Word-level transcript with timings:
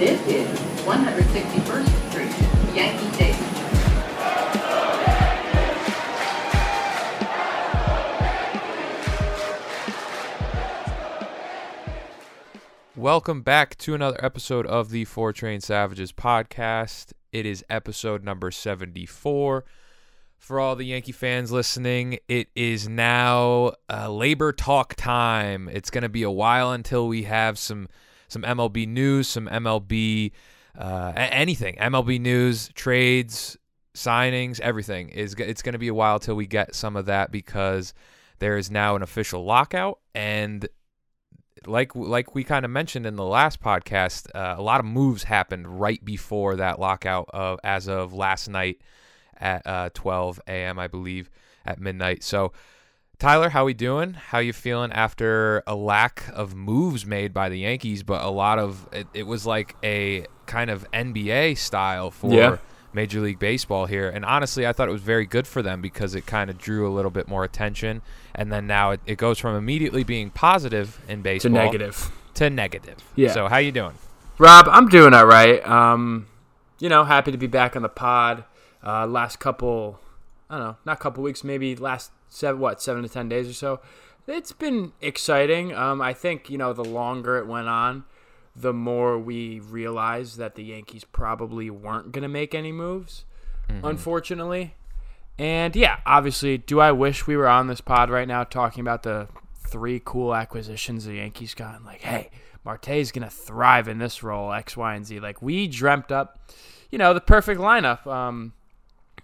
This 0.00 0.26
is 0.28 0.48
161st 0.86 2.10
Street, 2.10 2.74
Yankee 2.74 3.12
Stadium. 3.12 3.44
Welcome 12.96 13.42
back 13.42 13.76
to 13.76 13.94
another 13.94 14.16
episode 14.24 14.66
of 14.66 14.88
the 14.88 15.04
Four 15.04 15.34
Train 15.34 15.60
Savages 15.60 16.12
podcast. 16.12 17.12
It 17.30 17.44
is 17.44 17.62
episode 17.68 18.24
number 18.24 18.50
74. 18.50 19.66
For 20.38 20.58
all 20.58 20.76
the 20.76 20.86
Yankee 20.86 21.12
fans 21.12 21.52
listening, 21.52 22.20
it 22.26 22.48
is 22.54 22.88
now 22.88 23.72
uh, 23.92 24.10
labor 24.10 24.52
talk 24.52 24.94
time. 24.94 25.68
It's 25.68 25.90
going 25.90 26.04
to 26.04 26.08
be 26.08 26.22
a 26.22 26.30
while 26.30 26.72
until 26.72 27.06
we 27.06 27.24
have 27.24 27.58
some 27.58 27.86
some 28.30 28.42
MLB 28.42 28.88
news, 28.88 29.28
some 29.28 29.46
MLB 29.48 30.32
uh, 30.78 31.12
anything, 31.14 31.76
MLB 31.76 32.20
news, 32.20 32.68
trades, 32.74 33.56
signings, 33.94 34.60
everything 34.60 35.08
is. 35.10 35.34
It's 35.34 35.62
going 35.62 35.72
to 35.72 35.78
be 35.78 35.88
a 35.88 35.94
while 35.94 36.18
till 36.18 36.36
we 36.36 36.46
get 36.46 36.74
some 36.74 36.96
of 36.96 37.06
that 37.06 37.30
because 37.30 37.92
there 38.38 38.56
is 38.56 38.70
now 38.70 38.96
an 38.96 39.02
official 39.02 39.44
lockout 39.44 39.98
and 40.14 40.66
like 41.66 41.94
like 41.94 42.34
we 42.34 42.42
kind 42.42 42.64
of 42.64 42.70
mentioned 42.70 43.04
in 43.04 43.16
the 43.16 43.24
last 43.24 43.60
podcast, 43.60 44.28
uh, 44.34 44.54
a 44.56 44.62
lot 44.62 44.80
of 44.80 44.86
moves 44.86 45.24
happened 45.24 45.80
right 45.80 46.02
before 46.02 46.56
that 46.56 46.78
lockout 46.80 47.28
of 47.34 47.58
as 47.62 47.86
of 47.86 48.14
last 48.14 48.48
night 48.48 48.80
at 49.36 49.66
uh, 49.66 49.90
12 49.92 50.40
a.m. 50.46 50.78
I 50.78 50.86
believe 50.86 51.30
at 51.66 51.78
midnight. 51.78 52.22
So, 52.22 52.52
Tyler, 53.20 53.50
how 53.50 53.66
we 53.66 53.74
doing? 53.74 54.14
How 54.14 54.38
you 54.38 54.54
feeling 54.54 54.90
after 54.92 55.62
a 55.66 55.74
lack 55.74 56.24
of 56.32 56.54
moves 56.54 57.04
made 57.04 57.34
by 57.34 57.50
the 57.50 57.58
Yankees, 57.58 58.02
but 58.02 58.24
a 58.24 58.30
lot 58.30 58.58
of 58.58 58.88
it, 58.92 59.06
it 59.12 59.24
was 59.24 59.44
like 59.44 59.76
a 59.84 60.24
kind 60.46 60.70
of 60.70 60.90
NBA 60.90 61.58
style 61.58 62.10
for 62.10 62.32
Yeah. 62.32 62.56
Major 62.94 63.20
League 63.20 63.38
Baseball 63.38 63.84
here. 63.84 64.08
And 64.08 64.24
honestly, 64.24 64.66
I 64.66 64.72
thought 64.72 64.88
it 64.88 64.92
was 64.92 65.02
very 65.02 65.26
good 65.26 65.46
for 65.46 65.60
them 65.62 65.82
because 65.82 66.14
it 66.14 66.24
kind 66.24 66.48
of 66.48 66.56
drew 66.56 66.88
a 66.88 66.92
little 66.92 67.10
bit 67.10 67.28
more 67.28 67.44
attention. 67.44 68.00
And 68.34 68.50
then 68.50 68.66
now 68.66 68.92
it, 68.92 69.00
it 69.06 69.18
goes 69.18 69.38
from 69.38 69.54
immediately 69.54 70.02
being 70.02 70.30
positive 70.30 70.98
in 71.06 71.20
baseball 71.20 71.50
to 71.52 71.54
negative. 71.56 72.10
to 72.34 72.48
negative. 72.50 72.96
Yeah. 73.16 73.32
So 73.32 73.48
how 73.48 73.58
you 73.58 73.70
doing? 73.70 73.94
Rob, 74.38 74.66
I'm 74.66 74.88
doing 74.88 75.12
all 75.12 75.26
right. 75.26 75.64
Um, 75.68 76.26
you 76.78 76.88
know, 76.88 77.04
happy 77.04 77.30
to 77.32 77.38
be 77.38 77.46
back 77.46 77.76
on 77.76 77.82
the 77.82 77.88
pod. 77.90 78.44
Uh, 78.82 79.06
last 79.06 79.38
couple, 79.40 80.00
I 80.50 80.58
don't 80.58 80.66
know, 80.66 80.76
not 80.84 80.98
a 80.98 81.00
couple 81.00 81.22
weeks, 81.22 81.44
maybe 81.44 81.76
last 81.76 82.10
seven, 82.28 82.60
what, 82.60 82.82
seven 82.82 83.02
to 83.02 83.08
ten 83.08 83.28
days 83.28 83.48
or 83.48 83.52
so. 83.52 83.80
It's 84.26 84.52
been 84.52 84.92
exciting. 85.00 85.74
Um, 85.74 86.02
I 86.02 86.12
think 86.12 86.50
you 86.50 86.58
know, 86.58 86.72
the 86.72 86.84
longer 86.84 87.38
it 87.38 87.46
went 87.46 87.68
on, 87.68 88.04
the 88.54 88.72
more 88.72 89.18
we 89.18 89.60
realized 89.60 90.36
that 90.38 90.56
the 90.56 90.64
Yankees 90.64 91.04
probably 91.04 91.70
weren't 91.70 92.12
going 92.12 92.22
to 92.22 92.28
make 92.28 92.54
any 92.54 92.72
moves. 92.72 93.24
Unfortunately, 93.84 94.74
and 95.38 95.74
yeah, 95.76 96.00
obviously, 96.04 96.58
do 96.58 96.80
I 96.80 96.92
wish 96.92 97.26
we 97.26 97.36
were 97.36 97.48
on 97.48 97.66
this 97.66 97.80
pod 97.80 98.10
right 98.10 98.28
now 98.28 98.44
talking 98.44 98.80
about 98.80 99.04
the 99.04 99.28
three 99.68 100.02
cool 100.04 100.34
acquisitions 100.34 101.04
the 101.04 101.14
Yankees 101.14 101.54
got? 101.54 101.76
And 101.76 101.86
like, 101.86 102.02
hey, 102.02 102.30
Marte's 102.64 103.12
gonna 103.12 103.30
thrive 103.30 103.88
in 103.88 103.98
this 103.98 104.22
role, 104.22 104.52
X, 104.52 104.76
Y, 104.76 104.94
and 104.94 105.06
Z. 105.06 105.20
Like 105.20 105.40
we 105.40 105.66
dreamt 105.66 106.12
up, 106.12 106.50
you 106.90 106.98
know, 106.98 107.14
the 107.14 107.20
perfect 107.20 107.60
lineup 107.60 108.06
um, 108.06 108.52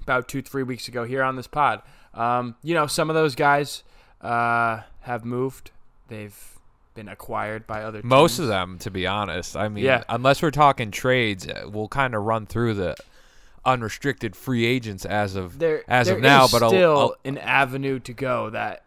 about 0.07 0.29
two, 0.29 0.41
three 0.41 0.63
weeks 0.63 0.87
ago 0.87 1.03
here 1.05 1.23
on 1.23 1.35
this 1.35 1.49
pod. 1.49 1.83
Um, 2.15 2.55
you 2.63 2.75
know, 2.75 2.87
some 2.87 3.11
of 3.11 3.15
those 3.17 3.35
guys 3.35 3.83
uh, 4.21 4.83
have 5.01 5.25
moved. 5.25 5.73
They've 6.09 6.37
been 6.95 7.09
acquired 7.09 7.67
by 7.67 7.83
other 7.83 8.01
Most 8.05 8.37
teams. 8.37 8.45
of 8.45 8.49
them, 8.49 8.79
to 8.79 8.91
be 8.91 9.05
honest. 9.07 9.57
I 9.57 9.69
mean, 9.69 9.85
Yeah. 9.85 10.05
unless 10.09 10.41
we're 10.43 10.53
talking 10.53 10.93
trades, 10.93 11.47
uh, 11.49 11.69
we'll 11.69 11.89
kind 11.89 12.15
of 12.15 12.23
run 12.23 12.47
through 12.47 12.75
the 12.75 12.95
unrestricted 13.65 14.37
free 14.37 14.65
agents 14.65 15.05
as 15.05 15.35
of 15.35 15.59
there 15.59 15.83
as 15.89 16.07
there 16.07 16.17
of 16.17 16.23
now. 16.23 16.47
But 16.47 16.63
I'll- 16.63 16.71
still 16.71 16.99
I'll- 16.99 17.17
an 17.25 17.37
avenue 17.39 17.99
to 17.99 18.13
go 18.13 18.49
that 18.51 18.85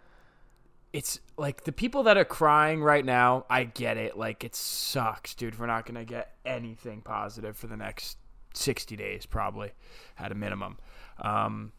it's 0.94 1.20
like 1.38 1.66
the 1.66 1.72
people 1.74 2.04
that 2.04 2.18
are 2.18 2.26
crying 2.26 2.82
right 2.82 3.06
now 3.06 3.46
i 3.48 3.64
get 3.64 3.96
it 3.96 4.18
like 4.18 4.44
it 4.44 4.56
sucks 4.56 5.36
dude 5.36 5.60
we're 5.60 5.68
not 5.68 5.86
gonna 5.86 6.04
get 6.04 6.34
anything 6.48 7.00
positive 7.02 7.56
for 7.56 7.68
the 7.68 7.78
next 7.78 8.18
60 8.56 8.96
days 8.96 9.28
probably 9.28 9.72
at 10.18 10.32
a 10.32 10.36
minimum 10.36 10.80
um, 11.22 11.72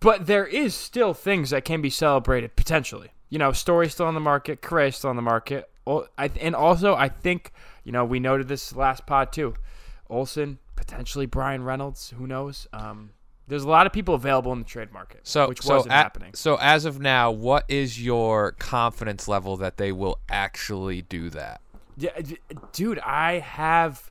but 0.00 0.26
there 0.26 0.46
is 0.46 0.74
still 0.74 1.14
things 1.14 1.50
that 1.50 1.64
can 1.64 1.80
be 1.82 1.90
celebrated 1.90 2.56
potentially. 2.56 3.10
You 3.28 3.38
know 3.38 3.52
Story 3.52 3.88
still 3.88 4.06
on 4.06 4.14
the 4.14 4.20
market 4.20 4.62
Correa's 4.62 4.96
still 4.96 5.10
on 5.10 5.16
the 5.16 5.22
market. 5.22 5.68
And 6.16 6.54
also 6.54 6.94
i 6.94 7.08
think 7.08 7.50
you 7.82 7.92
know 7.92 8.04
we 8.04 8.20
noted 8.20 8.48
this 8.48 8.74
last 8.76 9.06
pod 9.06 9.32
too. 9.32 9.54
Olson 10.10 10.58
potentially 10.76 11.26
bryan 11.26 11.62
reynolds 11.64 12.10
who 12.16 12.26
knows? 12.26 12.66
Um, 12.72 13.10
there's 13.46 13.64
a 13.64 13.68
lot 13.68 13.86
of 13.86 13.92
people 13.94 14.14
available 14.14 14.52
in 14.52 14.58
the 14.58 14.64
trade 14.66 14.92
market 14.92 15.20
so 15.26 15.48
which 15.48 15.62
so 15.62 15.76
wasn't 15.76 15.92
a- 15.92 15.96
happening. 15.96 16.34
So 16.34 16.56
as 16.56 16.84
of 16.84 17.00
now, 17.00 17.30
what 17.30 17.64
is 17.68 18.02
your 18.02 18.52
confidence 18.52 19.26
level 19.28 19.56
that 19.56 19.78
they 19.78 19.90
will 19.92 20.18
actually 20.28 21.02
do 21.02 21.30
that? 21.30 21.60
Yeah, 21.96 22.20
d- 22.20 22.38
dude, 22.72 22.98
I 23.00 23.38
have 23.38 24.10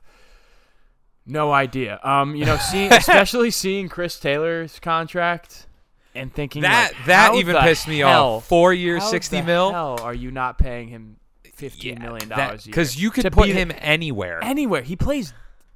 no 1.28 1.52
idea. 1.52 2.00
Um, 2.02 2.34
you 2.34 2.44
know, 2.44 2.56
seeing 2.70 2.92
especially 2.92 3.50
seeing 3.50 3.88
Chris 3.88 4.18
Taylor's 4.18 4.78
contract 4.80 5.66
and 6.14 6.32
thinking 6.32 6.62
That 6.62 6.92
like, 6.94 7.06
that 7.06 7.34
even 7.36 7.56
pissed 7.56 7.86
me 7.86 7.98
hell- 7.98 8.36
off. 8.36 8.46
Four 8.48 8.72
years, 8.72 9.02
how 9.02 9.10
sixty 9.10 9.40
the 9.40 9.46
mil. 9.46 9.70
Hell, 9.72 9.98
are 10.02 10.14
you 10.14 10.30
not 10.30 10.58
paying 10.58 10.88
him 10.88 11.16
fifteen 11.54 12.00
million 12.00 12.28
dollars 12.28 12.64
a 12.64 12.68
year? 12.68 12.72
because 12.72 13.00
you 13.00 13.10
could 13.10 13.30
put 13.32 13.44
be 13.46 13.52
the- 13.52 13.58
him 13.58 13.72
anywhere 13.78 14.42
anywhere. 14.42 14.82
He 14.82 14.96
plays 14.96 15.32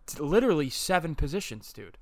t- 0.06 0.22
literally 0.22 0.70
seven 0.70 1.14
positions, 1.14 1.72
dude. 1.72 1.98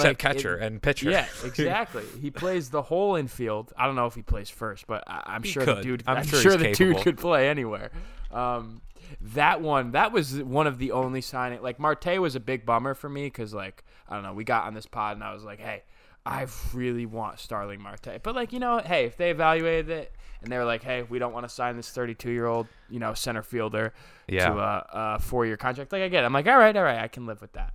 Except 0.00 0.24
Like, 0.24 0.34
catcher 0.34 0.56
it- 0.58 0.62
and 0.64 0.82
pitcher. 0.82 1.10
Yeah, 1.10 1.26
exactly. 1.44 2.04
he 2.20 2.30
plays 2.30 2.70
the 2.70 2.82
whole 2.82 3.16
infield. 3.16 3.72
I 3.76 3.86
don't 3.86 3.96
know 3.96 4.06
if 4.06 4.14
he 4.14 4.22
plays 4.22 4.50
first, 4.50 4.86
but 4.86 5.04
I, 5.06 5.22
I'm 5.26 5.42
He 5.42 5.50
sure 5.50 5.64
the 5.64 5.74
could. 5.76 5.82
dude. 5.82 6.02
I'm 6.06 6.18
I'm, 6.18 6.26
sure 6.26 6.40
sure, 6.40 6.56
the 6.56 6.72
capable. 6.72 6.94
dude 6.94 7.02
could 7.02 7.18
play 7.18 7.48
anywhere. 7.48 7.90
Um, 8.30 8.80
that 9.20 9.60
one, 9.60 9.92
that 9.92 10.12
was 10.12 10.40
one 10.42 10.66
of 10.66 10.78
the 10.78 10.92
only 10.92 11.20
signing. 11.20 11.62
Like 11.62 11.78
Marte 11.80 12.20
was 12.20 12.36
a 12.36 12.40
big 12.40 12.64
bummer 12.64 12.94
for 12.94 13.08
me 13.08 13.24
because, 13.26 13.52
like, 13.52 13.82
I 14.08 14.14
don't 14.14 14.22
know, 14.22 14.32
we 14.32 14.44
got 14.44 14.64
on 14.66 14.74
this 14.74 14.86
pod 14.86 15.16
and 15.16 15.24
I 15.24 15.34
was 15.34 15.42
like, 15.44 15.58
hey, 15.60 15.82
I 16.24 16.46
really 16.74 17.06
want 17.06 17.38
Starling 17.40 17.80
Marte, 17.82 18.22
but 18.22 18.34
like, 18.34 18.52
you 18.52 18.58
know, 18.60 18.78
hey, 18.78 19.06
if 19.06 19.16
they 19.16 19.30
evaluated 19.30 19.88
it 19.90 20.12
and 20.42 20.52
they 20.52 20.58
were 20.58 20.64
like, 20.64 20.82
hey, 20.82 21.02
we 21.02 21.18
don't 21.18 21.32
want 21.32 21.44
to 21.48 21.48
sign 21.48 21.76
this 21.76 21.90
32 21.90 22.30
year 22.30 22.46
old, 22.46 22.66
you 22.88 22.98
know, 23.00 23.14
center 23.14 23.42
fielder 23.42 23.92
Yeah. 24.28 24.48
to 24.50 24.58
a, 24.58 24.86
a 24.92 25.18
four 25.18 25.44
year 25.46 25.56
contract, 25.56 25.92
like 25.92 26.02
I 26.02 26.08
get, 26.08 26.22
it. 26.22 26.26
I'm 26.26 26.32
like, 26.32 26.46
all 26.46 26.58
right, 26.58 26.76
all 26.76 26.82
right, 26.84 26.98
I 27.00 27.08
can 27.08 27.26
live 27.26 27.40
with 27.40 27.52
that. 27.54 27.74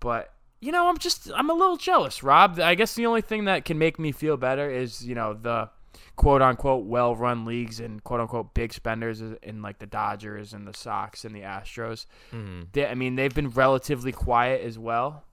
But 0.00 0.30
you 0.66 0.72
know, 0.72 0.88
I'm 0.88 0.98
just 0.98 1.30
I'm 1.34 1.48
a 1.48 1.54
little 1.54 1.76
jealous, 1.76 2.22
Rob. 2.22 2.58
I 2.60 2.74
guess 2.74 2.94
the 2.94 3.06
only 3.06 3.20
thing 3.22 3.44
that 3.44 3.64
can 3.64 3.78
make 3.78 3.98
me 3.98 4.10
feel 4.12 4.36
better 4.36 4.68
is 4.70 5.06
you 5.06 5.14
know 5.14 5.32
the 5.34 5.70
quote 6.16 6.42
unquote 6.42 6.84
well 6.86 7.14
run 7.14 7.44
leagues 7.44 7.78
and 7.78 8.02
quote 8.02 8.20
unquote 8.20 8.52
big 8.54 8.72
spenders 8.72 9.20
in 9.42 9.62
like 9.62 9.78
the 9.78 9.86
Dodgers 9.86 10.52
and 10.52 10.66
the 10.66 10.74
Sox 10.74 11.24
and 11.24 11.34
the 11.34 11.42
Astros. 11.42 12.06
Mhm. 12.32 12.66
They, 12.72 12.86
I 12.86 12.94
mean, 12.94 13.14
they've 13.16 13.34
been 13.34 13.50
relatively 13.50 14.12
quiet 14.12 14.62
as 14.62 14.78
well. 14.78 15.24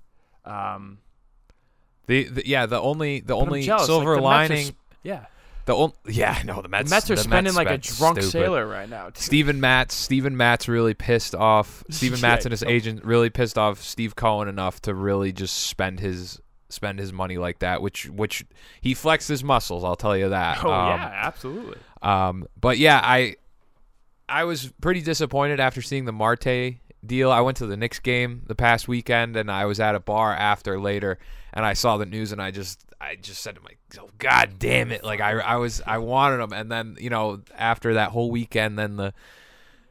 Um, 0.45 0.99
The, 2.07 2.25
the 2.25 2.47
yeah 2.47 2.65
the 2.65 2.79
only 2.79 3.21
the 3.21 3.35
only 3.35 3.63
silver 3.63 4.15
Like, 4.15 4.19
the 4.19 4.19
are 4.19 4.21
lining 4.21 4.65
sp- 4.69 4.77
yeah, 5.03 5.25
the 5.65 5.73
only 5.75 5.93
yeah 6.07 6.41
no 6.45 6.55
the 6.57 6.63
the 6.63 6.69
Mets 6.69 6.89
Mets 6.89 7.11
are 7.11 7.15
the 7.15 7.21
spending 7.21 7.53
like 7.53 7.69
a 7.69 7.77
drunk 7.77 8.17
stupid. 8.17 8.31
sailor 8.31 8.67
right 8.67 8.89
now. 8.89 9.05
dude. 9.05 9.17
Steven 9.17 9.61
Matz 9.61 9.93
Steven 9.95 10.35
Matz 10.35 10.67
really 10.67 10.93
pissed 10.93 11.33
off 11.35 11.83
Steven 11.89 12.19
Yeah, 12.19 12.21
Matz 12.29 12.45
and 12.45 12.51
his 12.51 12.63
agent 12.63 13.03
really 13.05 13.29
pissed 13.29 13.57
off 13.57 13.81
Steve 13.81 14.15
Cohen 14.15 14.47
enough 14.47 14.81
to 14.81 14.93
really 14.93 15.31
just 15.31 15.55
spend 15.67 15.99
his 15.99 16.39
spend 16.69 16.97
his 16.99 17.13
money 17.13 17.37
like 17.37 17.59
that 17.59 17.81
which 17.81 18.09
which 18.09 18.43
he 18.81 18.93
flexed 18.93 19.27
his 19.29 19.43
muscles 19.43 19.83
I'll 19.83 19.95
tell 19.95 20.17
you 20.17 20.29
that 20.29 20.63
Oh 20.63 20.71
Um, 20.71 20.99
yeah, 20.99 21.11
absolutely. 21.13 21.77
Um, 22.01 22.47
but 22.59 22.77
yeah, 22.77 22.99
I 23.03 23.35
I 24.27 24.45
was 24.45 24.71
pretty 24.81 25.01
disappointed 25.01 25.59
after 25.59 25.81
seeing 25.81 26.05
the 26.05 26.11
Marte 26.13 26.75
deal. 27.05 27.31
I 27.31 27.41
went 27.41 27.57
to 27.57 27.65
the 27.67 27.77
Knicks 27.77 27.99
game 27.99 28.41
the 28.47 28.55
past 28.55 28.87
weekend, 28.87 29.35
and 29.35 29.51
I 29.51 29.65
was 29.65 29.79
at 29.79 29.95
a 29.95 29.99
bar 29.99 30.33
after 30.33 30.79
later, 30.79 31.19
and 31.53 31.65
I 31.65 31.73
saw 31.73 31.97
the 31.97 32.05
news, 32.05 32.31
and 32.31 32.41
I 32.41 32.49
just 32.51 32.83
I 33.03 33.15
just 33.15 33.43
said 33.43 33.55
to 33.55 33.61
myself, 33.61 34.09
oh, 34.09 34.13
"God 34.17 34.57
damn 34.59 34.91
it!" 34.91 35.03
Like 35.03 35.19
I 35.21 35.31
I 35.39 35.55
was 35.57 35.81
I 35.85 35.97
wanted 35.97 36.41
him, 36.41 36.53
and 36.53 36.71
then 36.71 36.97
you 36.99 37.09
know 37.09 37.41
after 37.57 37.95
that 37.95 38.11
whole 38.11 38.31
weekend, 38.31 38.79
then 38.79 38.95
the 38.95 39.13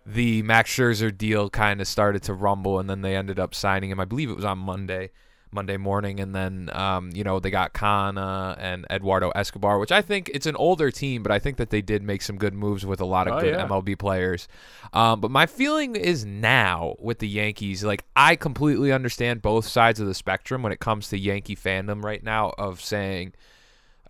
the 0.05 0.43
Max 0.43 0.75
Scherzer 0.75 1.17
deal 1.17 1.51
kind 1.51 1.81
of 1.81 1.87
started 1.87 2.23
to 2.25 2.35
rumble, 2.35 2.79
and 2.79 2.89
then 2.89 3.03
they 3.03 3.15
ended 3.15 3.39
up 3.39 3.55
signing 3.55 3.91
him. 3.91 4.01
I 4.01 4.05
believe 4.05 4.31
it 4.31 4.37
was 4.37 4.45
on 4.45 4.59
Monday. 4.59 5.11
Monday 5.53 5.77
morning, 5.77 6.19
and 6.21 6.35
then 6.35 6.71
um, 6.73 7.11
you 7.15 7.25
know 7.25 7.39
they 7.41 7.51
got 7.51 7.73
Canha 7.75 8.57
and 8.59 8.87
Eduardo 8.91 9.31
Escobar, 9.31 9.79
which 9.79 9.93
I 9.93 10.03
think 10.03 10.31
it's 10.33 10.47
an 10.47 10.57
older 10.57 10.91
team, 10.91 11.23
but 11.23 11.31
I 11.31 11.39
think 11.39 11.59
that 11.59 11.71
they 11.71 11.83
did 11.83 12.03
make 12.03 12.23
some 12.23 12.37
good 12.39 12.55
moves 12.55 12.87
with 12.87 13.01
a 13.01 13.05
lot 13.05 13.29
of 13.29 13.35
Oh, 13.35 13.41
good 13.41 13.55
yeah. 13.55 13.67
MLB 13.67 13.99
players. 13.99 14.49
Um, 14.93 15.21
but 15.21 15.31
my 15.31 15.47
feeling 15.47 15.97
is 15.97 16.25
now 16.25 16.97
with 16.99 17.19
the 17.19 17.29
Yankees, 17.29 17.85
like 17.85 18.05
I 18.17 18.37
completely 18.37 18.93
understand 18.93 19.43
both 19.43 19.67
sides 19.67 20.01
of 20.01 20.07
the 20.07 20.15
spectrum 20.15 20.63
when 20.63 20.73
it 20.73 20.81
comes 20.81 21.09
to 21.09 21.19
Yankee 21.19 21.57
fandom 21.57 22.03
right 22.03 22.23
now 22.23 22.53
of 22.59 22.81
saying, 22.81 23.33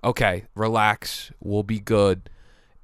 okay, 0.04 0.44
relax, 0.54 1.32
we'll 1.40 1.62
be 1.62 1.78
good. 1.80 2.28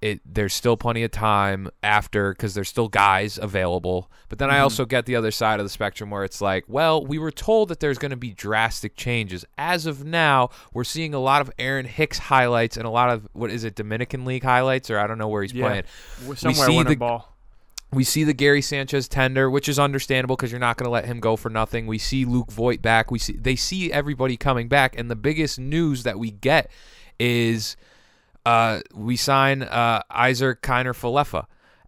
It 0.00 0.20
there's 0.24 0.54
still 0.54 0.76
plenty 0.76 1.02
of 1.02 1.10
time 1.10 1.68
after 1.82 2.30
because 2.32 2.54
there's 2.54 2.68
still 2.68 2.88
guys 2.88 3.36
available. 3.36 4.08
But 4.28 4.38
then 4.38 4.48
I 4.48 4.58
Mhm. 4.58 4.62
also 4.62 4.84
get 4.84 5.06
the 5.06 5.16
other 5.16 5.32
side 5.32 5.58
of 5.58 5.66
the 5.66 5.70
spectrum 5.70 6.10
where 6.10 6.22
it's 6.22 6.40
like, 6.40 6.64
well, 6.68 7.04
we 7.04 7.18
were 7.18 7.32
told 7.32 7.68
that 7.70 7.80
there's 7.80 7.98
going 7.98 8.10
to 8.12 8.16
be 8.16 8.30
drastic 8.30 8.94
changes. 8.94 9.44
As 9.56 9.86
of 9.86 10.04
now, 10.04 10.50
we're 10.72 10.84
seeing 10.84 11.14
a 11.14 11.18
lot 11.18 11.40
of 11.40 11.50
Aaron 11.58 11.86
Hicks 11.86 12.18
highlights 12.18 12.76
and 12.76 12.86
a 12.86 12.90
lot 12.90 13.10
of 13.10 13.26
what 13.32 13.50
is 13.50 13.64
it 13.64 13.74
Dominican 13.74 14.24
League 14.24 14.44
highlights 14.44 14.88
or 14.88 14.98
I 15.00 15.06
don't 15.08 15.18
know 15.18 15.26
where 15.28 15.42
he's 15.42 15.52
Yeah. 15.52 15.66
playing. 15.66 15.82
W- 16.20 16.36
Somewhere 16.36 16.66
see 16.68 16.82
the- 16.84 16.94
ball. 16.96 17.34
We 17.90 18.04
see 18.04 18.22
the 18.22 18.34
Gary 18.34 18.60
Sanchez 18.62 19.08
tender, 19.08 19.50
which 19.50 19.66
is 19.68 19.78
understandable 19.78 20.36
because 20.36 20.52
you're 20.52 20.60
not 20.60 20.76
going 20.76 20.84
to 20.84 20.90
let 20.90 21.06
him 21.06 21.20
go 21.20 21.36
for 21.36 21.48
nothing. 21.48 21.86
We 21.86 21.96
see 21.98 22.24
Luke 22.26 22.52
Voit 22.52 22.82
back. 22.82 23.10
We 23.10 23.18
see 23.18 23.32
they 23.32 23.56
see 23.56 23.90
everybody 23.90 24.36
coming 24.36 24.68
back, 24.68 24.94
and 24.98 25.10
the 25.10 25.16
biggest 25.16 25.58
news 25.58 26.02
that 26.02 26.18
we 26.18 26.30
get 26.30 26.70
is 27.18 27.76
uh, 28.48 28.80
we 28.94 29.16
sign 29.16 29.62
uh, 29.62 30.02
Isaac 30.10 30.62
Kiner 30.62 30.94
Falefa, 30.94 31.44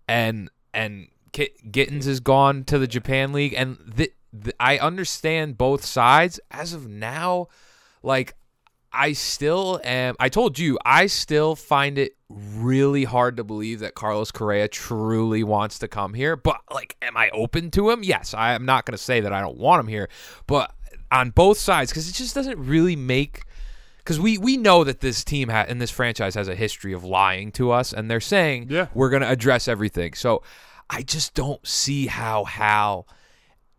and 0.07 0.51
and 0.75 1.09
Gittens 1.33 2.07
is 2.07 2.21
gone 2.21 2.65
to 2.65 2.79
the 2.79 2.87
Japan 2.87 3.33
League, 3.33 3.55
and 3.57 3.79
the, 3.87 4.13
the, 4.33 4.53
I 4.61 4.79
understand 4.79 5.57
both 5.57 5.85
sides 5.85 6.39
as 6.51 6.75
of 6.75 6.87
now. 6.87 7.49
Like 8.03 8.35
I 8.93 9.13
still 9.13 9.81
am. 9.85 10.17
I 10.21 10.29
told 10.29 10.59
you, 10.59 10.79
I 10.85 11.07
still 11.07 11.57
find 11.57 11.97
it 11.97 12.17
really 12.29 13.05
hard 13.05 13.39
to 13.39 13.45
believe 13.45 13.81
that 13.81 13.95
Carlos 13.95 14.31
Correa 14.31 14.69
truly 14.69 15.43
wants 15.43 15.79
to 15.79 15.89
come 15.89 16.13
here. 16.13 16.37
But, 16.37 16.61
like, 16.73 16.97
am 17.01 17.17
I 17.17 17.31
open 17.31 17.71
to 17.73 17.91
him? 17.91 18.03
Yes. 18.03 18.35
I 18.35 18.55
am 18.55 18.65
not 18.65 18.87
going 18.87 18.97
to 18.97 19.03
say 19.03 19.21
that 19.21 19.33
I 19.33 19.41
don't 19.41 19.59
want 19.59 19.81
him 19.81 19.87
here. 19.87 20.09
But 20.47 20.75
on 21.13 21.31
both 21.31 21.59
sides, 21.59 21.91
because 21.91 22.09
it 22.09 22.15
just 22.15 22.35
doesn't 22.35 22.59
really 22.59 22.97
make. 22.97 23.45
Because 24.11 24.21
we, 24.21 24.39
we 24.39 24.57
know 24.57 24.83
that 24.83 24.99
this 24.99 25.23
team 25.23 25.49
ha- 25.51 25.67
and 25.69 25.81
this 25.81 25.93
franchise 25.93 26.35
has 26.35 26.49
a 26.49 26.57
history 26.57 26.93
of 26.93 27.05
lying 27.05 27.53
to 27.53 27.71
us, 27.71 27.93
and 27.93 28.11
they're 28.11 28.19
saying 28.21 28.67
Yeah. 28.69 28.89
we're 28.93 29.09
going 29.09 29.23
to 29.23 29.31
address 29.31 29.69
everything. 29.69 30.15
So 30.15 30.43
I 30.91 31.03
just 31.03 31.33
don't 31.35 31.65
see 31.65 32.09
how 32.09 32.43
Hal 32.45 33.07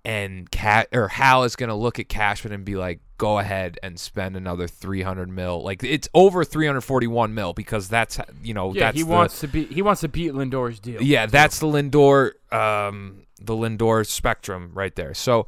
and 0.06 0.50
Cat 0.50 0.88
or 0.94 1.10
Hal 1.10 1.44
is 1.44 1.58
going 1.58 1.68
to 1.68 1.76
look 1.76 2.00
at 2.00 2.08
Cashman 2.08 2.54
and 2.54 2.64
be 2.64 2.76
like, 2.76 3.02
"Go 3.18 3.40
ahead 3.40 3.78
and 3.84 4.00
spend 4.00 4.38
another 4.38 4.68
300 4.70 5.28
mil." 5.30 5.62
Like 5.64 5.84
it's 5.84 6.08
over 6.14 6.46
341 6.46 7.34
mil 7.34 7.52
because 7.54 7.90
that's 7.90 8.18
you 8.42 8.54
know 8.54 8.74
Yeah, 8.74 8.86
that's 8.86 8.98
he 8.98 9.04
the, 9.04 9.10
wants 9.10 9.42
to 9.42 9.48
be. 9.50 9.66
He 9.66 9.82
wants 9.82 10.00
to 10.02 10.08
beat 10.08 10.32
Lindor's 10.32 10.80
deal. 10.80 11.02
yeah 11.04 11.26
that's 11.26 11.60
the 11.60 11.68
Lindor 11.68 12.32
um 12.54 13.24
the 13.42 13.54
Lindor 13.54 14.08
spectrum 14.08 14.72
right 14.74 14.96
there. 14.96 15.14
So 15.14 15.46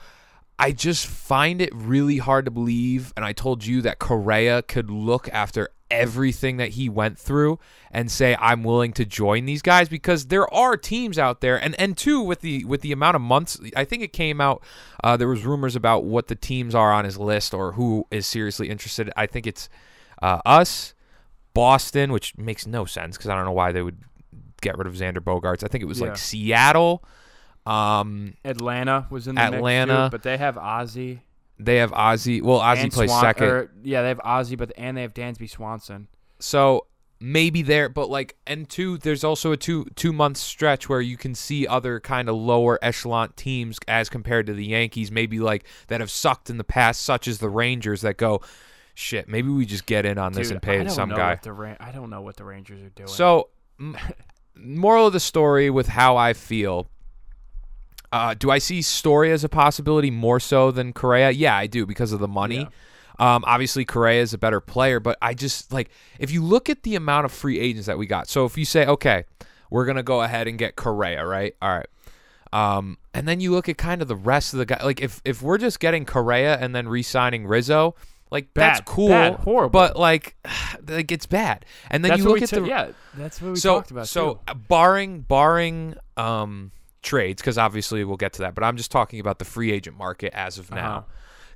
I 0.59 0.71
just 0.71 1.07
find 1.07 1.61
it 1.61 1.73
really 1.73 2.17
hard 2.17 2.45
to 2.45 2.51
believe, 2.51 3.11
and 3.17 3.25
I 3.25 3.33
told 3.33 3.65
you 3.65 3.81
that 3.81 3.99
Correa 3.99 4.61
could 4.61 4.89
look 4.89 5.27
after 5.29 5.69
everything 5.91 6.57
that 6.57 6.69
he 6.69 6.89
went 6.89 7.19
through 7.19 7.59
and 7.91 8.09
say 8.09 8.35
I'm 8.39 8.63
willing 8.63 8.93
to 8.93 9.05
join 9.05 9.45
these 9.45 9.61
guys 9.61 9.87
because 9.89 10.27
there 10.27 10.51
are 10.51 10.75
teams 10.75 11.19
out 11.19 11.41
there 11.41 11.55
and 11.55 11.79
and 11.79 11.95
two 11.95 12.19
with 12.19 12.41
the 12.41 12.65
with 12.65 12.81
the 12.81 12.91
amount 12.91 13.15
of 13.15 13.21
months 13.21 13.59
I 13.75 13.85
think 13.85 14.01
it 14.01 14.11
came 14.11 14.41
out 14.41 14.63
uh, 15.03 15.17
there 15.17 15.27
was 15.27 15.45
rumors 15.45 15.75
about 15.75 16.03
what 16.03 16.29
the 16.29 16.35
teams 16.35 16.73
are 16.73 16.91
on 16.91 17.05
his 17.05 17.19
list 17.19 17.53
or 17.53 17.73
who 17.73 18.07
is 18.09 18.25
seriously 18.25 18.69
interested 18.69 19.11
I 19.15 19.27
think 19.27 19.45
it's 19.45 19.69
uh, 20.19 20.39
us 20.47 20.95
Boston 21.53 22.11
which 22.11 22.35
makes 22.39 22.65
no 22.65 22.85
sense 22.85 23.15
because 23.15 23.29
I 23.29 23.35
don't 23.35 23.45
know 23.45 23.51
why 23.51 23.71
they 23.71 23.83
would 23.83 23.99
get 24.61 24.75
rid 24.75 24.87
of 24.87 24.93
Xander 24.95 25.19
Bogaerts 25.19 25.63
I 25.63 25.67
think 25.67 25.83
it 25.83 25.87
was 25.87 25.99
Yeah. 25.99 26.07
like 26.07 26.17
Seattle 26.17 27.03
um 27.65 28.33
Atlanta 28.43 29.07
was 29.09 29.27
in 29.27 29.35
the 29.35 29.41
Atlanta. 29.41 29.93
mix 29.93 30.05
too, 30.07 30.09
but 30.11 30.23
they 30.23 30.37
have 30.37 30.55
Ozzy. 30.55 31.19
they 31.59 31.77
have 31.77 31.91
Ozzy 31.91 32.41
well 32.41 32.59
Ozzy 32.59 32.91
plays 32.91 33.09
Swan- 33.09 33.21
second 33.23 33.47
or- 33.47 33.71
yeah, 33.83 34.01
they 34.01 34.09
have 34.09 34.19
Ozzy, 34.19 34.57
but 34.57 34.71
and 34.77 34.97
they 34.97 35.01
have 35.01 35.13
Dansby 35.13 35.49
Swanson. 35.49 36.07
So 36.39 36.87
maybe 37.21 37.61
there, 37.61 37.87
but 37.87 38.09
like, 38.09 38.35
and 38.45 38.69
two, 38.69 38.97
there's 38.97 39.23
also 39.23 39.53
a 39.53 39.57
two 39.57 39.85
two 39.95 40.11
month 40.11 40.35
stretch 40.37 40.89
where 40.89 40.99
you 40.99 41.15
can 41.15 41.33
see 41.35 41.65
other 41.65 42.01
kind 42.01 42.27
of 42.27 42.35
lower 42.35 42.77
echelon 42.81 43.31
teams 43.37 43.77
as 43.87 44.09
compared 44.09 44.45
to 44.47 44.53
the 44.53 44.65
Yankees, 44.65 45.09
maybe 45.09 45.39
like 45.39 45.63
that 45.87 46.01
have 46.01 46.11
sucked 46.11 46.49
in 46.49 46.57
the 46.57 46.65
past, 46.65 47.01
such 47.01 47.29
as 47.29 47.37
the 47.39 47.47
Rangers 47.49 48.01
that 48.01 48.17
go, 48.17 48.41
shit, 48.93 49.29
maybe 49.29 49.47
we 49.47 49.65
just 49.65 49.85
get 49.85 50.05
in 50.05 50.17
on 50.17 50.33
this 50.33 50.47
Dude, 50.49 50.55
and 50.55 50.61
pay 50.61 50.79
I 50.81 50.83
don't 50.83 50.89
some 50.89 51.09
know 51.09 51.15
guy. 51.15 51.29
What 51.29 51.41
the 51.43 51.53
Ra- 51.53 51.77
I 51.79 51.91
don't 51.93 52.09
know 52.09 52.21
what 52.21 52.35
the 52.35 52.43
Rangers 52.43 52.81
are 52.83 52.89
doing. 52.89 53.07
So, 53.07 53.47
m- 53.79 53.97
moral 54.55 55.07
of 55.07 55.13
the 55.13 55.19
story 55.21 55.69
with 55.69 55.87
how 55.87 56.17
I 56.17 56.33
feel. 56.33 56.89
Uh, 58.13 58.35
do 58.35 58.51
I 58.51 58.59
see 58.59 58.83
Story 58.83 59.31
as 59.31 59.43
a 59.43 59.49
possibility 59.49 60.11
more 60.11 60.39
so 60.39 60.69
than 60.69 60.93
Correa? 60.93 61.31
Yeah, 61.31 61.57
I 61.57 61.65
do 61.65 61.85
because 61.87 62.11
of 62.13 62.19
the 62.19 62.27
money. 62.27 62.67
Um, 63.19 63.43
obviously, 63.47 63.85
Correa 63.85 64.21
is 64.21 64.33
a 64.33 64.37
better 64.37 64.59
player, 64.59 64.99
but 64.99 65.17
I 65.21 65.33
just 65.33 65.73
like 65.73 65.89
if 66.19 66.29
you 66.31 66.43
look 66.43 66.69
at 66.69 66.83
the 66.83 66.95
amount 66.95 67.25
of 67.25 67.31
free 67.31 67.59
agents 67.59 67.87
that 67.87 67.97
we 67.97 68.05
got. 68.05 68.29
So 68.29 68.45
if 68.45 68.55
you 68.57 68.65
say, 68.65 68.85
okay, 68.85 69.25
we're 69.71 69.85
gonna 69.85 70.03
go 70.03 70.21
ahead 70.21 70.47
and 70.47 70.57
get 70.59 70.75
Correa, 70.75 71.25
right? 71.25 71.55
All 71.61 71.69
right. 71.75 71.87
Um, 72.51 72.99
and 73.15 73.27
then 73.27 73.39
you 73.39 73.49
look 73.51 73.67
at 73.67 73.79
kind 73.79 74.03
of 74.03 74.07
the 74.07 74.15
rest 74.15 74.53
of 74.53 74.59
the 74.59 74.65
guy. 74.67 74.79
Like 74.83 75.01
if 75.01 75.19
if 75.25 75.41
we're 75.41 75.57
just 75.57 75.79
getting 75.79 76.05
Correa 76.05 76.57
and 76.59 76.75
then 76.75 76.87
re-signing 76.87 77.47
Rizzo, 77.47 77.95
like 78.29 78.53
that's 78.53 78.81
cool, 78.81 79.09
bad, 79.09 79.35
horrible. 79.37 79.71
but 79.71 79.95
like 79.97 80.35
like 80.87 81.11
it's 81.11 81.25
bad. 81.25 81.65
And 81.89 82.03
then 82.05 82.11
that's 82.11 82.21
you 82.21 82.29
look 82.29 82.41
at 82.43 82.49
said- 82.49 82.63
the 82.63 82.67
yeah, 82.67 82.91
that's 83.15 83.41
what 83.41 83.53
we 83.53 83.55
so 83.57 83.75
talked 83.75 83.89
about. 83.91 84.07
so 84.07 84.33
too. 84.35 84.39
uh, 84.49 84.53
barring 84.53 85.21
barring 85.21 85.95
um 86.17 86.71
trades 87.03 87.41
because 87.41 87.57
obviously 87.57 88.03
we'll 88.03 88.17
get 88.17 88.33
to 88.33 88.41
that 88.41 88.55
but 88.55 88.63
i'm 88.63 88.77
just 88.77 88.89
talking 88.91 89.19
about 89.19 89.37
the 89.37 89.45
free 89.45 89.71
agent 89.71 89.95
market 89.97 90.33
as 90.33 90.57
of 90.57 90.71
Uh-huh. 90.71 90.81
now 90.81 91.05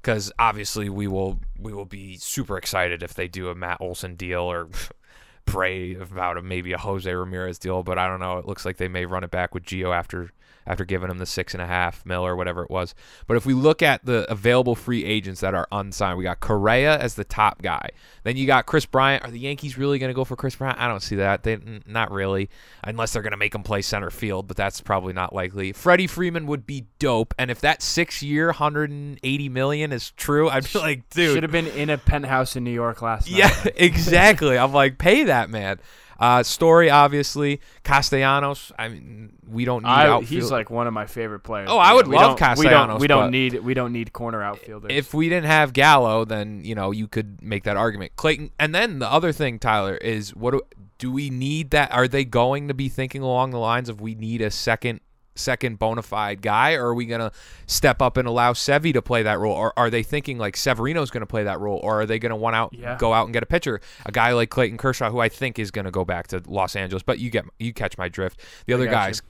because 0.01 0.31
obviously 0.37 0.89
we 0.89 1.07
will 1.07 1.39
we 1.57 1.73
will 1.73 1.85
be 1.85 2.17
super 2.17 2.57
excited 2.57 3.01
if 3.01 3.13
they 3.15 3.27
do 3.27 3.49
a 3.49 3.55
matt 3.55 3.77
olson 3.81 4.15
deal 4.15 4.41
or 4.41 4.67
pray 5.45 5.95
about 5.95 6.37
a, 6.37 6.41
maybe 6.41 6.73
a 6.73 6.77
jose 6.77 7.11
ramirez 7.11 7.57
deal 7.57 7.81
but 7.81 7.97
i 7.97 8.05
don't 8.07 8.19
know 8.19 8.37
it 8.37 8.45
looks 8.45 8.65
like 8.65 8.77
they 8.77 8.89
may 8.89 9.05
run 9.05 9.23
it 9.23 9.31
back 9.31 9.53
with 9.55 9.63
gio 9.63 9.95
after 9.95 10.31
after 10.67 10.85
giving 10.85 11.09
him 11.09 11.17
the 11.17 11.25
six 11.25 11.53
and 11.53 11.61
a 11.61 11.65
half 11.65 12.05
mil 12.05 12.25
or 12.25 12.35
whatever 12.35 12.63
it 12.63 12.69
was. 12.69 12.93
But 13.25 13.37
if 13.37 13.45
we 13.45 13.53
look 13.53 13.81
at 13.81 14.05
the 14.05 14.29
available 14.29 14.75
free 14.75 15.03
agents 15.05 15.41
that 15.41 15.55
are 15.55 15.67
unsigned 15.71 16.17
we 16.17 16.23
got 16.23 16.39
correa 16.39 16.97
as 16.99 17.15
the 17.15 17.23
top 17.23 17.61
guy. 17.61 17.89
Then 18.23 18.37
you 18.37 18.45
got 18.45 18.65
kris 18.65 18.85
bryant. 18.85 19.23
Are 19.23 19.31
the 19.31 19.39
yankees 19.39 19.77
really 19.77 19.97
going 19.99 20.09
to 20.09 20.13
go 20.13 20.25
for 20.25 20.35
kris 20.35 20.55
bryant? 20.55 20.79
I 20.79 20.87
don't 20.87 21.01
see 21.01 21.15
that. 21.15 21.43
They 21.43 21.57
not 21.85 22.11
really 22.11 22.49
unless 22.83 23.13
they're 23.13 23.21
going 23.21 23.31
to 23.31 23.37
make 23.37 23.55
him 23.55 23.63
play 23.63 23.81
center 23.81 24.09
field 24.09 24.47
but 24.47 24.57
that's 24.57 24.81
probably 24.81 25.13
not 25.13 25.33
likely. 25.33 25.71
Freddie 25.71 26.07
freeman 26.07 26.45
would 26.47 26.67
be 26.67 26.85
dope 26.99 27.33
and 27.39 27.49
if 27.49 27.61
that 27.61 27.81
six 27.81 28.21
year 28.21 28.47
180 28.47 29.49
million 29.49 29.91
is 29.91 30.11
true 30.11 30.49
i'd 30.49 30.71
be 30.71 30.79
like 30.79 31.09
dude. 31.09 31.33
should 31.33 31.43
have 31.43 31.51
been 31.51 31.67
in 31.67 31.89
a 31.89 31.97
penthouse 31.97 32.55
in 32.55 32.63
New 32.63 32.71
York 32.71 33.01
last 33.01 33.29
night. 33.29 33.37
yeah, 33.37 33.71
exactly. 33.75 34.57
I'm 34.57 34.73
like, 34.73 34.97
pay 34.97 35.25
that 35.25 35.49
man. 35.49 35.79
Uh, 36.19 36.43
story, 36.43 36.89
obviously. 36.89 37.61
Castellanos. 37.83 38.71
I 38.77 38.89
mean, 38.89 39.33
we 39.47 39.65
don't 39.65 39.83
need 39.83 39.89
I, 39.89 40.21
he's 40.21 40.51
like 40.51 40.69
one 40.69 40.87
of 40.87 40.93
my 40.93 41.05
favorite 41.05 41.41
players. 41.41 41.69
Oh, 41.69 41.77
I 41.77 41.93
would 41.93 42.07
we 42.07 42.15
love 42.15 42.37
don't, 42.37 42.57
we 42.57 42.65
don't, 42.65 42.89
Castellanos, 42.89 43.01
we 43.01 43.07
don't 43.07 43.31
need 43.31 43.53
we 43.63 43.73
don't 43.73 43.93
need 43.93 44.13
corner 44.13 44.43
outfielders. 44.43 44.91
if 44.93 45.13
we 45.13 45.29
didn't 45.29 45.47
have 45.47 45.73
Gallo, 45.73 46.25
then 46.25 46.63
you 46.63 46.75
know 46.75 46.91
you 46.91 47.07
could 47.07 47.41
make 47.41 47.63
that 47.63 47.77
argument. 47.77 48.15
Clayton, 48.15 48.51
and 48.59 48.73
then 48.73 48.99
the 48.99 49.11
other 49.11 49.31
thing, 49.31 49.59
Tyler, 49.59 49.95
is 49.95 50.35
what 50.35 50.51
do, 50.51 50.61
do 50.97 51.11
we 51.11 51.29
need? 51.29 51.71
That 51.71 51.91
are 51.91 52.07
they 52.07 52.25
going 52.25 52.67
to 52.67 52.73
be 52.73 52.89
thinking 52.89 53.21
along 53.21 53.51
the 53.51 53.59
lines 53.59 53.89
of 53.89 54.01
we 54.01 54.15
need 54.15 54.41
a 54.41 54.51
second 54.51 55.01
second 55.37 55.79
bona 55.79 56.01
fide 56.01 56.41
guy, 56.41 56.73
or 56.73 56.87
are 56.87 56.93
we 56.93 57.05
gonna 57.05 57.31
step 57.65 58.01
up 58.01 58.17
and 58.17 58.27
allow 58.27 58.53
Sevi 58.53 58.93
to 58.93 59.01
play 59.01 59.23
that 59.23 59.39
role, 59.39 59.53
or 59.55 59.73
are 59.77 59.89
they 59.89 60.03
thinking 60.03 60.37
like 60.37 60.57
Severino's 60.57 61.09
gonna 61.11 61.25
play 61.25 61.43
that 61.43 61.59
role, 61.59 61.79
or 61.83 62.01
are 62.01 62.05
they 62.05 62.19
gonna 62.19 62.35
want 62.35 62.55
out 62.55 62.73
Yeah. 62.73 62.97
go 62.97 63.13
out 63.13 63.25
and 63.25 63.33
get 63.33 63.43
a 63.43 63.47
pitcher, 63.47 63.79
a 64.05 64.11
guy 64.11 64.33
like 64.33 64.49
Clayton 64.49 64.77
Kershaw, 64.77 65.09
who 65.11 65.19
I 65.19 65.29
think 65.29 65.59
is 65.59 65.71
gonna 65.71 65.91
go 65.91 66.03
back 66.05 66.27
to 66.27 66.41
Los 66.47 66.75
Angeles? 66.75 67.03
But 67.03 67.19
you 67.19 67.29
get 67.29 67.45
you 67.59 67.73
catch 67.73 67.97
my 67.97 68.09
drift. 68.09 68.41
The 68.65 68.73
other 68.73 68.85
got 68.85 68.91
you. 68.91 68.95
guys. 68.95 69.21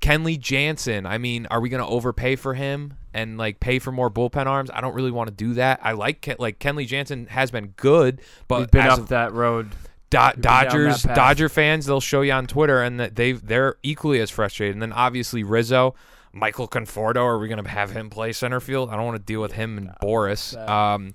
Kenley 0.00 0.40
Jansen. 0.40 1.04
I 1.04 1.18
mean, 1.18 1.46
are 1.50 1.60
we 1.60 1.68
going 1.68 1.82
to 1.82 1.86
overpay 1.86 2.36
for 2.36 2.54
him 2.54 2.94
and 3.12 3.36
like 3.36 3.60
pay 3.60 3.78
for 3.78 3.92
more 3.92 4.10
bullpen 4.10 4.46
arms? 4.46 4.70
I 4.72 4.80
don't 4.80 4.94
really 4.94 5.10
want 5.10 5.28
to 5.28 5.34
do 5.34 5.52
that. 5.54 5.78
I 5.82 5.92
like 5.92 6.22
Ken, 6.22 6.36
like 6.38 6.58
Kenley 6.58 6.86
Jansen 6.86 7.26
has 7.26 7.50
been 7.50 7.74
good, 7.76 8.22
but 8.48 8.60
We've 8.60 8.70
been 8.70 8.86
up 8.86 8.98
of 8.98 9.08
that 9.08 9.34
road. 9.34 9.68
Do- 10.10 10.40
Dodgers. 10.40 11.02
Dodger 11.02 11.48
fans, 11.48 11.86
they'll 11.86 12.00
show 12.00 12.20
you 12.22 12.32
on 12.32 12.46
Twitter, 12.46 12.82
and 12.82 12.98
that 13.00 13.16
they 13.16 13.32
they're 13.32 13.76
equally 13.82 14.20
as 14.20 14.30
frustrated. 14.30 14.74
And 14.74 14.82
then 14.82 14.92
obviously 14.92 15.42
Rizzo, 15.44 15.94
Michael 16.32 16.68
Conforto. 16.68 17.22
Are 17.22 17.38
we 17.38 17.48
going 17.48 17.62
to 17.62 17.70
have 17.70 17.92
him 17.92 18.10
play 18.10 18.32
center 18.32 18.60
field? 18.60 18.90
I 18.90 18.96
don't 18.96 19.06
want 19.06 19.16
to 19.16 19.22
deal 19.22 19.40
with 19.40 19.52
him 19.52 19.78
and 19.78 19.90
Boras. 20.02 20.38
sad. 20.38 20.68
Um, 20.68 21.14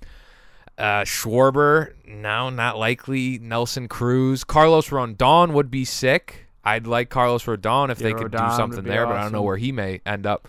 uh, 0.78 1.02
Schwarber, 1.02 1.92
no, 2.06 2.50
not 2.50 2.78
likely. 2.78 3.38
Nelson 3.38 3.88
Cruz, 3.88 4.44
Carlos 4.44 4.92
Rondon 4.92 5.54
would 5.54 5.70
be 5.70 5.84
sick. 5.84 6.46
I'd 6.64 6.86
like 6.86 7.10
Carlos 7.10 7.44
Rodon 7.44 7.90
if 7.90 8.00
Yeah, 8.00 8.08
they 8.08 8.14
could 8.14 8.32
do 8.32 8.38
Rodon 8.38 8.48
would 8.48 8.56
something 8.56 8.84
there, 8.84 9.06
but 9.06 9.16
I 9.16 9.22
don't 9.22 9.32
know 9.32 9.42
where 9.42 9.56
he 9.56 9.72
may 9.72 10.00
end 10.04 10.26
up. 10.26 10.48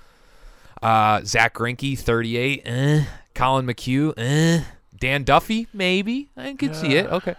Uh, 0.81 1.21
Zack 1.23 1.53
Greinke, 1.53 1.97
38. 1.97 2.63
Eh. 2.65 3.03
Collin 3.35 3.65
McHugh. 3.67 4.13
Eh. 4.17 4.63
Dan 4.97 5.23
Duffy, 5.23 5.67
maybe. 5.73 6.29
I 6.35 6.53
could 6.53 6.75
see 6.75 6.95
it. 6.95 7.05
Okay. 7.05 7.35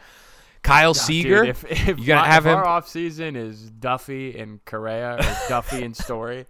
Kyle 0.68 0.92
Dude, 0.92 1.02
Seager. 1.02 1.44
if, 1.44 1.64
if, 1.70 1.98
You 1.98 2.06
gonna 2.06 2.20
my- 2.22 2.26
have 2.28 2.46
if 2.46 2.52
him- 2.52 2.58
Our 2.58 2.66
off 2.66 2.88
season 2.88 3.36
is 3.36 3.70
Duffy 3.70 4.38
and 4.38 4.64
Correa 4.64 5.14
or 5.16 5.36
Duffy 5.48 5.84
and 5.84 5.96
Story. 5.96 6.46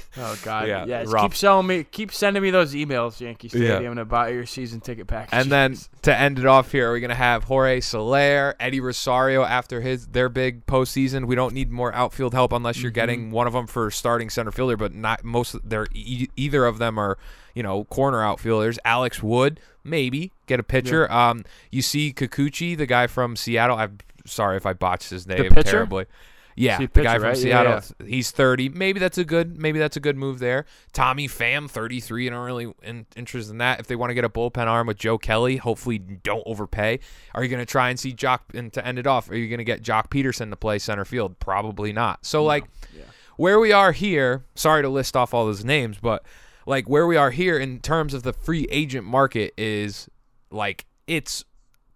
Oh 0.18 0.38
God, 0.44 0.66
Yeah, 0.66 0.86
yeah. 0.86 1.04
rough. 1.08 1.24
keep 1.24 1.34
selling 1.34 1.66
me, 1.66 1.84
keep 1.84 2.10
sending 2.10 2.42
me 2.42 2.50
those 2.50 2.72
emails, 2.74 3.20
Yankee 3.20 3.48
Yeah. 3.52 3.72
Stadium, 3.74 3.96
to 3.96 4.06
buy 4.06 4.30
your 4.30 4.46
season 4.46 4.80
ticket 4.80 5.06
package. 5.06 5.28
And 5.32 5.52
then 5.52 5.76
to 6.02 6.18
end 6.18 6.38
it 6.38 6.46
off 6.46 6.72
here, 6.72 6.88
are 6.88 6.92
we're 6.92 7.00
gonna 7.00 7.14
have 7.14 7.44
Jorge 7.44 7.80
Soler, 7.80 8.54
Eddie 8.58 8.80
Rosario 8.80 9.42
after 9.44 9.82
his 9.82 10.06
their 10.06 10.30
big 10.30 10.64
postseason. 10.64 11.26
We 11.26 11.34
don't 11.34 11.52
need 11.52 11.70
more 11.70 11.94
outfield 11.94 12.32
help 12.32 12.52
unless 12.52 12.80
you're 12.80 12.90
Mhm. 12.90 12.94
getting 12.94 13.30
one 13.30 13.46
of 13.46 13.52
them 13.52 13.66
for 13.66 13.90
starting 13.90 14.30
center 14.30 14.50
fielder, 14.52 14.78
but 14.78 14.94
not 14.94 15.22
most. 15.22 15.54
They're 15.62 15.86
e- 15.92 16.28
either 16.34 16.64
of 16.64 16.78
them 16.78 16.98
are 16.98 17.18
you 17.54 17.62
know 17.62 17.84
corner 17.84 18.22
outfielders. 18.22 18.78
Alex 18.86 19.22
Wood 19.22 19.60
maybe 19.84 20.32
get 20.46 20.58
a 20.58 20.62
pitcher. 20.62 21.12
Um, 21.12 21.44
you 21.70 21.82
see 21.82 22.14
Kikuchi, 22.14 22.74
the 22.74 22.86
guy 22.86 23.06
from 23.06 23.36
Seattle. 23.36 23.76
I'm 23.76 23.98
sorry 24.24 24.56
if 24.56 24.64
I 24.64 24.72
botched 24.72 25.10
his 25.10 25.26
name 25.26 25.50
terribly. 25.50 26.06
Yeah, 26.56 26.78
the 26.78 26.86
guy 26.86 27.14
from 27.14 27.24
right? 27.24 27.36
Yeah, 27.36 27.80
Seattle. 27.80 28.06
He's 28.06 28.30
30. 28.30 28.70
Maybe 28.70 28.98
that's 28.98 29.18
a 29.18 29.24
good. 29.24 29.60
Maybe 29.60 29.78
that's 29.78 29.96
a 29.96 30.00
good 30.00 30.16
move 30.16 30.38
there. 30.38 30.64
Tommy 30.92 31.28
Pham, 31.28 31.68
33. 31.70 32.26
I 32.26 32.30
don't 32.30 32.44
really 32.44 32.72
in, 32.82 33.06
interested 33.14 33.52
in 33.52 33.58
that. 33.58 33.78
If 33.78 33.86
they 33.86 33.94
want 33.94 34.10
to 34.10 34.14
get 34.14 34.24
a 34.24 34.30
bullpen 34.30 34.66
arm 34.66 34.86
with 34.86 34.96
Joe 34.96 35.18
Kelly, 35.18 35.58
hopefully 35.58 35.98
don't 35.98 36.42
overpay. 36.46 37.00
Are 37.34 37.42
you 37.42 37.50
going 37.50 37.60
to 37.60 37.70
try 37.70 37.90
and 37.90 38.00
see 38.00 38.14
Joc? 38.14 38.40
And 38.54 38.72
to 38.72 38.84
end 38.84 38.98
it 38.98 39.06
off, 39.06 39.30
are 39.30 39.36
you 39.36 39.48
going 39.48 39.58
to 39.58 39.64
get 39.64 39.82
Joc 39.82 40.08
Pederson 40.08 40.48
to 40.48 40.56
play 40.56 40.78
center 40.78 41.04
field? 41.04 41.38
Probably 41.38 41.92
not. 41.92 42.24
So 42.24 42.42
like, 42.42 42.64
yeah. 42.96 43.04
where 43.36 43.60
we 43.60 43.72
are 43.72 43.92
here. 43.92 44.44
Sorry 44.54 44.80
to 44.80 44.88
list 44.88 45.14
off 45.14 45.34
all 45.34 45.44
those 45.44 45.64
names, 45.64 45.98
but 46.00 46.24
like 46.66 46.88
where 46.88 47.06
we 47.06 47.16
are 47.16 47.30
here 47.30 47.58
in 47.58 47.80
terms 47.80 48.14
of 48.14 48.22
the 48.22 48.32
free 48.32 48.66
agent 48.70 49.06
market 49.06 49.52
is 49.58 50.08
like 50.50 50.86
it's 51.06 51.44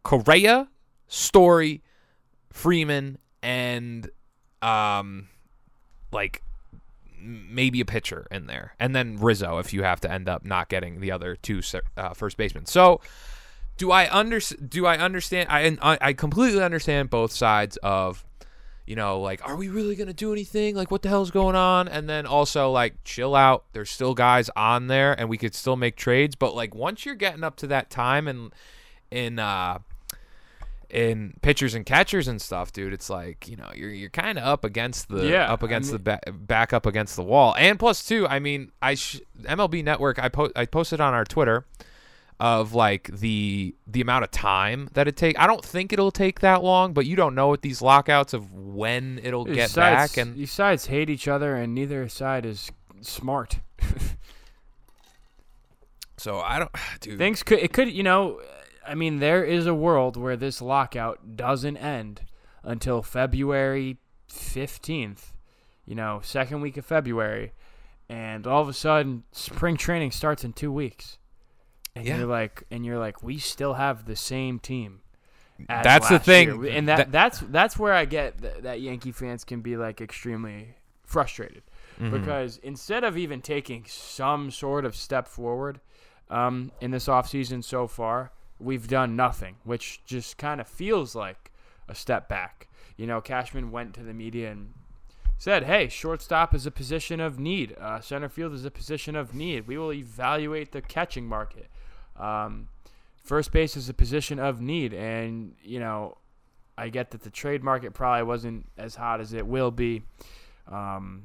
Correa, 0.02 0.68
Story, 1.08 1.82
Freeman, 2.52 3.18
and 3.42 4.10
um, 4.62 5.28
like 6.12 6.42
maybe 7.18 7.80
a 7.80 7.84
pitcher 7.84 8.26
in 8.30 8.46
there, 8.46 8.74
and 8.78 8.94
then 8.94 9.18
Rizzo 9.18 9.58
if 9.58 9.72
you 9.72 9.82
have 9.82 10.00
to 10.00 10.10
end 10.10 10.28
up 10.28 10.44
not 10.44 10.68
getting 10.68 11.00
the 11.00 11.12
other 11.12 11.36
two 11.36 11.60
uh, 11.96 12.14
first 12.14 12.36
basemen. 12.36 12.66
So, 12.66 13.00
do 13.76 13.90
I 13.90 14.12
under 14.12 14.40
do 14.40 14.86
I 14.86 14.98
understand? 14.98 15.48
I 15.50 15.76
I 16.00 16.12
completely 16.12 16.62
understand 16.62 17.10
both 17.10 17.32
sides 17.32 17.76
of. 17.78 18.24
You 18.86 18.96
know, 18.96 19.20
like, 19.20 19.46
are 19.46 19.54
we 19.54 19.68
really 19.68 19.94
gonna 19.94 20.12
do 20.12 20.32
anything? 20.32 20.74
Like, 20.74 20.90
what 20.90 21.02
the 21.02 21.08
hell's 21.08 21.30
going 21.30 21.54
on? 21.54 21.86
And 21.86 22.10
then 22.10 22.26
also, 22.26 22.72
like, 22.72 23.04
chill 23.04 23.36
out. 23.36 23.66
There's 23.72 23.88
still 23.88 24.14
guys 24.14 24.50
on 24.56 24.88
there, 24.88 25.12
and 25.12 25.28
we 25.28 25.38
could 25.38 25.54
still 25.54 25.76
make 25.76 25.94
trades. 25.94 26.34
But 26.34 26.56
like, 26.56 26.74
once 26.74 27.06
you're 27.06 27.14
getting 27.14 27.44
up 27.44 27.54
to 27.58 27.68
that 27.68 27.88
time, 27.88 28.26
and 28.26 28.52
in 29.10 29.38
uh, 29.38 29.78
in 30.90 31.34
pitchers 31.42 31.74
and 31.74 31.86
catchers 31.86 32.28
and 32.28 32.40
stuff, 32.42 32.72
dude, 32.72 32.92
it's 32.92 33.08
like 33.10 33.48
you 33.48 33.56
know 33.56 33.70
you're 33.74 33.90
you're 33.90 34.10
kind 34.10 34.38
of 34.38 34.44
up 34.44 34.64
against 34.64 35.08
the 35.08 35.26
Yeah, 35.28 35.52
up 35.52 35.62
I 35.62 35.66
against 35.66 35.92
mean- 35.92 36.02
the 36.04 36.20
ba- 36.26 36.32
back 36.32 36.72
up 36.72 36.86
against 36.86 37.16
the 37.16 37.22
wall. 37.22 37.54
And 37.58 37.78
plus 37.78 38.04
two, 38.04 38.26
I 38.28 38.38
mean, 38.38 38.72
I 38.82 38.94
sh- 38.94 39.20
MLB 39.42 39.82
Network, 39.84 40.18
I 40.18 40.28
po- 40.28 40.52
I 40.56 40.66
posted 40.66 41.00
on 41.00 41.14
our 41.14 41.24
Twitter 41.24 41.64
of 42.38 42.72
like 42.72 43.10
the 43.12 43.74
the 43.86 44.00
amount 44.00 44.24
of 44.24 44.30
time 44.30 44.88
that 44.94 45.06
it 45.06 45.16
take. 45.16 45.38
I 45.38 45.46
don't 45.46 45.64
think 45.64 45.92
it'll 45.92 46.10
take 46.10 46.40
that 46.40 46.62
long, 46.62 46.92
but 46.94 47.04
you 47.06 47.14
don't 47.14 47.34
know 47.34 47.48
with 47.50 47.60
these 47.60 47.82
lockouts 47.82 48.32
of 48.32 48.52
when 48.54 49.20
it'll 49.22 49.44
get 49.44 49.70
sides, 49.70 50.12
back 50.12 50.16
and 50.16 50.34
these 50.36 50.50
sides 50.50 50.86
hate 50.86 51.10
each 51.10 51.28
other, 51.28 51.54
and 51.54 51.74
neither 51.74 52.08
side 52.08 52.46
is 52.46 52.72
smart. 53.02 53.60
so 56.16 56.38
I 56.40 56.58
don't 56.58 56.70
dude. 57.00 57.18
Things 57.18 57.42
could 57.42 57.58
it 57.58 57.72
could 57.72 57.90
you 57.90 58.02
know, 58.02 58.40
I 58.86 58.94
mean 58.94 59.18
there 59.18 59.44
is 59.44 59.66
a 59.66 59.74
world 59.74 60.16
where 60.16 60.36
this 60.36 60.60
lockout 60.62 61.36
doesn't 61.36 61.76
end 61.76 62.22
until 62.62 63.02
February 63.02 63.98
fifteenth. 64.28 65.32
You 65.86 65.94
know, 65.96 66.20
second 66.22 66.60
week 66.60 66.76
of 66.76 66.86
February, 66.86 67.52
and 68.08 68.46
all 68.46 68.62
of 68.62 68.68
a 68.68 68.72
sudden 68.72 69.24
spring 69.32 69.76
training 69.76 70.12
starts 70.12 70.44
in 70.44 70.52
two 70.52 70.70
weeks. 70.72 71.18
And 71.96 72.06
Yeah. 72.06 72.18
you're 72.18 72.26
like, 72.26 72.62
and 72.70 72.86
you're 72.86 72.98
like, 72.98 73.22
we 73.24 73.38
still 73.38 73.74
have 73.74 74.04
the 74.04 74.14
same 74.14 74.60
team. 74.60 75.00
That's 75.68 76.08
the 76.08 76.18
thing. 76.20 76.62
year. 76.64 76.72
and 76.76 76.88
that, 76.88 76.96
That- 76.98 77.12
that's 77.12 77.40
that's 77.40 77.78
where 77.78 77.92
I 77.92 78.04
get 78.04 78.40
th- 78.40 78.62
that 78.62 78.80
Yankee 78.80 79.12
fans 79.12 79.44
can 79.44 79.60
be 79.60 79.76
like 79.76 80.00
extremely 80.00 80.76
frustrated 81.04 81.64
Mhm. 82.00 82.12
because 82.12 82.58
instead 82.58 83.02
of 83.04 83.18
even 83.18 83.42
taking 83.42 83.84
some 83.86 84.50
sort 84.52 84.84
of 84.84 84.94
step 84.96 85.26
forward 85.26 85.80
um, 86.30 86.70
in 86.80 86.92
this 86.92 87.08
offseason 87.08 87.64
so 87.64 87.88
far, 87.88 88.30
we've 88.60 88.86
done 88.86 89.16
nothing, 89.16 89.56
which 89.64 90.04
just 90.04 90.38
kind 90.38 90.60
of 90.60 90.68
feels 90.68 91.14
like 91.14 91.50
a 91.88 91.94
step 91.94 92.28
back. 92.28 92.68
You 92.96 93.06
know, 93.06 93.20
Cashman 93.20 93.70
went 93.70 93.94
to 93.94 94.02
the 94.02 94.12
media 94.12 94.50
and 94.50 94.74
said, 95.38 95.64
"Hey, 95.64 95.88
shortstop 95.88 96.54
is 96.54 96.66
a 96.66 96.70
position 96.70 97.20
of 97.20 97.38
need. 97.38 97.76
Uh, 97.80 98.00
center 98.00 98.28
field 98.28 98.52
is 98.52 98.64
a 98.64 98.70
position 98.70 99.16
of 99.16 99.34
need. 99.34 99.66
We 99.66 99.78
will 99.78 99.92
evaluate 99.92 100.72
the 100.72 100.82
catching 100.82 101.26
market. 101.26 101.70
Um, 102.16 102.68
first 103.24 103.50
base 103.50 103.76
is 103.76 103.88
a 103.88 103.94
position 103.94 104.38
of 104.38 104.60
need." 104.60 104.92
And 104.92 105.56
you 105.62 105.80
know, 105.80 106.18
I 106.76 106.90
get 106.90 107.10
that 107.12 107.22
the 107.22 107.30
trade 107.30 107.64
market 107.64 107.94
probably 107.94 108.22
wasn't 108.22 108.66
as 108.76 108.96
hot 108.96 109.20
as 109.20 109.32
it 109.32 109.46
will 109.46 109.70
be. 109.70 110.02
Um, 110.68 111.24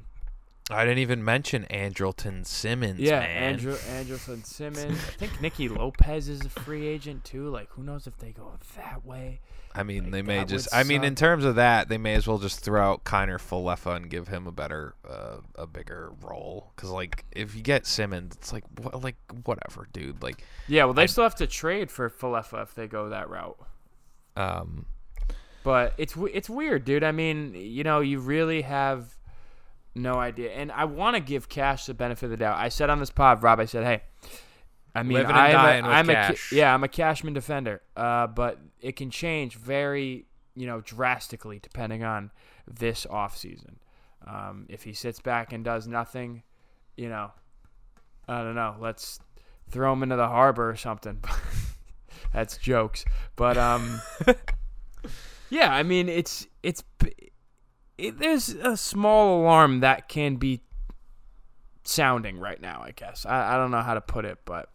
I 0.70 0.84
didn't 0.84 0.98
even 0.98 1.24
mention 1.24 1.64
Andrelton 1.70 2.44
Simmons. 2.44 2.98
yeah, 2.98 3.20
man. 3.20 3.42
Andrew 3.54 3.76
Anderson 3.90 4.42
Simmons. 4.44 4.98
I 4.98 5.12
think 5.12 5.40
Nicky 5.40 5.68
Lopez 5.68 6.28
is 6.28 6.44
a 6.44 6.48
free 6.48 6.86
agent 6.86 7.24
too. 7.24 7.48
Like, 7.50 7.70
who 7.70 7.82
knows 7.84 8.06
if 8.08 8.18
they 8.18 8.32
go 8.32 8.52
that 8.76 9.06
way? 9.06 9.40
I 9.74 9.82
mean, 9.84 10.04
Like, 10.04 10.12
they 10.12 10.22
may 10.22 10.44
just. 10.44 10.68
I 10.74 10.82
mean, 10.84 11.04
in 11.04 11.14
terms 11.14 11.44
of 11.44 11.56
that, 11.56 11.88
they 11.88 11.98
may 11.98 12.14
as 12.14 12.26
well 12.26 12.38
just 12.38 12.60
throw 12.60 12.82
out 12.82 13.04
Kiner 13.04 13.38
Falefa 13.38 13.94
and 13.94 14.08
give 14.10 14.26
him 14.28 14.46
a 14.46 14.52
better, 14.52 14.94
uh, 15.08 15.36
a 15.54 15.66
bigger 15.66 16.12
role. 16.22 16.72
Because 16.74 16.90
like, 16.90 17.24
if 17.30 17.54
you 17.54 17.62
get 17.62 17.86
Simmons, 17.86 18.34
it's 18.34 18.52
like, 18.52 18.64
what, 18.80 19.04
like 19.04 19.16
whatever, 19.44 19.86
dude. 19.92 20.22
Like, 20.22 20.42
Yeah, 20.66 20.86
well, 20.86 20.94
they 20.94 21.02
I- 21.02 21.06
still 21.06 21.24
have 21.24 21.34
to 21.36 21.46
trade 21.46 21.90
for 21.92 22.08
Falefa 22.10 22.62
if 22.62 22.74
they 22.74 22.88
go 22.88 23.10
that 23.10 23.28
route. 23.30 23.58
um, 24.36 24.86
But 25.62 25.94
it's 25.98 26.14
it's 26.32 26.48
weird, 26.50 26.84
dude. 26.84 27.04
I 27.04 27.12
mean, 27.12 27.54
you 27.54 27.84
know, 27.84 28.00
you 28.00 28.18
really 28.18 28.62
have 28.62 29.15
no 29.96 30.14
idea. 30.14 30.52
And 30.52 30.70
I 30.70 30.84
want 30.84 31.16
to 31.16 31.20
give 31.20 31.48
Cash 31.48 31.86
the 31.86 31.94
benefit 31.94 32.26
of 32.26 32.30
the 32.30 32.36
doubt. 32.36 32.58
I 32.58 32.68
said 32.68 32.90
on 32.90 33.00
this 33.00 33.10
pod, 33.10 33.42
Rob, 33.42 33.60
I 33.60 33.64
said, 33.64 33.84
hey, 33.84 34.02
I 34.94 35.02
mean, 35.02 35.18
Living 35.18 35.36
I'm, 35.36 35.84
a, 35.84 35.88
I'm 35.88 36.10
a 36.10 36.34
yeah, 36.52 36.72
I'm 36.72 36.82
a 36.82 36.88
Cashman 36.88 37.34
defender. 37.34 37.82
Uh, 37.96 38.26
but 38.26 38.58
it 38.80 38.96
can 38.96 39.10
change 39.10 39.56
very, 39.56 40.26
you 40.54 40.66
know, 40.66 40.80
drastically 40.80 41.58
depending 41.58 42.02
on 42.02 42.30
this 42.66 43.04
offseason. 43.04 43.74
Um, 44.26 44.66
if 44.68 44.84
he 44.84 44.92
sits 44.92 45.20
back 45.20 45.52
and 45.52 45.64
does 45.64 45.86
nothing, 45.86 46.42
you 46.96 47.08
know, 47.08 47.32
I 48.26 48.42
don't 48.42 48.54
know. 48.54 48.76
Let's 48.80 49.20
throw 49.70 49.92
him 49.92 50.02
into 50.02 50.16
the 50.16 50.28
harbor 50.28 50.70
or 50.70 50.76
something. 50.76 51.22
That's 52.32 52.56
jokes, 52.56 53.04
but 53.36 53.56
um, 53.56 54.00
yeah. 55.50 55.72
I 55.72 55.82
mean, 55.82 56.08
it's 56.08 56.46
it's 56.62 56.82
it, 57.98 58.18
there's 58.18 58.50
a 58.50 58.76
small 58.76 59.40
alarm 59.40 59.80
that 59.80 60.08
can 60.08 60.36
be 60.36 60.60
sounding 61.84 62.38
right 62.38 62.60
now. 62.60 62.82
I 62.84 62.90
guess 62.92 63.24
I, 63.26 63.54
I 63.54 63.56
don't 63.56 63.70
know 63.70 63.82
how 63.82 63.94
to 63.94 64.00
put 64.00 64.24
it, 64.24 64.38
but 64.44 64.68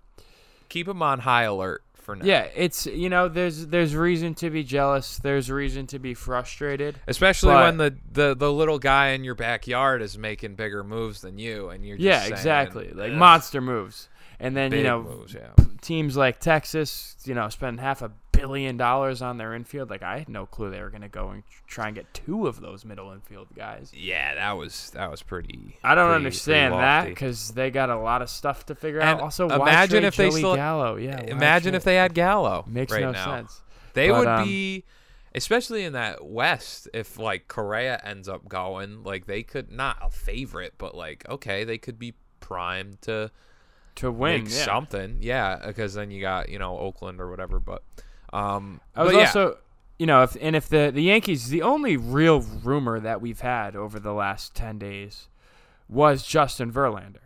keep 0.70 0.88
them 0.88 1.02
on 1.02 1.20
high 1.20 1.44
alert 1.44 1.84
for 1.96 2.16
now. 2.16 2.26
yeah, 2.26 2.48
it's 2.56 2.86
you 2.88 3.10
know 3.10 3.28
there's 3.28 3.68
there's 3.68 3.96
reason 3.96 4.34
to 4.36 4.50
be 4.50 4.64
jealous. 4.64 5.18
There's 5.20 5.52
reason 5.52 5.88
to 5.88 6.00
be 6.00 6.14
frustrated. 6.14 7.00
Especially 7.08 7.54
But- 7.54 7.64
when 7.66 7.78
the, 7.78 7.98
the, 8.12 8.36
the 8.36 8.52
little 8.52 8.80
guy 8.80 9.10
in 9.10 9.24
your 9.24 9.36
backyard 9.36 10.02
is 10.02 10.18
making 10.18 10.56
bigger 10.56 10.84
moves 10.84 11.22
than 11.22 11.38
you, 11.38 11.70
and 11.70 11.86
you're 11.86 11.98
just 11.98 12.06
Yeah, 12.06 12.20
saying, 12.22 12.32
exactly. 12.34 12.92
Like 12.94 13.14
monster 13.14 13.62
moves, 13.62 14.10
and 14.40 14.56
then 14.58 14.72
you 14.72 14.84
know 14.84 15.04
moves, 15.04 15.34
yeah. 15.34 15.50
teams 15.82 16.18
like 16.18 16.40
Texas, 16.40 17.16
you 17.26 17.36
know, 17.36 17.50
spend 17.50 17.80
half 17.80 18.02
a 18.02 18.12
billion 18.42 18.78
dollars 18.78 19.22
on 19.22 19.38
their 19.38 19.54
infield. 19.54 19.90
Like 19.90 20.04
I 20.04 20.20
had 20.20 20.30
no 20.30 20.46
clue 20.46 20.70
they 20.72 20.82
were 20.82 20.90
going 20.90 21.02
to 21.04 21.08
go 21.08 21.30
and 21.30 21.44
try 21.68 21.88
and 21.88 21.96
get 21.96 22.14
two 22.14 22.48
of 22.48 22.60
those 22.62 22.84
middle 22.84 23.12
infield 23.12 23.48
guys. 23.56 23.92
Yeah, 23.96 24.36
that 24.36 24.54
was 24.58 24.90
that 24.92 25.10
was 25.10 25.22
pretty. 25.22 25.78
I 25.84 25.96
don't 25.96 26.08
pretty- 26.08 26.16
understand 26.16 26.74
pretty 26.74 26.82
that 26.86 27.06
because 27.08 27.52
they 27.52 27.72
got 27.72 27.90
a 27.90 27.98
lot 27.98 28.22
of 28.22 28.30
stuff 28.30 28.66
to 28.68 28.76
figure 28.76 29.00
And 29.00 29.10
out. 29.10 29.22
Also, 29.22 29.48
why 29.48 29.56
imagine 29.56 30.04
if 30.04 30.16
they 30.16 30.30
Joey 30.30 30.40
still- 30.40 30.56
Gallo? 30.56 30.96
Yeah, 30.98 31.22
Imagine 31.22 31.76
if 31.76 31.84
they 31.84 31.96
had 31.96 32.14
Gallo. 32.14 32.66
makes 32.68 32.92
right 32.92 33.02
no 33.02 33.12
now. 33.12 33.26
sense. 33.38 33.62
They 33.94 34.10
But, 34.10 34.20
would 34.20 34.28
um, 34.28 34.48
be, 34.48 34.86
especially 35.36 35.84
in 35.84 35.94
that 35.94 36.26
West, 36.26 36.88
if 36.94 37.18
like 37.20 37.48
Correa 37.48 38.00
ends 38.04 38.28
up 38.30 38.48
going, 38.48 39.04
like 39.04 39.26
they 39.28 39.44
could 39.44 39.72
not 39.72 39.98
a 40.02 40.10
favorite, 40.10 40.74
but 40.78 40.96
like 40.96 41.28
okay, 41.30 41.64
they 41.64 41.78
could 41.78 42.00
be 42.00 42.14
primed 42.40 43.02
to 43.04 43.30
To 43.96 44.12
win, 44.12 44.44
yeah. 44.46 44.66
something. 44.66 45.18
Yeah, 45.22 45.60
because 45.68 45.94
then 45.94 46.10
you 46.10 46.22
got 46.22 46.50
you 46.50 46.58
know 46.58 46.78
Oakland 46.78 47.20
or 47.20 47.30
whatever. 47.30 47.60
But 47.60 47.84
um, 48.34 48.80
I 48.96 49.04
was 49.04 49.14
yeah, 49.14 49.20
also, 49.20 49.58
you 50.00 50.06
know, 50.06 50.24
if 50.24 50.36
and 50.40 50.56
if 50.56 50.70
the 50.70 50.92
the 50.94 51.04
Yankees, 51.04 51.50
the 51.50 51.62
only 51.62 51.98
real 51.98 52.42
rumor 52.42 53.00
that 53.00 53.22
we've 53.22 53.42
had 53.42 53.76
over 53.76 54.00
the 54.00 54.14
last 54.14 54.56
ten 54.56 54.78
days 54.80 55.28
was 55.90 56.26
Justin 56.26 56.72
Verlander. 56.72 57.18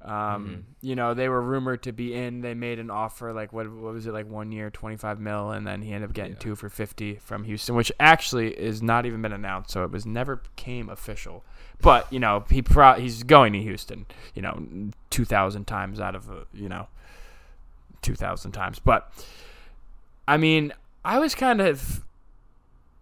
Um, 0.00 0.12
Mm-hmm. 0.12 0.60
you 0.80 0.94
know, 0.94 1.12
they 1.12 1.28
were 1.28 1.42
rumored 1.42 1.82
to 1.82 1.92
be 1.92 2.14
in. 2.14 2.40
They 2.40 2.54
made 2.54 2.78
an 2.78 2.88
offer 2.88 3.32
like 3.32 3.52
what 3.52 3.68
what 3.70 3.92
was 3.92 4.06
it 4.06 4.12
like 4.12 4.28
one 4.28 4.52
year, 4.52 4.70
twenty 4.70 4.96
five 4.96 5.18
mil, 5.18 5.50
and 5.50 5.66
then 5.66 5.82
he 5.82 5.92
ended 5.92 6.10
up 6.10 6.14
getting 6.14 6.32
Yeah. 6.34 6.38
two 6.38 6.54
for 6.54 6.68
fifty 6.68 7.16
from 7.16 7.44
Houston, 7.44 7.74
which 7.74 7.90
actually 7.98 8.50
is 8.58 8.80
not 8.82 9.06
even 9.06 9.20
been 9.22 9.32
announced, 9.32 9.70
so 9.70 9.84
it 9.84 9.90
was 9.90 10.06
never 10.06 10.36
became 10.36 10.88
official. 10.88 11.44
But 11.80 12.12
you 12.12 12.20
know, 12.20 12.44
he 12.48 12.62
pro- 12.62 12.94
he's 12.94 13.22
going 13.24 13.52
to 13.54 13.60
Houston. 13.60 14.06
You 14.34 14.42
know, 14.42 14.90
two 15.10 15.24
thousand 15.24 15.66
times 15.66 15.98
out 16.00 16.14
of 16.14 16.30
uh, 16.30 16.44
you 16.54 16.68
know, 16.68 16.86
two 18.02 18.14
thousand 18.14 18.52
times. 18.52 18.78
But 18.78 19.10
I 20.28 20.36
mean, 20.36 20.74
I 21.04 21.18
was 21.18 21.34
kind 21.34 21.62
of 21.62 22.04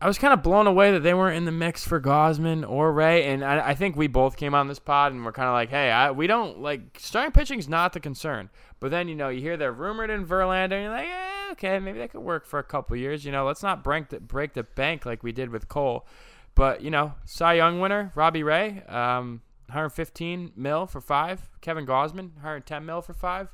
I 0.01 0.07
was 0.07 0.17
kind 0.17 0.33
of 0.33 0.43
blown 0.43 0.67
away 0.67 0.93
that 0.93 1.01
they 1.01 1.13
weren't 1.13 1.37
in 1.37 1.45
the 1.45 1.51
mix 1.53 1.85
for 1.85 2.01
Gausman 2.01 2.69
or 2.69 2.93
Ray, 2.93 3.25
and 3.25 3.45
I, 3.45 3.71
I 3.71 3.75
think 3.75 3.97
we 3.97 4.07
both 4.07 4.37
came 4.37 4.55
on 4.55 4.69
this 4.69 4.79
pod 4.79 5.13
and 5.13 5.25
we're 5.25 5.33
kind 5.33 5.49
of 5.49 5.55
like, 5.55 5.71
hey, 5.71 5.91
I, 5.91 6.11
we 6.13 6.27
don't 6.27 6.61
like 6.61 6.83
starting 6.99 7.33
pitching 7.33 7.59
is 7.59 7.69
not 7.69 7.95
the 7.95 8.01
concern. 8.01 8.49
But 8.79 8.93
then 8.93 9.09
you 9.09 9.17
know 9.17 9.29
you 9.29 9.41
hear 9.41 9.57
they're 9.57 9.73
rumored 9.73 10.11
in 10.11 10.25
Verlander, 10.25 10.73
and 10.73 10.85
you're 10.85 10.93
like, 10.93 11.07
yeah, 11.07 11.49
okay, 11.53 11.79
maybe 11.81 11.99
that 11.99 12.13
could 12.13 12.21
work 12.21 12.47
for 12.47 12.61
a 12.61 12.63
couple 12.65 12.95
years. 12.97 13.25
You 13.25 13.33
know, 13.33 13.45
let's 13.45 13.63
not 13.63 13.83
break 13.83 14.11
the 14.11 14.21
break 14.21 14.55
the 14.55 14.63
bank 14.63 15.05
like 15.05 15.25
we 15.25 15.33
did 15.33 15.51
with 15.51 15.69
Cole. 15.69 16.07
But 16.55 16.81
you 16.83 16.91
know, 16.91 17.15
Cy 17.25 17.55
Young 17.55 17.81
winner 17.81 18.13
Robbie 18.15 18.45
Ray, 18.45 18.85
um, 18.87 19.41
115 19.67 20.53
mil 20.55 20.87
for 20.87 21.01
five. 21.01 21.49
Kevin 21.61 21.87
Gausman, 21.87 22.35
110 22.35 22.87
mil 22.87 23.03
for 23.03 23.15
five. 23.15 23.49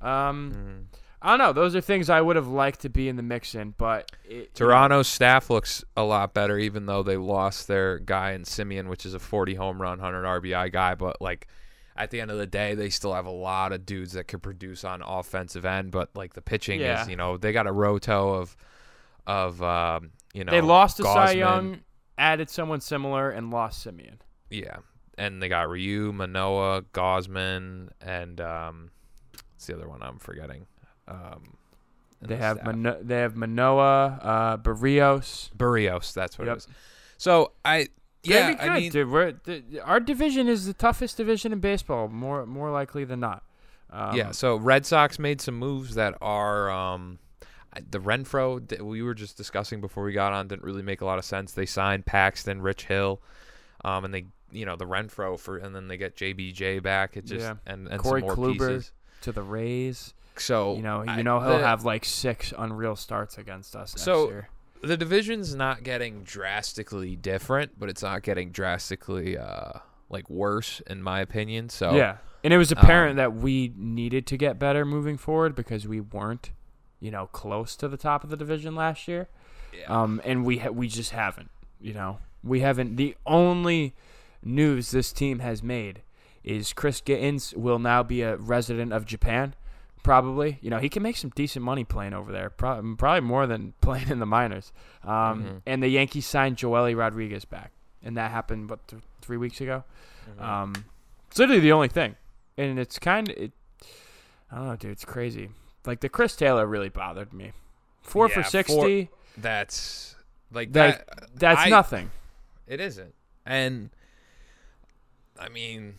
Um, 0.00 0.52
Mm-hmm. 0.54 0.82
I 1.22 1.30
don't 1.30 1.38
know. 1.38 1.52
Those 1.52 1.74
are 1.74 1.80
things 1.80 2.10
I 2.10 2.20
would 2.20 2.36
have 2.36 2.46
liked 2.48 2.80
to 2.82 2.88
be 2.88 3.08
in 3.08 3.16
the 3.16 3.22
mix 3.22 3.54
in, 3.54 3.74
but 3.78 4.10
it, 4.24 4.54
Toronto's 4.54 5.08
staff 5.08 5.48
looks 5.50 5.82
a 5.96 6.02
lot 6.02 6.34
better, 6.34 6.58
even 6.58 6.86
though 6.86 7.02
they 7.02 7.16
lost 7.16 7.68
their 7.68 7.98
guy 7.98 8.32
in 8.32 8.42
Semien, 8.42 8.88
which 8.88 9.06
is 9.06 9.14
a 9.14 9.18
40 9.18 9.54
home 9.54 9.80
run, 9.80 9.98
100 10.00 10.24
RBI 10.42 10.70
guy. 10.72 10.94
But 10.94 11.20
like 11.22 11.48
at 11.96 12.10
the 12.10 12.20
end 12.20 12.30
of 12.30 12.38
the 12.38 12.46
day, 12.46 12.74
they 12.74 12.90
still 12.90 13.14
have 13.14 13.26
a 13.26 13.30
lot 13.30 13.72
of 13.72 13.86
dudes 13.86 14.12
that 14.12 14.24
could 14.28 14.42
produce 14.42 14.84
on 14.84 15.02
offensive 15.02 15.64
end. 15.64 15.90
But 15.90 16.10
like 16.14 16.34
the 16.34 16.42
pitching 16.42 16.80
Yeah. 16.80 17.02
is, 17.02 17.08
you 17.08 17.16
know, 17.16 17.36
they 17.38 17.52
got 17.52 17.66
a 17.66 17.72
roto 17.72 18.34
of 18.34 18.56
of 19.26 19.60
um, 19.62 20.10
you 20.34 20.44
know 20.44 20.52
they 20.52 20.60
lost 20.60 20.98
to 20.98 21.02
Cy 21.02 21.32
Young, 21.32 21.80
added 22.18 22.48
someone 22.50 22.80
similar, 22.80 23.30
and 23.30 23.50
lost 23.50 23.84
Semien. 23.86 24.16
Yeah, 24.50 24.76
and 25.18 25.42
they 25.42 25.48
got 25.48 25.68
Ryu, 25.68 26.12
Manoah, 26.12 26.82
Gausman, 26.92 27.88
and 28.00 28.40
um, 28.40 28.90
what's 29.54 29.66
the 29.66 29.74
other 29.74 29.88
one 29.88 30.02
I'm 30.02 30.18
forgetting? 30.18 30.66
Um, 31.08 31.54
They 32.20 32.28
the 32.28 32.36
have. 32.38 32.64
Mano- 32.64 32.98
they 33.02 33.18
have 33.18 33.36
Manoah, 33.36 34.18
uh, 34.22 34.56
Berrios. 34.58 35.50
Berrios. 35.56 36.12
That's 36.14 36.38
what 36.38 36.46
Yep. 36.46 36.56
it 36.56 36.58
is. 36.58 36.68
So 37.18 37.52
I 37.64 37.88
yeah, 38.22 38.54
They'd 38.54 38.58
I 38.70 38.74
mean 38.80 38.90
dude. 38.90 39.08
We're, 39.10 39.32
th- 39.32 39.64
our 39.84 40.00
division 40.00 40.48
is 40.48 40.66
the 40.66 40.72
toughest 40.74 41.16
division 41.16 41.52
in 41.52 41.60
baseball, 41.60 42.08
more 42.08 42.44
more 42.46 42.70
likely 42.70 43.04
than 43.04 43.20
not. 43.20 43.42
Um, 43.90 44.16
yeah. 44.16 44.32
So 44.32 44.56
Red 44.56 44.84
Sox 44.84 45.18
made 45.18 45.40
some 45.40 45.54
moves 45.56 45.94
that 45.94 46.16
are 46.20 46.68
um, 46.70 47.20
the 47.90 48.00
Renfroe 48.00 48.66
that 48.68 48.84
we 48.84 49.00
were 49.02 49.14
just 49.14 49.36
discussing 49.36 49.80
before 49.80 50.02
we 50.02 50.12
got 50.12 50.32
on 50.32 50.48
didn't 50.48 50.64
really 50.64 50.82
make 50.82 51.02
a 51.02 51.04
lot 51.04 51.18
of 51.18 51.24
sense. 51.24 51.52
They 51.52 51.66
signed 51.66 52.04
Paxton, 52.04 52.60
Rich 52.62 52.86
Hill, 52.86 53.20
um, 53.84 54.04
and 54.04 54.12
they 54.12 54.26
you 54.50 54.64
know 54.66 54.74
the 54.74 54.86
Renfroe 54.86 55.38
for 55.38 55.58
and 55.58 55.74
then 55.74 55.86
they 55.86 55.96
get 55.96 56.16
JBJ 56.16 56.82
back. 56.82 57.16
It 57.16 57.26
just 57.26 57.42
Yeah. 57.44 57.54
and 57.66 57.86
and 57.86 58.00
Corey 58.00 58.22
some 58.22 58.26
more 58.28 58.36
Kluber. 58.36 58.52
pieces. 58.78 58.92
to 59.22 59.32
the 59.32 59.42
Rays. 59.42 60.12
So 60.40 60.76
You 60.76 60.82
know, 60.82 61.02
you 61.02 61.10
I- 61.10 61.22
know 61.22 61.40
he'll 61.40 61.58
the- 61.58 61.66
have 61.66 61.84
like 61.84 62.04
six 62.04 62.52
unreal 62.56 62.96
starts 62.96 63.38
against 63.38 63.74
us 63.76 63.94
next 63.94 64.02
So, 64.02 64.28
year. 64.28 64.48
the 64.82 64.96
division's 64.96 65.54
not 65.54 65.82
getting 65.82 66.22
drastically 66.24 67.16
different, 67.16 67.78
but 67.78 67.88
it's 67.88 68.02
not 68.02 68.22
getting 68.22 68.50
drastically 68.50 69.36
uh 69.38 69.72
like 70.08 70.28
worse 70.30 70.80
in 70.86 71.02
my 71.02 71.20
opinion. 71.20 71.68
So 71.68 71.94
Yeah, 71.96 72.18
and 72.44 72.52
it 72.54 72.58
was 72.58 72.70
apparent 72.70 73.12
um, 73.12 73.16
that 73.16 73.34
we 73.34 73.72
needed 73.76 74.26
to 74.28 74.36
get 74.36 74.58
better 74.58 74.84
moving 74.84 75.16
forward 75.16 75.54
because 75.56 75.88
we 75.88 76.00
weren't, 76.00 76.52
you 77.00 77.10
know, 77.10 77.26
close 77.26 77.74
to 77.76 77.88
the 77.88 77.96
top 77.96 78.22
of 78.22 78.30
the 78.30 78.36
division 78.36 78.74
last 78.76 79.08
year. 79.08 79.28
yeah. 79.76 79.86
Um, 79.88 80.20
and 80.24 80.44
we 80.44 80.58
ha- 80.58 80.70
we 80.70 80.86
just 80.88 81.10
haven't. 81.10 81.50
You 81.80 81.92
know, 81.94 82.18
we 82.44 82.60
haven't. 82.60 82.96
The 82.96 83.16
only 83.26 83.94
news 84.42 84.90
this 84.92 85.12
team 85.12 85.40
has 85.40 85.62
made 85.62 86.02
is 86.44 86.72
Chris 86.72 87.00
Gittens 87.00 87.52
will 87.54 87.78
now 87.80 88.02
be 88.04 88.22
a 88.22 88.36
resident 88.36 88.92
of 88.92 89.04
Japan. 89.04 89.54
Probably, 90.06 90.58
you 90.62 90.70
know, 90.70 90.78
he 90.78 90.88
can 90.88 91.02
make 91.02 91.16
some 91.16 91.30
decent 91.34 91.64
money 91.64 91.82
playing 91.82 92.14
over 92.14 92.30
there. 92.30 92.48
Pro- 92.48 92.94
probably 92.96 93.22
more 93.26 93.44
than 93.48 93.74
playing 93.80 94.08
in 94.08 94.20
the 94.20 94.26
minors. 94.26 94.72
Um, 95.02 95.10
Mhm. 95.10 95.62
and 95.66 95.82
the 95.82 95.88
Yankees 95.88 96.26
signed 96.26 96.56
Joely 96.56 96.96
Rodriguez 96.96 97.44
back, 97.44 97.72
and 98.04 98.16
that 98.16 98.30
happened 98.30 98.70
what 98.70 98.86
th- 98.86 99.02
three 99.20 99.36
weeks 99.36 99.60
ago. 99.60 99.82
Mhm. 100.38 100.40
Um, 100.42 100.84
it's 101.28 101.40
literally 101.40 101.58
the 101.60 101.72
only 101.72 101.88
thing, 101.88 102.14
and 102.56 102.78
it's 102.78 103.00
kind 103.00 103.28
of 103.28 103.36
it. 103.36 103.52
I 104.48 104.56
don't 104.58 104.66
know, 104.68 104.76
dude. 104.76 104.92
It's 104.92 105.04
crazy. 105.04 105.50
Like 105.84 106.00
the 106.00 106.08
Chris 106.08 106.36
Taylor 106.36 106.66
really 106.68 106.88
bothered 106.88 107.32
me. 107.32 107.50
Four 108.02 108.28
Yeah, 108.28 108.34
for 108.34 108.42
four- 108.44 108.50
sixty. 108.50 109.10
that's 109.36 110.14
like 110.52 110.68
Like, 110.68 110.72
that. 110.74 111.30
That's 111.34 111.60
I- 111.62 111.68
nothing. 111.68 112.12
It 112.68 112.80
isn't, 112.80 113.12
and 113.44 113.90
I 115.36 115.48
mean, 115.48 115.96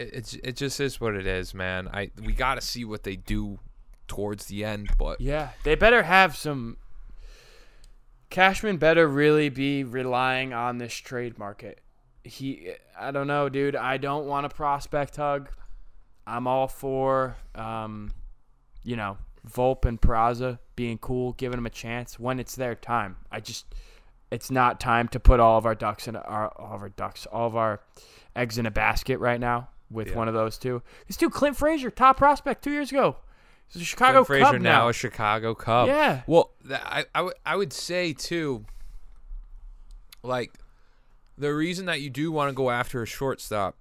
it, 0.00 0.40
it 0.42 0.56
just 0.56 0.80
is 0.80 1.00
what 1.00 1.14
it 1.14 1.26
is, 1.26 1.54
man. 1.54 1.88
I 1.88 2.10
we 2.22 2.32
got 2.32 2.54
to 2.54 2.60
see 2.60 2.84
what 2.84 3.02
they 3.02 3.16
do 3.16 3.58
towards 4.08 4.46
the 4.46 4.64
end, 4.64 4.90
but 4.98 5.20
Yeah, 5.20 5.50
they 5.64 5.74
better 5.74 6.02
have 6.02 6.36
some. 6.36 6.78
Cashman 8.30 8.76
better 8.76 9.08
really 9.08 9.48
be 9.48 9.84
relying 9.84 10.52
on 10.52 10.78
this 10.78 10.94
trade 10.94 11.38
market. 11.38 11.80
He, 12.22 12.72
I 12.98 13.10
don't 13.10 13.26
know, 13.26 13.48
dude. 13.48 13.74
I 13.74 13.96
don't 13.96 14.26
want 14.26 14.46
a 14.46 14.48
prospect 14.48 15.16
hug. 15.16 15.50
I'm 16.26 16.46
all 16.46 16.68
for, 16.68 17.36
um, 17.56 18.12
you 18.84 18.94
know, 18.94 19.18
Volpe 19.48 19.86
and 19.86 20.00
Peraza 20.00 20.60
being 20.76 20.98
cool, 20.98 21.32
giving 21.32 21.56
them 21.56 21.66
a 21.66 21.70
chance 21.70 22.20
when 22.20 22.38
it's 22.38 22.54
their 22.54 22.76
time. 22.76 23.16
I 23.32 23.40
just, 23.40 23.74
it's 24.30 24.50
not 24.50 24.78
time 24.78 25.08
to 25.08 25.18
put 25.18 25.40
all 25.40 25.58
of 25.58 25.66
our 25.66 25.74
ducks 25.74 26.06
in 26.06 26.14
our 26.14 26.52
all 26.56 26.76
of 26.76 26.82
our 26.82 26.88
ducks, 26.90 27.26
all 27.26 27.48
of 27.48 27.56
our 27.56 27.80
eggs 28.36 28.58
in 28.58 28.66
a 28.66 28.70
basket 28.70 29.18
right 29.18 29.40
now 29.40 29.70
with 29.90 30.08
Yeah. 30.08 30.14
one 30.16 30.28
of 30.28 30.34
those 30.34 30.56
two. 30.58 30.82
This 31.06 31.16
dude, 31.16 31.32
Clint 31.32 31.56
Frazier, 31.56 31.90
top 31.90 32.16
prospect 32.16 32.62
two 32.64 32.70
years 32.70 32.90
ago. 32.90 33.16
He's 33.68 33.82
a 33.82 33.84
Chicago 33.84 34.24
Clint 34.24 34.26
Frazier 34.26 34.52
Cub 34.52 34.60
now 34.62 34.80
now. 34.82 34.88
a 34.88 34.92
Chicago 34.92 35.54
Cub. 35.54 35.88
Yeah. 35.88 36.22
Well, 36.26 36.50
I 36.70 37.04
I 37.14 37.22
would 37.22 37.34
I 37.46 37.56
would 37.56 37.72
say 37.72 38.12
too. 38.12 38.64
Like, 40.22 40.58
the 41.38 41.54
reason 41.54 41.86
that 41.86 42.00
you 42.00 42.10
do 42.10 42.30
want 42.30 42.50
to 42.50 42.54
go 42.54 42.70
after 42.70 43.02
a 43.02 43.06
shortstop, 43.06 43.76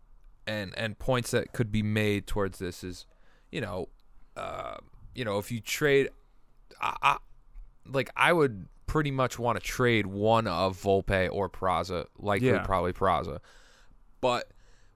and 0.48 0.74
and 0.78 0.98
points 0.98 1.32
that 1.32 1.52
could 1.54 1.72
be 1.72 1.84
made 1.84 2.28
towards 2.28 2.60
this 2.60 2.84
is, 2.84 3.06
you 3.52 3.62
know, 3.62 3.90
uh, 4.38 4.78
you 5.14 5.26
know, 5.26 5.38
if 5.38 5.52
you 5.52 5.60
trade, 5.60 6.10
I, 6.82 6.96
I 7.02 7.18
like 7.86 8.10
I 8.16 8.32
would 8.32 8.68
pretty 8.86 9.12
much 9.12 9.38
want 9.38 9.60
to 9.60 9.64
trade 9.64 10.08
one 10.08 10.48
of 10.48 10.82
Volpe 10.82 11.30
or 11.32 11.50
Peraza, 11.50 12.06
likely 12.18 12.48
Yeah. 12.48 12.60
probably 12.64 12.94
Peraza, 12.94 13.40
but 14.22 14.50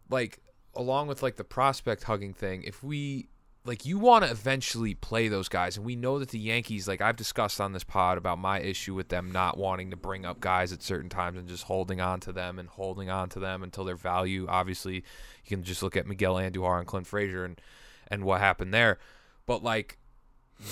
like 0.09 0.39
along 0.75 1.07
with 1.07 1.23
like 1.23 1.35
the 1.35 1.43
prospect 1.43 2.03
hugging 2.03 2.33
thing, 2.33 2.63
if 2.63 2.83
we 2.83 3.27
like 3.65 3.85
you 3.85 3.97
want 3.97 4.25
to 4.25 4.31
eventually 4.31 4.93
play 4.93 5.27
those 5.29 5.47
guys 5.47 5.77
and 5.77 5.85
we 5.85 5.95
know 5.95 6.19
that 6.19 6.29
the 6.29 6.39
Yankees 6.39 6.87
like 6.87 7.01
I've 7.01 7.15
discussed 7.15 7.61
on 7.61 7.71
this 7.71 7.83
pod 7.83 8.17
about 8.17 8.37
my 8.37 8.59
issue 8.59 8.93
with 8.93 9.07
them 9.07 9.31
not 9.31 9.57
wanting 9.57 9.91
to 9.91 9.97
bring 9.97 10.25
up 10.25 10.41
guys 10.41 10.73
at 10.73 10.83
certain 10.83 11.09
times 11.09 11.37
and 11.37 11.47
just 11.47 11.63
holding 11.63 12.01
on 12.01 12.19
to 12.21 12.33
them 12.33 12.59
and 12.59 12.67
holding 12.67 13.09
on 13.09 13.29
to 13.29 13.39
them 13.39 13.63
until 13.63 13.85
their 13.85 13.95
value 13.95 14.45
obviously 14.49 14.95
you 14.95 15.01
can 15.47 15.63
just 15.63 15.81
look 15.81 15.95
at 15.95 16.05
Miguel 16.05 16.35
Andujar 16.35 16.77
and 16.77 16.87
Clint 16.87 17.07
Frazier 17.07 17.45
and 17.45 17.61
and 18.07 18.23
what 18.23 18.41
happened 18.41 18.73
there. 18.73 18.97
But 19.45 19.63
like 19.63 19.97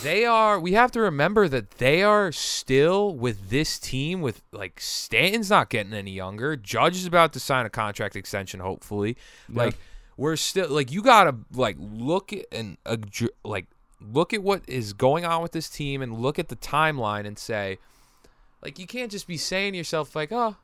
they 0.04 0.26
are 0.26 0.60
we 0.60 0.74
have 0.74 0.92
to 0.92 1.02
remember 1.02 1.48
that 1.48 1.72
they 1.72 2.04
are 2.04 2.32
still 2.32 3.14
with 3.16 3.50
this 3.50 3.80
team 3.80 4.22
with 4.22 4.42
like 4.52 4.80
Stanton's 4.80 5.50
not 5.50 5.70
getting 5.70 5.94
any 5.94 6.12
younger. 6.12 6.56
Judge 6.56 6.98
is 6.98 7.06
about 7.06 7.34
to 7.34 7.40
sign 7.40 7.66
a 7.66 7.70
contract 7.70 8.16
extension 8.16 8.60
hopefully. 8.60 9.18
Like 9.50 9.76
we're 10.22 10.36
still 10.36 10.70
like 10.70 10.92
you 10.92 11.02
gotta 11.02 11.36
like 11.52 11.76
look 11.80 12.32
at 12.32 12.46
and 12.52 12.78
like 13.44 13.66
look 14.00 14.36
at 14.36 14.44
what 14.44 14.62
is 14.68 14.94
going 14.94 15.26
on 15.26 15.42
with 15.42 15.52
this 15.52 15.68
team 15.68 16.00
and 16.04 16.20
look 16.20 16.38
at 16.38 16.48
the 16.48 16.56
timeline 16.58 17.26
and 17.26 17.40
say 17.40 17.80
like 18.62 18.78
you 18.78 18.86
can't 18.86 19.10
just 19.10 19.26
be 19.26 19.36
saying 19.36 19.74
to 19.74 19.78
yourself 19.80 20.16
like 20.16 20.32
oh 20.32 20.56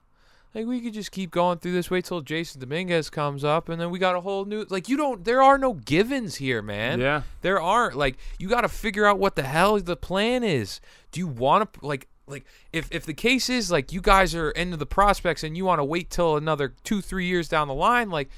like 0.53 0.67
we 0.67 0.79
could 0.79 0.93
just 0.93 1.11
keep 1.11 1.31
going 1.31 1.57
through 1.57 1.71
this 1.71 1.89
wait 1.89 2.05
till 2.05 2.21
jasson 2.21 2.59
dominguez 2.59 3.09
comes 3.09 3.43
up 3.43 3.67
and 3.67 3.81
then 3.81 3.89
we 3.89 3.97
got 3.97 4.15
a 4.15 4.21
whole 4.21 4.45
new 4.45 4.63
like 4.69 4.87
you 4.87 4.95
don't 4.95 5.25
there 5.25 5.41
are 5.41 5.57
no 5.57 5.73
givens 5.73 6.35
here 6.35 6.61
man. 6.61 6.99
Yeah. 6.99 7.23
there 7.41 7.59
aren't. 7.59 7.95
Like 7.95 8.17
you 8.37 8.47
got 8.47 8.61
to 8.61 8.69
figure 8.69 9.07
out 9.07 9.17
what 9.17 9.35
the 9.35 9.43
hell 9.43 9.79
the 9.79 9.97
plan 9.97 10.43
is. 10.43 10.79
Do 11.11 11.19
you 11.19 11.27
want 11.27 11.73
to 11.73 11.83
like 11.83 12.07
like 12.27 12.45
if 12.71 12.89
if 12.91 13.07
the 13.07 13.13
case 13.15 13.49
is 13.49 13.71
like 13.71 13.91
you 13.91 14.01
guys 14.01 14.35
are 14.35 14.51
into 14.51 14.77
the 14.77 14.85
prospects 14.85 15.43
and 15.43 15.57
you 15.57 15.65
want 15.65 15.79
to 15.79 15.83
wait 15.83 16.11
till 16.11 16.37
another 16.37 16.75
two 16.83 17.01
three 17.01 17.25
years 17.25 17.49
down 17.49 17.67
the 17.67 17.73
line 17.73 18.11
like 18.11 18.29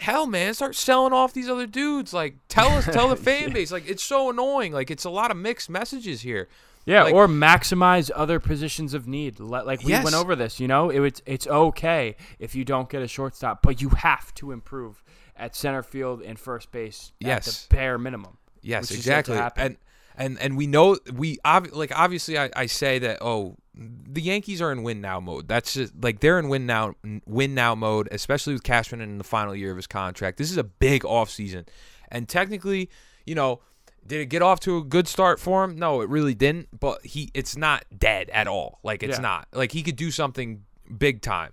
hell 0.00 0.26
man 0.26 0.52
start 0.54 0.74
selling 0.74 1.12
off 1.12 1.32
these 1.32 1.48
other 1.48 1.66
dudes 1.66 2.12
like 2.12 2.34
tell 2.48 2.68
us 2.70 2.84
tell 2.86 3.08
the 3.08 3.16
fan 3.30 3.52
base 3.52 3.70
like 3.70 3.88
it's 3.88 4.02
so 4.02 4.28
annoying 4.30 4.72
like 4.72 4.90
it's 4.90 5.04
a 5.04 5.10
lot 5.10 5.30
of 5.30 5.36
mixed 5.36 5.70
messages 5.70 6.20
here 6.22 6.48
Yeah, 6.86 7.04
Like- 7.04 7.14
or 7.14 7.26
maximize 7.28 8.10
other 8.14 8.38
positions 8.40 8.92
of 8.92 9.06
need. 9.08 9.40
Like 9.40 9.82
we 9.82 9.92
Yes. 9.92 10.04
went 10.04 10.14
over 10.16 10.36
this, 10.36 10.60
you 10.60 10.68
know, 10.68 10.90
it, 10.90 11.00
it's 11.00 11.22
it's 11.24 11.46
okay 11.46 12.14
if 12.38 12.54
you 12.54 12.62
don't 12.64 12.90
get 12.90 13.00
a 13.02 13.08
shortstop, 13.08 13.62
but 13.62 13.80
you 13.80 13.88
have 13.90 14.34
to 14.34 14.52
improve 14.52 15.02
at 15.34 15.56
center 15.56 15.82
field 15.82 16.20
and 16.20 16.38
first 16.38 16.70
base 16.72 17.12
at 17.22 17.26
Yes. 17.26 17.66
the 17.66 17.74
bare 17.76 17.96
minimum. 17.96 18.36
Yes, 18.60 18.90
which 18.90 18.98
is 19.00 19.06
yet 19.06 19.24
to 19.26 19.32
exactly. 19.32 19.62
And 19.64 19.76
and 20.16 20.38
and 20.40 20.56
we 20.56 20.66
know 20.66 20.96
we 21.12 21.38
ob- 21.44 21.72
like 21.72 21.92
obviously 21.98 22.38
I, 22.38 22.50
I 22.56 22.66
say 22.66 22.98
that 23.00 23.18
oh 23.20 23.56
the 23.76 24.20
Yankees 24.22 24.62
are 24.62 24.70
in 24.70 24.82
win 24.84 25.00
now 25.00 25.18
mode. 25.18 25.48
That's 25.48 25.74
just 25.74 25.92
like 26.00 26.20
they're 26.20 26.38
in 26.38 26.48
win 26.48 26.66
now 26.66 26.94
win 27.26 27.54
now 27.54 27.74
mode, 27.74 28.08
especially 28.12 28.52
with 28.52 28.62
Cashman 28.62 29.00
in 29.00 29.18
the 29.18 29.24
final 29.24 29.54
year 29.54 29.70
of 29.70 29.76
his 29.76 29.86
contract. 29.88 30.38
This 30.38 30.50
is 30.50 30.56
a 30.56 30.64
big 30.64 31.02
offseason. 31.02 31.66
And 32.10 32.28
technically, 32.28 32.88
you 33.26 33.34
know, 33.34 33.60
did 34.06 34.20
it 34.20 34.26
get 34.26 34.42
off 34.42 34.60
to 34.60 34.76
a 34.78 34.84
good 34.84 35.08
start 35.08 35.40
for 35.40 35.64
him? 35.64 35.76
No, 35.76 36.00
it 36.02 36.08
really 36.08 36.34
didn't, 36.34 36.68
but 36.78 37.04
he 37.04 37.30
it's 37.34 37.56
not 37.56 37.84
dead 37.96 38.30
at 38.30 38.46
all. 38.46 38.78
Like 38.84 39.02
it's 39.02 39.18
Yeah. 39.18 39.22
not. 39.22 39.48
Like 39.52 39.72
he 39.72 39.82
could 39.82 39.96
do 39.96 40.10
something 40.12 40.62
big 40.96 41.20
time. 41.22 41.50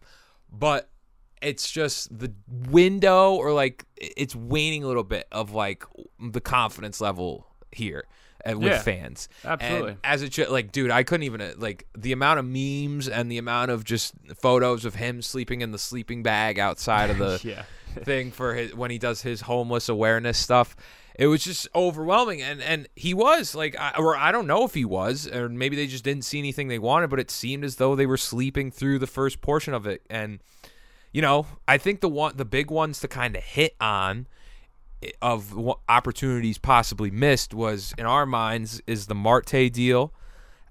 But 0.52 0.90
it's 1.42 1.72
just 1.72 2.16
the 2.16 2.32
window 2.70 3.34
or 3.34 3.52
like 3.52 3.86
it's 3.98 4.36
waning 4.36 4.84
a 4.84 4.88
little 4.88 5.04
bit 5.04 5.28
of 5.32 5.54
like 5.54 5.84
the 6.20 6.42
confidence 6.42 7.02
level 7.02 7.48
here 7.72 8.06
uh, 8.50 8.58
with 8.58 8.72
Yeah, 8.72 8.80
fans. 8.82 9.30
absolutely. 9.46 9.92
And 9.92 10.00
as 10.04 10.22
it 10.22 10.34
should, 10.34 10.50
like, 10.50 10.72
dude, 10.72 10.92
I 10.92 11.04
couldn't 11.04 11.24
even 11.24 11.42
uh, 11.42 11.54
like 11.58 11.88
the 11.98 12.12
amount 12.12 12.40
of 12.40 12.46
memes 12.46 13.08
and 13.08 13.32
the 13.32 13.38
amount 13.38 13.72
of 13.72 13.84
just 13.84 14.14
photos 14.42 14.86
of 14.86 14.96
him 14.96 15.22
sleeping 15.22 15.62
in 15.62 15.72
the 15.72 15.78
sleeping 15.80 16.24
bag 16.24 16.60
outside 16.60 17.10
of 17.10 17.18
the 17.20 17.40
yeah. 17.44 17.64
thing 18.04 18.32
for 18.32 18.54
his 18.56 18.74
when 18.76 18.92
he 18.92 18.98
does 18.98 19.22
his 19.22 19.42
homeless 19.42 19.90
awareness 19.90 20.38
stuff. 20.38 20.76
It 21.20 21.28
was 21.28 21.44
just 21.44 21.68
overwhelming, 21.76 22.42
and 22.42 22.62
and 22.62 22.88
he 22.96 23.14
was 23.14 23.54
like, 23.54 23.76
I, 23.78 23.94
or 23.98 24.16
I 24.16 24.32
don't 24.32 24.48
know 24.48 24.64
if 24.64 24.74
he 24.74 24.86
was, 24.86 25.28
or 25.28 25.50
maybe 25.50 25.76
they 25.76 25.86
just 25.86 26.06
didn't 26.06 26.24
see 26.24 26.40
anything 26.40 26.68
they 26.70 26.80
wanted, 26.80 27.10
but 27.10 27.20
it 27.20 27.30
seemed 27.30 27.66
as 27.66 27.76
though 27.76 27.96
they 27.96 28.06
were 28.06 28.18
sleeping 28.18 28.72
through 28.72 28.98
the 29.00 29.08
first 29.08 29.42
portion 29.42 29.74
of 29.74 29.86
it, 29.86 30.02
and 30.10 30.40
you 31.12 31.22
know, 31.22 31.46
I 31.68 31.78
think 31.78 32.00
the 32.00 32.08
one, 32.08 32.38
the 32.38 32.46
big 32.46 32.72
ones 32.72 33.02
to 33.02 33.10
kind 33.10 33.36
of 33.36 33.44
hit 33.44 33.76
on 33.82 34.26
of 35.22 35.58
opportunities 35.90 36.58
possibly 36.58 37.12
missed 37.12 37.54
was 37.54 37.94
in 37.98 38.06
our 38.06 38.26
minds 38.26 38.82
is 38.88 39.08
the 39.08 39.16
Marte 39.16 39.72
deal, 39.72 40.14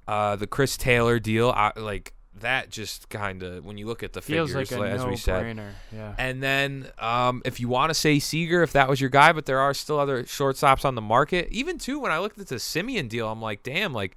uh, 0.08 0.36
the 0.36 0.46
Chris 0.46 0.76
Taylor 0.76 1.18
deal, 1.18 1.50
I, 1.50 1.72
like 1.76 2.12
that 2.40 2.70
just 2.70 3.08
kind 3.10 3.42
of 3.42 3.64
when 3.64 3.76
you 3.76 3.86
look 3.86 4.02
at 4.02 4.12
the 4.14 4.22
Feels 4.22 4.50
figures, 4.52 4.72
like 4.72 4.90
as 4.92 5.04
we 5.04 5.16
said. 5.16 5.56
no-brainer. 5.56 5.70
Yeah. 5.92 6.14
And 6.16 6.42
then, 6.42 6.86
um, 6.98 7.42
if 7.44 7.60
you 7.60 7.68
want 7.68 7.90
to 7.90 7.94
say 7.94 8.18
Seager, 8.18 8.62
if 8.62 8.72
that 8.72 8.88
was 8.88 9.00
your 9.00 9.10
guy, 9.10 9.32
but 9.32 9.46
there 9.46 9.58
are 9.60 9.74
still 9.74 9.98
other 9.98 10.22
shortstops 10.24 10.84
on 10.84 10.94
the 10.94 11.02
market. 11.02 11.48
Even 11.50 11.76
too, 11.78 11.98
when 11.98 12.12
I 12.12 12.18
looked 12.18 12.38
at 12.38 12.46
the 12.46 12.54
Semien 12.56 13.08
deal, 13.08 13.28
I'm 13.28 13.42
like, 13.42 13.62
damn, 13.62 13.92
like, 13.92 14.16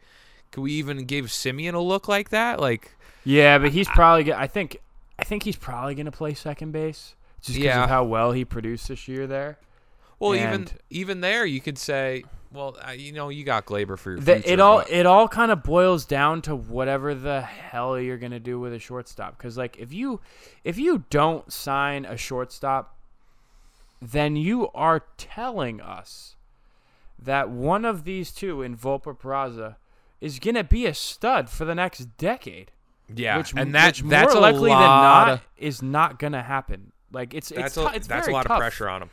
could 0.52 0.62
we 0.62 0.71
even 0.73 1.04
give 1.06 1.26
Semien 1.26 1.73
a 1.73 1.80
look 1.80 2.08
like 2.08 2.30
that? 2.30 2.60
Like, 2.60 2.91
Yeah, 3.26 3.58
but 3.58 3.71
he's 3.71 3.88
probably. 3.89 4.23
go- 4.26 4.34
I 4.38 4.47
think. 4.47 4.78
I 5.19 5.26
think 5.26 5.43
he's 5.43 5.56
probably 5.56 5.93
going 5.95 6.06
to 6.08 6.12
play 6.12 6.34
second 6.34 6.71
base 6.71 7.13
just 7.41 7.56
because 7.58 7.65
Yeah. 7.76 7.84
of 7.84 7.89
how 7.89 8.04
well 8.04 8.32
he 8.32 8.43
produced 8.45 8.88
this 8.88 9.08
year 9.08 9.28
there. 9.28 9.58
Well, 10.23 10.36
even 10.36 10.53
And- 10.53 10.73
even 10.89 11.21
there, 11.21 11.45
you 11.45 11.59
could 11.62 11.77
say, 11.77 12.23
well, 12.51 12.77
uh, 12.88 12.91
you 12.91 13.12
know, 13.12 13.29
you 13.29 13.43
got 13.43 13.65
Gleyber 13.65 13.97
for 13.97 14.12
your 14.12 14.19
The, 14.19 14.36
future. 14.36 14.49
it 14.53 14.59
all 14.59 14.77
but- 14.79 14.89
it 14.91 15.05
all 15.05 15.27
kind 15.27 15.51
of 15.51 15.63
boils 15.63 16.05
down 16.05 16.41
to 16.43 16.55
whatever 16.55 17.13
the 17.15 17.41
hell 17.41 17.99
you're 17.99 18.17
gonna 18.17 18.39
do 18.39 18.59
with 18.59 18.73
a 18.73 18.79
shortstop. 18.79 19.38
Because 19.38 19.57
like 19.57 19.77
if 19.77 19.91
you 19.91 20.21
if 20.63 20.77
you 20.77 21.03
don't 21.09 21.51
sign 21.51 22.05
a 22.05 22.15
shortstop, 22.17 22.95
then 24.01 24.36
you 24.36 24.69
are 24.73 25.03
telling 25.17 25.81
us 25.81 26.36
that 27.17 27.49
one 27.49 27.86
of 27.86 28.03
these 28.03 28.31
two 28.31 28.62
in 28.62 28.75
Volpe 28.75 29.17
Peraza 29.17 29.75
is 30.21 30.39
gonna 30.39 30.63
be 30.63 30.86
a 30.86 30.93
stud 30.93 31.49
for 31.49 31.65
the 31.65 31.75
next 31.75 32.17
decade. 32.17 32.71
yeah, 33.13 33.38
which, 33.38 33.53
and 33.55 33.73
that 33.75 33.97
which 34.01 34.09
that's 34.09 34.33
more 34.33 34.41
likely 34.41 34.69
than 34.69 34.79
not 34.79 35.29
of- 35.29 35.47
is 35.57 35.81
not 35.81 36.19
gonna 36.19 36.43
happen. 36.43 36.91
Like 37.12 37.33
it's 37.33 37.49
that's 37.49 37.77
it's 37.77 37.77
a, 37.77 37.91
it's 37.95 38.07
that's 38.07 38.27
a 38.27 38.31
lot 38.31 38.43
tough. 38.45 38.53
of 38.53 38.59
pressure 38.59 38.89
on 38.89 39.03
him. 39.03 39.09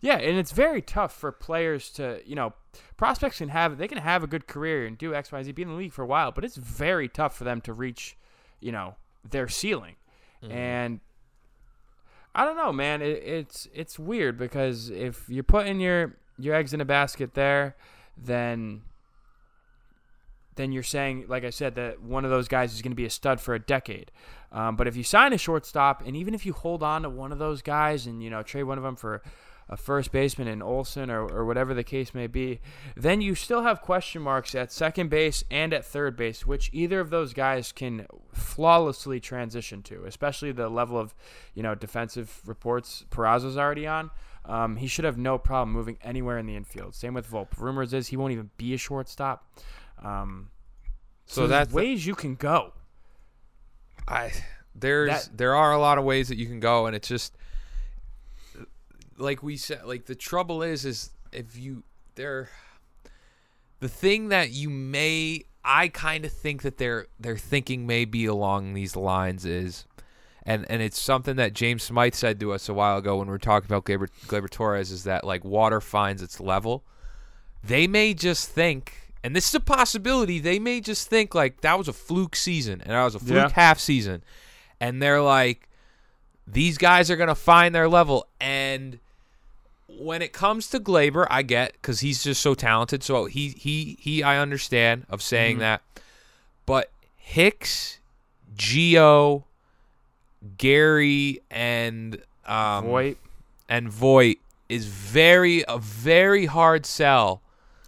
Yeah, 0.00 0.16
and 0.16 0.38
it's 0.38 0.52
very 0.52 0.82
tough 0.82 1.14
for 1.14 1.32
players 1.32 1.88
to, 1.92 2.20
you 2.26 2.34
know, 2.34 2.52
prospects 2.96 3.38
can 3.38 3.48
have 3.48 3.78
they 3.78 3.88
can 3.88 3.98
have 3.98 4.22
a 4.22 4.26
good 4.26 4.46
career 4.46 4.86
and 4.86 4.98
do 4.98 5.14
X, 5.14 5.32
Y, 5.32 5.42
Z, 5.42 5.52
be 5.52 5.62
in 5.62 5.68
the 5.68 5.74
league 5.74 5.92
for 5.92 6.02
a 6.02 6.06
while, 6.06 6.30
but 6.30 6.44
it's 6.44 6.56
very 6.56 7.08
tough 7.08 7.36
for 7.36 7.44
them 7.44 7.60
to 7.62 7.72
reach, 7.72 8.16
you 8.60 8.72
know, 8.72 8.96
their 9.28 9.48
ceiling. 9.48 9.96
And 10.50 11.00
I 12.34 12.44
don't 12.44 12.56
know, 12.56 12.72
man. 12.72 13.00
It, 13.00 13.22
it's 13.22 13.68
it's 13.72 13.98
weird 13.98 14.36
because 14.36 14.90
if 14.90 15.28
you're 15.28 15.42
putting 15.44 15.80
your 15.80 16.16
your 16.38 16.54
eggs 16.54 16.74
in 16.74 16.80
a 16.80 16.84
basket 16.84 17.34
there, 17.34 17.76
then 18.16 18.82
then 20.56 20.72
you're 20.72 20.82
saying, 20.82 21.26
like 21.28 21.44
I 21.44 21.50
said, 21.50 21.74
that 21.76 22.02
one 22.02 22.24
of 22.24 22.30
those 22.30 22.48
guys 22.48 22.74
is 22.74 22.82
going 22.82 22.92
to 22.92 22.96
be 22.96 23.06
a 23.06 23.10
stud 23.10 23.40
for 23.40 23.54
a 23.54 23.58
decade. 23.58 24.10
Um, 24.52 24.76
but 24.76 24.86
if 24.86 24.96
you 24.96 25.02
sign 25.02 25.32
a 25.32 25.38
shortstop, 25.38 26.02
and 26.06 26.14
even 26.16 26.32
if 26.34 26.46
you 26.46 26.52
hold 26.52 26.82
on 26.82 27.02
to 27.02 27.10
one 27.10 27.32
of 27.32 27.38
those 27.38 27.62
guys 27.62 28.06
and 28.06 28.22
you 28.22 28.30
know 28.30 28.42
trade 28.42 28.64
one 28.64 28.78
of 28.78 28.84
them 28.84 28.96
for 28.96 29.22
a 29.68 29.76
first 29.76 30.12
baseman 30.12 30.46
in 30.46 30.60
Olson 30.62 31.10
or, 31.10 31.20
or 31.22 31.44
whatever 31.44 31.72
the 31.74 31.84
case 31.84 32.12
may 32.14 32.26
be, 32.26 32.60
then 32.96 33.20
you 33.20 33.34
still 33.34 33.62
have 33.62 33.80
question 33.80 34.20
marks 34.22 34.54
at 34.54 34.70
second 34.70 35.08
base 35.08 35.42
and 35.50 35.72
at 35.72 35.84
third 35.84 36.16
base, 36.16 36.46
which 36.46 36.68
either 36.72 37.00
of 37.00 37.10
those 37.10 37.32
guys 37.32 37.72
can 37.72 38.06
flawlessly 38.32 39.20
transition 39.20 39.82
to, 39.82 40.04
especially 40.04 40.52
the 40.52 40.68
level 40.68 40.98
of, 40.98 41.14
you 41.54 41.62
know, 41.62 41.74
defensive 41.74 42.40
reports 42.46 43.04
Peraza's 43.10 43.56
already 43.56 43.86
on. 43.86 44.10
Um, 44.44 44.76
he 44.76 44.86
should 44.86 45.06
have 45.06 45.16
no 45.16 45.38
problem 45.38 45.72
moving 45.72 45.96
anywhere 46.02 46.36
in 46.36 46.44
the 46.44 46.54
infield. 46.56 46.94
Same 46.94 47.14
with 47.14 47.26
Volpe. 47.30 47.58
Rumors 47.58 47.94
is 47.94 48.08
he 48.08 48.16
won't 48.18 48.32
even 48.32 48.50
be 48.58 48.74
a 48.74 48.78
shortstop. 48.78 49.48
Um, 50.02 50.50
So, 51.24 51.42
so, 51.42 51.46
that's 51.46 51.72
ways 51.72 52.04
you 52.04 52.14
can 52.14 52.34
go. 52.34 52.74
I 54.06 54.30
there's 54.74 55.28
That- 55.28 55.36
there 55.38 55.54
are 55.54 55.72
a 55.72 55.78
lot 55.78 55.96
of 55.96 56.04
ways 56.04 56.28
that 56.28 56.36
you 56.36 56.46
can 56.46 56.60
go, 56.60 56.84
and 56.86 56.94
it's 56.94 57.08
just 57.08 57.34
like 59.18 59.42
we 59.42 59.56
said. 59.56 59.84
Like 59.84 60.06
the 60.06 60.14
trouble 60.14 60.62
is, 60.62 60.84
is 60.84 61.10
if 61.32 61.56
you 61.56 61.82
there, 62.14 62.48
the 63.80 63.88
thing 63.88 64.28
that 64.28 64.50
you 64.50 64.70
may, 64.70 65.42
I 65.64 65.88
kind 65.88 66.24
of 66.24 66.32
think 66.32 66.62
that 66.62 66.78
they're 66.78 67.06
they're 67.18 67.36
thinking 67.36 67.86
may 67.86 68.04
be 68.04 68.26
along 68.26 68.74
these 68.74 68.96
lines 68.96 69.44
is, 69.44 69.84
and 70.44 70.66
and 70.70 70.82
it's 70.82 71.00
something 71.00 71.36
that 71.36 71.52
James 71.54 71.82
Smythe 71.82 72.14
said 72.14 72.38
to 72.40 72.52
us 72.52 72.68
a 72.68 72.74
while 72.74 72.98
ago 72.98 73.16
when 73.18 73.26
we 73.28 73.32
were 73.32 73.38
talking 73.38 73.66
about 73.66 73.84
Gleyber, 73.84 74.08
Gleyber 74.26 74.50
Torres 74.50 74.90
is 74.90 75.04
that 75.04 75.24
like 75.24 75.44
water 75.44 75.80
finds 75.80 76.22
its 76.22 76.40
level. 76.40 76.84
They 77.62 77.86
may 77.86 78.14
just 78.14 78.48
think. 78.50 78.94
And 79.22 79.34
this 79.34 79.48
is 79.48 79.54
a 79.54 79.60
possibility. 79.60 80.38
They 80.38 80.58
may 80.58 80.82
just 80.82 81.08
think 81.08 81.34
like 81.34 81.62
that 81.62 81.78
was 81.78 81.88
a 81.88 81.94
fluke 81.94 82.36
season 82.36 82.82
and 82.82 82.90
that 82.90 83.04
was 83.04 83.14
a 83.14 83.18
fluke 83.18 83.36
Yeah. 83.36 83.48
half 83.54 83.78
season. 83.78 84.22
And 84.80 85.00
they're 85.00 85.22
like, 85.22 85.70
these 86.46 86.76
guys 86.76 87.10
are 87.10 87.16
going 87.16 87.30
to 87.30 87.34
find 87.34 87.74
their 87.74 87.88
level. 87.88 88.26
And 88.38 88.98
when 89.98 90.22
it 90.22 90.32
comes 90.32 90.68
to 90.70 90.80
Gleyber, 90.80 91.26
I 91.30 91.42
get 91.42 91.72
because 91.72 92.00
he's 92.00 92.22
just 92.22 92.40
so 92.42 92.54
talented. 92.54 93.02
So 93.02 93.26
he, 93.26 93.48
he, 93.50 93.96
he, 94.00 94.22
I 94.22 94.38
understand 94.38 95.06
of 95.08 95.22
saying 95.22 95.56
Mhm. 95.56 95.60
that. 95.60 95.82
But 96.66 96.90
Hicks, 97.16 97.98
Gio, 98.56 99.44
Gary, 100.58 101.40
and 101.50 102.22
um, 102.46 102.84
Voit, 102.84 103.16
and 103.68 103.88
Voit 103.88 104.36
is 104.68 104.86
very 104.86 105.64
a 105.68 105.78
very 105.78 106.46
hard 106.46 106.84
sell. 106.86 107.40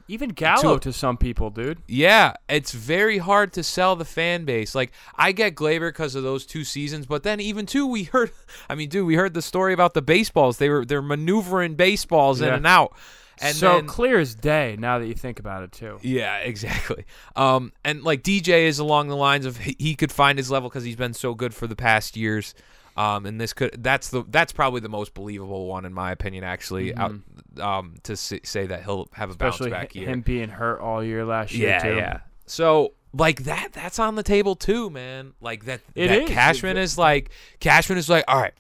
Even 0.09 0.31
Gallo 0.31 0.79
to- 0.79 0.91
to 0.91 0.93
some 0.93 1.17
people, 1.17 1.51
dude. 1.51 1.79
Yeah, 1.89 2.35
it's 2.49 2.73
very 2.73 3.19
hard 3.19 3.53
to 3.55 3.63
sell 3.63 3.97
the 3.97 4.05
fan 4.05 4.45
base. 4.45 4.75
Like 4.75 4.93
I 5.17 5.33
get 5.33 5.55
Gleyber 5.55 5.89
because 5.89 6.15
of 6.15 6.23
those 6.23 6.47
two 6.47 6.63
seasons, 6.65 7.07
but 7.07 7.23
then 7.25 7.41
even 7.41 7.67
too, 7.67 7.87
we 7.87 8.05
heard. 8.05 8.31
I 8.71 8.75
mean, 8.77 8.89
dude, 8.89 9.07
we 9.07 9.17
heard 9.17 9.35
the 9.35 9.43
story 9.43 9.73
about 9.73 9.95
the 9.95 10.03
baseballs. 10.03 10.59
They 10.59 10.69
were 10.69 10.85
they're 10.85 11.03
maneuvering 11.03 11.75
baseballs 11.75 12.41
in 12.41 12.53
and 12.55 12.67
out, 12.67 12.95
and 13.41 13.57
so 13.57 13.75
then, 13.75 13.87
clear 13.87 14.19
as 14.21 14.35
day 14.35 14.77
now 14.79 14.99
that 15.01 15.07
you 15.07 15.15
think 15.15 15.41
about 15.41 15.65
it 15.65 15.73
too. 15.73 15.99
yeah, 16.03 16.37
exactly. 16.53 17.05
Um, 17.35 17.73
and 17.85 18.03
like 18.05 18.23
DJ 18.23 18.67
is 18.67 18.79
along 18.79 19.09
the 19.09 19.17
lines 19.17 19.45
of 19.45 19.57
he 19.59 19.95
could 19.97 20.13
find 20.13 20.39
his 20.39 20.51
level 20.51 20.69
because 20.69 20.85
he's 20.85 20.97
been 20.97 21.15
so 21.15 21.35
good 21.35 21.53
for 21.53 21.67
the 21.67 21.77
past 21.77 22.17
years. 22.17 22.55
Um, 22.97 23.27
and 23.27 23.39
this 23.39 23.53
could 23.53 23.83
that's 23.83 24.09
the 24.09 24.25
that's 24.29 24.53
probably 24.53 24.81
the 24.81 24.89
most 24.89 25.13
believable 25.13 25.67
one 25.67 25.85
in 25.85 25.93
my 25.93 26.13
opinion. 26.13 26.45
Actually, 26.45 26.95
out, 26.95 27.13
um, 27.61 27.95
to 28.05 28.17
say, 28.17 28.41
say 28.43 28.67
that 28.67 28.85
he'll 28.85 29.09
have 29.13 29.31
a 29.31 29.35
Mm-hmm. 29.35 29.47
Especially 29.47 29.71
bounce 29.71 29.83
back 29.83 29.95
year. 29.95 30.09
him 30.09 30.21
being 30.23 30.49
hurt 30.49 30.81
all 30.81 31.05
year 31.05 31.25
last 31.25 31.53
year 31.53 31.69
yeah, 31.69 31.79
too. 31.83 31.95
yeah. 31.97 32.21
So 32.47 32.95
like 33.13 33.45
that 33.45 33.73
that's 33.73 33.99
on 33.99 34.15
the 34.15 34.23
table 34.23 34.57
too, 34.57 34.89
man. 34.89 35.35
Like 35.41 35.67
that 35.67 35.81
It 35.95 36.09
that 36.09 36.23
is. 36.23 36.31
Cashman 36.31 36.77
is 36.79 36.97
like 36.97 37.31
Cashman 37.61 37.99
is 37.99 38.09
like, 38.09 38.25
all 38.29 38.41
right, 38.41 38.55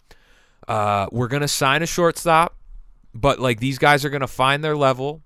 uh, 0.68 1.06
we're 1.12 1.28
gonna 1.28 1.48
sign 1.48 1.82
a 1.82 1.86
shortstop, 1.86 2.56
but 3.14 3.38
like 3.38 3.58
these 3.60 3.78
guys 3.78 4.04
are 4.04 4.10
gonna 4.10 4.26
find 4.26 4.62
their 4.62 4.76
level, 4.76 5.22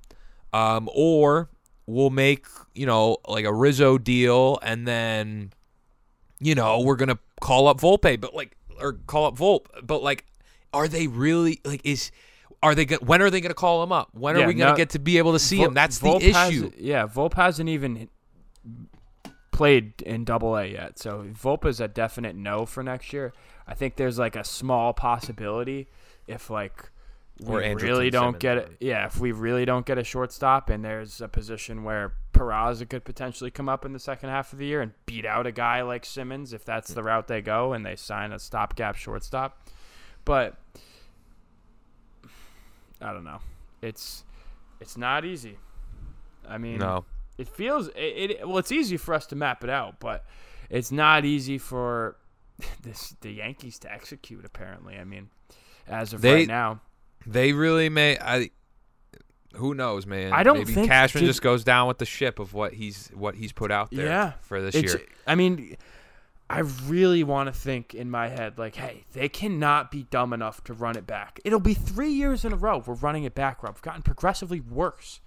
um, 0.52 0.88
or 0.94 1.48
we'll 1.86 2.10
make 2.10 2.46
you 2.74 2.86
know 2.86 3.16
like 3.26 3.44
a 3.44 3.52
Rizzo 3.52 3.98
deal, 3.98 4.58
and 4.62 4.86
then 4.86 5.52
you 6.38 6.54
know 6.54 6.80
we're 6.80 6.96
gonna 6.96 7.18
call 7.40 7.66
up 7.66 7.80
Volpe, 7.80 8.20
but 8.20 8.34
like 8.34 8.56
or 8.80 8.94
call 9.06 9.26
up 9.26 9.36
Volpe, 9.36 9.66
but 9.82 10.02
like, 10.02 10.24
are 10.72 10.88
they 10.88 11.06
really 11.06 11.60
like 11.64 11.80
is 11.84 12.10
are 12.62 12.74
they 12.74 12.84
gonna, 12.84 13.04
when 13.04 13.22
are 13.22 13.30
they 13.30 13.40
gonna 13.40 13.54
call 13.54 13.82
him 13.82 13.92
up? 13.92 14.08
When 14.12 14.36
are 14.36 14.40
Yeah, 14.40 14.46
we 14.46 14.54
gonna 14.54 14.76
get 14.76 14.90
to 14.90 14.98
be 14.98 15.18
able 15.18 15.32
to 15.32 15.38
see 15.38 15.56
Vol- 15.58 15.66
him? 15.66 15.74
That's 15.74 15.98
Volpe 15.98 16.20
the 16.20 16.26
issue. 16.28 16.70
yeah, 16.78 17.06
Volpe 17.06 17.34
hasn't 17.34 17.68
even 17.68 18.08
played 19.52 20.00
in 20.02 20.24
Double 20.24 20.56
A 20.56 20.66
yet, 20.66 20.98
so 20.98 21.24
Volpe's 21.32 21.80
a 21.80 21.88
definite 21.88 22.34
no 22.36 22.66
for 22.66 22.82
next 22.82 23.12
year. 23.12 23.32
I 23.66 23.74
think 23.74 23.96
there's 23.96 24.18
like 24.18 24.36
a 24.36 24.44
small 24.44 24.92
possibility 24.92 25.88
if 26.26 26.50
like 26.50 26.90
we 27.42 27.56
really 27.74 28.10
don't 28.10 28.32
Simmons, 28.32 28.40
get 28.40 28.56
it. 28.58 28.76
Yeah, 28.80 29.06
if 29.06 29.18
we 29.18 29.32
really 29.32 29.64
don't 29.64 29.86
get 29.86 29.98
a 29.98 30.04
shortstop, 30.04 30.68
and 30.70 30.84
there's 30.84 31.20
a 31.20 31.28
position 31.28 31.84
where 31.84 32.12
Peraza 32.40 32.88
could 32.88 33.04
potentially 33.04 33.50
come 33.50 33.68
up 33.68 33.84
in 33.84 33.92
the 33.92 33.98
second 33.98 34.30
half 34.30 34.52
of 34.54 34.58
the 34.58 34.64
year 34.64 34.80
and 34.80 34.92
beat 35.04 35.26
out 35.26 35.46
a 35.46 35.52
guy 35.52 35.82
like 35.82 36.06
Simmons, 36.06 36.54
if 36.54 36.64
that's 36.64 36.94
the 36.94 37.02
route 37.02 37.28
they 37.28 37.42
go, 37.42 37.74
and 37.74 37.84
they 37.84 37.96
sign 37.96 38.32
a 38.32 38.38
stopgap 38.38 38.96
shortstop. 38.96 39.62
But 40.24 40.56
I 43.00 43.12
don't 43.12 43.24
know. 43.24 43.40
It's 43.82 44.24
it's 44.80 44.96
not 44.96 45.24
easy. 45.24 45.58
I 46.48 46.58
mean, 46.58 46.78
No. 46.78 47.04
it 47.38 47.48
feels 47.48 47.88
it, 47.88 48.30
it 48.30 48.48
well 48.48 48.58
it's 48.58 48.72
easy 48.72 48.96
for 48.96 49.14
us 49.14 49.26
to 49.26 49.36
map 49.36 49.62
it 49.62 49.70
out 49.70 50.00
but 50.00 50.24
it's 50.70 50.90
not 50.90 51.24
easy 51.24 51.58
for 51.58 52.16
this 52.82 53.14
the 53.20 53.30
yankees 53.30 53.78
to 53.80 53.92
execute 53.92 54.44
apparently 54.44 54.96
i 54.96 55.04
mean 55.04 55.28
as 55.86 56.12
of 56.12 56.22
They- 56.22 56.34
right 56.34 56.48
now 56.48 56.80
They 57.26 57.52
really 57.52 57.88
may. 57.90 58.18
I. 58.18 58.50
Who 59.54 59.74
knows, 59.74 60.06
man? 60.06 60.32
I 60.32 60.42
don't 60.42 60.58
Maybe 60.58 60.74
think- 60.74 60.88
Cashman 60.88 61.24
just 61.24 61.42
goes 61.42 61.64
down 61.64 61.88
with 61.88 61.98
the 61.98 62.04
ship 62.06 62.38
of 62.38 62.54
what 62.54 62.74
he's 62.74 63.08
what 63.14 63.34
he's 63.34 63.52
put 63.52 63.70
out 63.70 63.90
there 63.90 64.06
Yeah. 64.06 64.32
for 64.42 64.60
this 64.62 64.74
year. 64.74 65.00
i 65.26 65.34
mean 65.34 65.76
i 66.48 66.60
really 66.86 67.22
want 67.24 67.46
to 67.48 67.52
think 67.52 67.94
in 67.94 68.10
my 68.10 68.28
head 68.28 68.58
like 68.58 68.74
hey 68.76 69.04
they 69.12 69.28
cannot 69.28 69.90
be 69.90 70.04
dumb 70.04 70.32
enough 70.32 70.62
to 70.64 70.72
run 70.72 70.96
it 70.96 71.06
back 71.06 71.38
it'll 71.44 71.60
be 71.60 71.74
three 71.74 72.10
years 72.10 72.44
in 72.44 72.52
a 72.52 72.56
row 72.56 72.82
we're 72.84 72.94
running 72.94 73.24
it 73.24 73.34
back 73.34 73.62
rob 73.62 73.74
we've 73.74 73.82
gotten 73.82 74.02
progressively 74.02 74.60
worse 74.60 75.20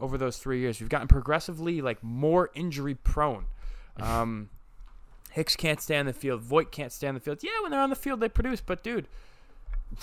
over 0.00 0.18
those 0.18 0.36
three 0.38 0.60
years 0.60 0.80
we've 0.80 0.88
gotten 0.90 1.08
progressively 1.08 1.80
like 1.80 2.02
more 2.02 2.50
injury 2.54 2.94
prone 2.94 3.46
um 4.00 4.48
Hicks 5.32 5.54
can't 5.54 5.82
stay 5.82 5.98
on 5.98 6.06
the 6.06 6.14
field. 6.14 6.40
Voit 6.40 6.72
can't 6.72 6.90
stay 6.90 7.06
on 7.08 7.12
the 7.14 7.20
field. 7.20 7.40
Yeah, 7.42 7.50
when 7.60 7.70
they're 7.70 7.80
on 7.82 7.90
the 7.90 7.94
field, 7.96 8.20
they 8.20 8.28
produce. 8.30 8.62
But 8.62 8.82
dude, 8.82 9.06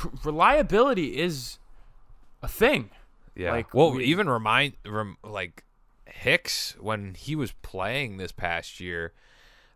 r- 0.04 0.12
reliability 0.24 1.18
is 1.20 1.58
a 2.44 2.48
thing. 2.48 2.92
Yeah. 3.36 3.52
Like, 3.52 3.74
well, 3.74 3.92
we- 3.92 4.06
even 4.06 4.30
remind 4.30 4.74
rem, 4.86 5.18
like 5.24 5.64
Hicks 6.06 6.76
when 6.80 7.16
he 7.16 7.36
was 7.36 7.52
playing 7.62 8.18
this 8.18 8.32
past 8.32 8.80
year. 8.80 9.14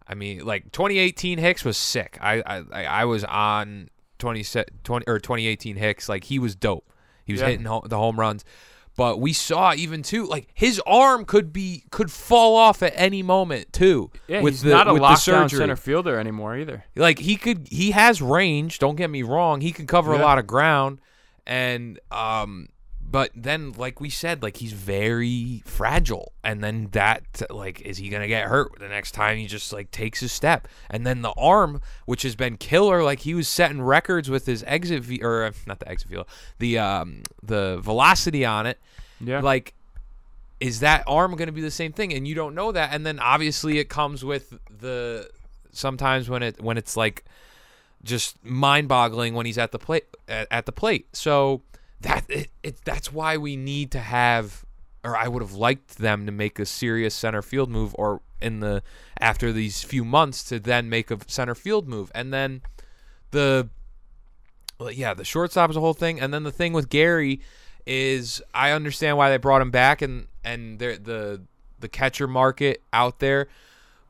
I 0.08 0.14
mean, 0.16 0.46
like 0.46 0.72
2018 0.72 1.38
Hicks 1.40 1.66
was 1.66 1.78
sick. 1.78 2.18
I 2.22 2.42
I 2.46 2.64
I 2.72 2.84
I 2.86 3.06
was 3.06 3.24
on 3.26 3.90
20, 4.20 4.44
20 4.84 5.06
or 5.08 5.20
2018 5.20 5.76
Hicks. 5.76 6.08
Like 6.08 6.26
he 6.26 6.40
was 6.40 6.56
dope. 6.56 6.90
He 7.26 7.34
was 7.34 7.42
Yeah. 7.42 7.48
hitting 7.50 7.66
ho- 7.66 7.84
the 7.86 7.98
home 7.98 8.20
runs. 8.20 8.46
But 8.96 9.20
we 9.20 9.32
saw 9.34 9.74
even 9.76 10.02
too 10.02 10.26
like 10.26 10.48
his 10.56 10.82
arm 10.88 11.26
could 11.26 11.52
be 11.54 11.84
could 11.92 12.10
fall 12.12 12.56
off 12.56 12.82
at 12.82 12.94
any 12.96 13.22
moment 13.22 13.72
too. 13.74 14.10
Yeah, 14.28 14.42
with 14.42 14.54
he's 14.56 14.62
the, 14.64 14.72
not 14.72 14.88
a 14.88 14.94
with 14.94 15.02
the 15.02 15.08
lockdown 15.08 15.50
center 15.50 15.76
fielder 15.76 16.18
anymore 16.20 16.58
either. 16.58 16.86
Like 16.96 17.20
he 17.20 17.36
could 17.36 17.68
he 17.70 17.92
has 17.92 18.22
range, 18.22 18.80
don't 18.80 18.96
get 18.96 19.10
me 19.10 19.22
wrong. 19.24 19.62
He 19.62 19.72
can 19.72 19.86
cover 19.88 20.14
a 20.14 20.18
lot 20.20 20.40
of 20.40 20.48
ground 20.48 21.00
and 21.46 22.00
um 22.12 22.70
but 23.10 23.32
then 23.34 23.72
like 23.74 24.02
we 24.02 24.10
said 24.10 24.44
like 24.44 24.58
he's 24.58 24.74
very 24.74 25.64
fragile 25.66 26.34
and 26.44 26.62
then 26.64 26.90
that 26.92 27.24
like 27.50 27.82
is 27.82 27.98
he 27.98 28.10
going 28.10 28.22
to 28.22 28.28
get 28.28 28.48
hurt 28.48 28.78
the 28.80 28.88
next 28.88 29.12
time 29.12 29.38
he 29.38 29.48
just 29.48 29.72
like 29.72 29.92
takes 29.92 30.22
a 30.22 30.30
step? 30.30 30.68
And 30.90 31.08
then 31.08 31.22
the 31.22 31.34
arm 31.38 31.82
which 32.06 32.24
has 32.24 32.36
been 32.36 32.58
killer 32.58 33.04
like 33.04 33.20
he 33.20 33.34
was 33.34 33.48
setting 33.48 33.82
records 33.82 34.30
with 34.30 34.46
his 34.46 34.64
exit 34.68 35.04
ve- 35.04 35.22
or 35.24 35.46
uh, 35.46 35.52
not 35.66 35.80
the 35.80 35.88
exit 35.88 36.10
velo 36.10 36.26
the 36.60 36.78
um 36.78 37.24
the 37.42 37.80
velocity 37.82 38.44
on 38.44 38.66
it. 38.66 38.78
Yeah. 39.22 39.40
like 39.40 39.74
is 40.60 40.82
that 40.82 41.04
arm 41.08 41.36
going 41.36 41.48
to 41.48 41.54
be 41.54 41.62
the 41.62 41.72
same 41.72 41.94
thing? 41.94 42.14
And 42.14 42.28
you 42.28 42.34
don't 42.36 42.56
know 42.56 42.72
that. 42.72 42.92
And 42.92 43.06
then 43.06 43.20
obviously 43.20 43.78
it 43.78 43.90
comes 43.90 44.26
with 44.26 44.58
the 44.80 45.30
sometimes 45.72 46.30
when 46.30 46.44
it 46.44 46.62
when 46.62 46.78
it's 46.78 46.98
like 46.98 47.24
just 48.04 48.44
mind-boggling 48.44 49.34
when 49.34 49.46
he's 49.46 49.58
at 49.58 49.72
the 49.72 49.80
plate 49.80 50.06
at, 50.28 50.48
at 50.52 50.66
the 50.66 50.72
plate. 50.72 51.08
So 51.16 51.62
that 52.02 52.26
it, 52.30 52.50
it 52.64 52.78
that's 52.86 53.12
why 53.12 53.38
we 53.38 53.56
need 53.56 53.92
to 53.92 54.00
have 54.00 54.66
or 55.04 55.16
I 55.16 55.28
would 55.28 55.42
have 55.42 55.54
liked 55.54 55.98
them 55.98 56.26
to 56.26 56.32
make 56.32 56.60
a 56.60 56.66
serious 56.66 57.16
center 57.16 57.42
field 57.42 57.70
move 57.70 57.96
or 57.98 58.22
in 58.42 58.60
the 58.60 58.84
after 59.20 59.52
these 59.52 59.84
few 59.84 60.04
months 60.06 60.44
to 60.46 60.60
then 60.60 60.90
make 60.90 61.10
a 61.10 61.18
center 61.28 61.56
field 61.56 61.88
move 61.88 62.12
and 62.14 62.34
then 62.34 62.62
the 63.32 63.70
well, 64.80 64.92
yeah, 64.92 65.14
the 65.14 65.26
shortstop 65.26 65.70
is 65.70 65.76
a 65.76 65.80
whole 65.80 65.94
thing, 65.94 66.20
and 66.20 66.34
then 66.34 66.44
the 66.44 66.52
thing 66.52 66.74
with 66.74 66.90
Gary 66.90 67.42
is 67.86 68.42
I 68.54 68.72
understand 68.72 69.18
why 69.18 69.30
they 69.30 69.38
brought 69.38 69.62
him 69.62 69.72
back 69.72 70.02
and 70.02 70.28
and 70.44 70.78
the 70.80 71.00
the 71.02 71.42
the 71.80 71.88
catcher 71.88 72.28
market 72.28 72.82
out 72.94 73.20
there. 73.20 73.48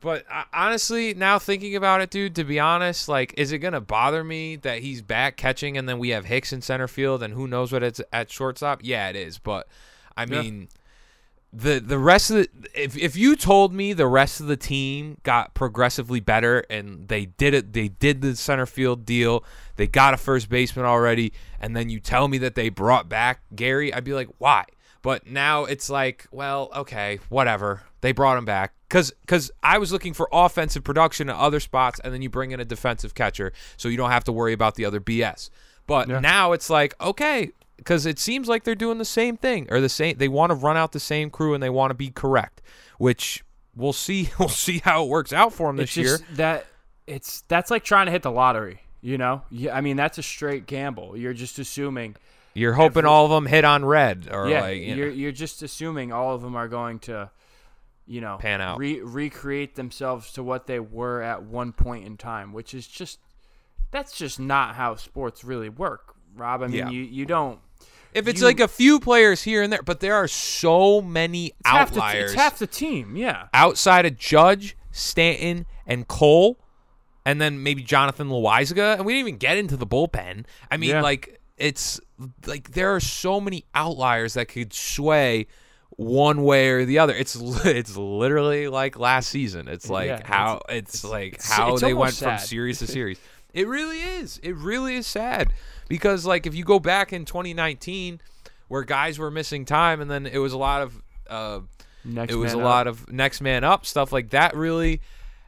But 0.00 0.24
uh, 0.30 0.44
honestly, 0.52 1.14
now 1.14 1.38
thinking 1.38 1.74
about 1.74 2.00
it, 2.00 2.10
dude, 2.10 2.36
to 2.36 2.44
be 2.44 2.60
honest, 2.60 3.08
like, 3.08 3.34
is 3.36 3.50
it 3.52 3.58
gonna 3.58 3.80
bother 3.80 4.22
me 4.22 4.56
that 4.56 4.80
he's 4.80 5.02
back 5.02 5.36
catching 5.36 5.76
and 5.76 5.88
then 5.88 5.98
we 5.98 6.10
have 6.10 6.26
Hicks 6.26 6.52
in 6.52 6.62
center 6.62 6.86
field 6.88 7.22
and 7.22 7.34
who 7.34 7.48
knows 7.48 7.72
what 7.72 7.82
it's 7.82 8.00
at 8.12 8.30
shortstop? 8.30 8.80
Yeah, 8.82 9.08
it 9.08 9.16
is. 9.16 9.38
But 9.38 9.66
I 10.16 10.22
Yeah. 10.22 10.42
mean, 10.42 10.68
the 11.52 11.80
the 11.80 11.98
rest 11.98 12.30
of 12.30 12.36
the 12.36 12.48
if 12.74 12.96
if 12.96 13.16
you 13.16 13.34
told 13.34 13.72
me 13.72 13.94
the 13.94 14.06
rest 14.06 14.38
of 14.38 14.46
the 14.48 14.56
team 14.56 15.16
got 15.22 15.54
progressively 15.54 16.20
better 16.20 16.62
and 16.68 17.08
they 17.08 17.24
did 17.24 17.54
it 17.54 17.72
they 17.72 17.88
did 17.88 18.20
the 18.20 18.36
center 18.36 18.66
field 18.66 19.06
deal 19.06 19.42
they 19.76 19.86
got 19.86 20.12
a 20.12 20.18
first 20.18 20.50
baseman 20.50 20.84
already 20.84 21.32
and 21.58 21.74
then 21.74 21.88
you 21.88 22.00
tell 22.00 22.28
me 22.28 22.36
that 22.36 22.54
they 22.54 22.68
brought 22.68 23.08
back 23.08 23.40
Gary 23.56 23.94
I'd 23.94 24.04
be 24.04 24.12
like 24.12 24.28
why 24.36 24.66
but 25.00 25.26
now 25.26 25.64
it's 25.64 25.88
like 25.88 26.26
well 26.30 26.68
okay 26.76 27.18
whatever 27.30 27.82
they 28.02 28.12
brought 28.12 28.36
him 28.36 28.44
back 28.44 28.74
cuz 28.88 29.12
cuz 29.26 29.50
I 29.62 29.78
was 29.78 29.92
looking 29.92 30.14
for 30.14 30.28
offensive 30.32 30.84
production 30.84 31.28
at 31.28 31.36
other 31.36 31.60
spots 31.60 32.00
and 32.02 32.12
then 32.12 32.22
you 32.22 32.30
bring 32.30 32.52
in 32.52 32.60
a 32.60 32.64
defensive 32.64 33.14
catcher 33.14 33.52
so 33.76 33.88
you 33.88 33.96
don't 33.96 34.10
have 34.10 34.24
to 34.24 34.32
worry 34.32 34.52
about 34.52 34.74
the 34.76 34.84
other 34.84 35.00
BS 35.00 35.50
but 35.86 36.08
Yeah. 36.08 36.20
now 36.20 36.52
it's 36.52 36.70
like 36.70 36.94
okay 37.00 37.50
because 37.76 38.06
it 38.06 38.18
seems 38.18 38.48
like 38.48 38.64
they're 38.64 38.74
doing 38.74 38.98
the 38.98 39.04
same 39.04 39.36
thing 39.36 39.66
or 39.70 39.80
the 39.80 39.88
same 39.88 40.16
they 40.18 40.28
want 40.28 40.50
to 40.50 40.54
run 40.54 40.76
out 40.76 40.92
the 40.92 41.00
same 41.00 41.30
crew 41.30 41.54
and 41.54 41.62
they 41.62 41.70
want 41.70 41.90
to 41.90 41.94
be 41.94 42.10
correct 42.10 42.62
which 42.98 43.44
we'll 43.76 43.92
see 43.92 44.30
we'll 44.38 44.48
see 44.48 44.78
how 44.84 45.04
it 45.04 45.08
works 45.08 45.32
out 45.32 45.52
for 45.52 45.68
them 45.68 45.78
it's 45.80 45.94
this 45.94 46.04
year 46.04 46.18
that 46.32 46.66
it's 47.06 47.42
that's 47.48 47.70
like 47.70 47.84
trying 47.84 48.06
to 48.06 48.12
hit 48.12 48.22
the 48.22 48.30
lottery. 48.30 48.82
You 49.00 49.16
know, 49.16 49.42
yeah. 49.48 49.76
I 49.76 49.80
mean, 49.80 49.96
that's 49.96 50.18
a 50.18 50.22
straight 50.24 50.66
gamble. 50.66 51.16
You're 51.16 51.32
just 51.32 51.58
assuming. 51.60 52.16
you're 52.52 52.72
hoping 52.74 52.98
every- 52.98 53.08
all 53.08 53.24
of 53.26 53.30
them 53.30 53.46
hit 53.46 53.64
on 53.64 53.84
red 53.84 54.28
or 54.30 54.48
yeah, 54.48 54.60
like 54.62 54.76
you 54.78 54.94
you're 54.96 55.08
you're 55.08 55.32
just 55.32 55.62
assuming 55.62 56.12
all 56.12 56.34
of 56.34 56.42
them 56.42 56.56
are 56.56 56.66
going 56.68 56.98
to, 56.98 57.30
you 58.08 58.20
know, 58.20 58.38
Pan 58.40 58.60
out. 58.60 58.78
re- 58.78 59.00
recreate 59.02 59.76
themselves 59.76 60.32
to 60.32 60.42
what 60.42 60.66
they 60.66 60.80
were 60.80 61.22
at 61.22 61.42
one 61.42 61.72
point 61.72 62.06
in 62.06 62.16
time, 62.16 62.52
which 62.52 62.72
is 62.74 62.86
just 62.86 63.18
that's 63.90 64.16
just 64.16 64.40
not 64.40 64.74
how 64.74 64.96
sports 64.96 65.44
really 65.44 65.68
work, 65.68 66.14
Rob. 66.34 66.62
I 66.62 66.66
mean, 66.66 66.76
Yeah. 66.78 66.90
you 66.90 67.02
you 67.02 67.24
don't. 67.26 67.60
if 68.14 68.26
it's 68.26 68.40
you- 68.40 68.46
like 68.46 68.60
a 68.60 68.68
few 68.68 68.98
players 68.98 69.42
here 69.42 69.62
and 69.62 69.72
there 69.72 69.82
but 69.82 70.00
there 70.00 70.14
are 70.14 70.26
so 70.28 71.00
many 71.02 71.46
It's 71.48 71.54
half, 71.66 71.92
the, 71.92 72.00
outliers 72.00 72.32
it's 72.32 72.40
half 72.40 72.58
the 72.58 72.66
team. 72.66 73.14
Yeah. 73.16 73.48
outside 73.54 74.06
of 74.06 74.16
Judge, 74.18 74.76
Stanton, 74.90 75.66
and 75.86 76.08
Cole, 76.08 76.58
and 77.26 77.40
then 77.40 77.62
maybe 77.62 77.82
Jonathan 77.82 78.28
Loaisiga, 78.30 78.96
and 78.96 79.04
we 79.04 79.12
didn't 79.12 79.28
even 79.28 79.38
get 79.38 79.58
into 79.58 79.76
the 79.76 79.86
bullpen. 79.86 80.46
I 80.70 80.76
mean, 80.78 80.90
Yeah. 80.90 81.02
like 81.02 81.40
it's 81.58 82.00
like 82.46 82.70
there 82.72 82.94
are 82.94 83.00
so 83.00 83.40
many 83.40 83.64
outliers 83.74 84.34
that 84.34 84.46
could 84.48 84.72
sway 84.72 85.46
one 85.90 86.42
way 86.44 86.68
or 86.70 86.84
the 86.84 86.98
other. 86.98 87.14
It's 87.14 87.34
it's 87.64 87.96
literally 87.96 88.68
like 88.68 88.98
last 88.98 89.28
season. 89.30 89.68
It's 89.68 89.88
like 89.90 90.08
Yeah, 90.08 90.20
how 90.24 90.62
it's, 90.68 91.04
like 91.04 91.34
it's- 91.34 91.50
how 91.50 91.72
it's 91.72 91.80
they 91.82 91.94
went 91.94 92.20
almost 92.20 92.22
from 92.22 92.38
series 92.38 92.78
to 92.80 92.86
series. 92.88 93.18
It 93.54 93.66
really 93.66 94.00
is. 94.00 94.38
It 94.42 94.54
really 94.56 94.94
is 94.96 95.06
sad 95.06 95.52
because 95.88 96.26
like 96.26 96.46
if 96.46 96.54
you 96.54 96.64
go 96.64 96.78
back 96.78 97.12
in 97.12 97.24
2019 97.24 98.20
where 98.68 98.84
guys 98.84 99.18
were 99.18 99.30
missing 99.30 99.64
time 99.64 100.00
and 100.00 100.10
then 100.10 100.26
it 100.26 100.38
was 100.38 100.52
a 100.52 100.58
lot 100.58 100.82
of 100.82 101.02
uh 101.28 101.60
Next 102.04 102.32
it 102.32 102.36
was 102.36 102.52
a 102.52 102.56
man 102.56 102.64
lot 102.64 102.86
of 102.86 103.10
next 103.10 103.40
man 103.40 103.64
up 103.64 103.84
stuff 103.84 104.12
like 104.12 104.30
that 104.30 104.54
really 104.54 105.00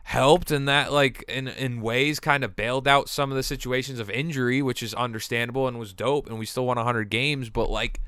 helped 0.03 0.51
and 0.51 0.67
that 0.69 0.93
like 0.93 1.23
in 1.29 1.47
in 1.47 1.81
ways 1.83 2.19
kind 2.19 2.43
of 2.43 2.57
bailed 2.57 2.89
out 2.89 3.09
some 3.09 3.31
of 3.31 3.37
the 3.37 3.43
situations 3.43 4.01
of 4.01 4.11
injury 4.11 4.61
which 4.63 4.83
is 4.83 4.93
understandable 4.95 5.69
and 5.69 5.79
was 5.79 5.93
dope 5.93 6.27
and 6.29 6.39
we 6.39 6.47
still 6.47 6.67
won 6.67 6.77
100 6.79 7.09
games 7.11 7.51
but 7.51 7.71
like 7.71 8.01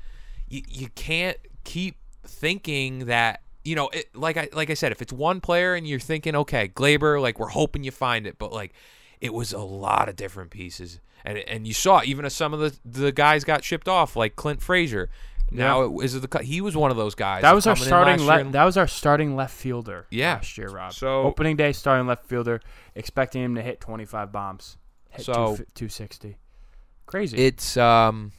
you, 0.49 0.61
you 0.67 0.89
can't 0.95 1.37
keep 1.63 1.95
thinking 2.25 3.05
that 3.05 3.41
you 3.63 3.75
know 3.75 3.89
it, 3.89 4.15
like 4.15 4.37
I 4.37 4.49
like 4.53 4.69
I 4.69 4.73
said 4.73 4.91
if 4.91 5.01
it's 5.01 5.13
one 5.13 5.41
player 5.41 5.73
and 5.75 5.87
you're 5.87 5.99
thinking 5.99 6.35
okay 6.35 6.67
Gleyber 6.67 7.21
like 7.21 7.39
we're 7.39 7.47
hoping 7.49 7.83
you 7.83 7.91
find 7.91 8.25
it 8.27 8.37
but 8.37 8.51
like 8.51 8.73
it 9.21 9.33
was 9.33 9.53
a 9.53 9.59
lot 9.59 10.09
of 10.09 10.15
different 10.15 10.51
pieces 10.51 10.99
and 11.25 11.37
and 11.37 11.65
you 11.67 11.73
saw 11.73 12.01
even 12.03 12.25
as 12.25 12.33
some 12.35 12.53
of 12.53 12.59
the 12.59 12.77
the 12.85 13.11
guys 13.11 13.43
got 13.43 13.63
shipped 13.63 13.87
off 13.87 14.15
like 14.15 14.35
Clint 14.35 14.61
Frazier 14.61 15.09
now 15.51 15.81
Yeah. 15.81 16.05
it 16.05 16.09
the 16.31 16.39
he 16.43 16.61
was 16.61 16.75
one 16.75 16.91
of 16.91 16.97
those 16.97 17.15
guys 17.15 17.41
That 17.43 17.53
was 17.53 17.67
our 17.67 17.75
starting. 17.75 18.25
Le- 18.25 18.39
and- 18.39 18.53
that 18.53 18.63
was 18.63 18.75
our 18.75 18.87
starting 18.87 19.35
left 19.35 19.53
fielder. 19.53 20.07
Yeah. 20.09 20.35
last 20.35 20.57
year, 20.57 20.69
Rob. 20.69 20.93
So- 20.93 21.23
opening 21.23 21.57
day 21.57 21.73
starting 21.73 22.07
left 22.07 22.25
fielder, 22.25 22.59
expecting 22.95 23.43
him 23.43 23.55
to 23.55 23.61
hit 23.61 23.79
25 23.79 24.31
bombs. 24.31 24.77
Hit 25.11 25.25
So- 25.25 25.57
260. 25.75 26.37
Crazy. 27.05 27.37
it's 27.37 27.77
um 27.77 28.31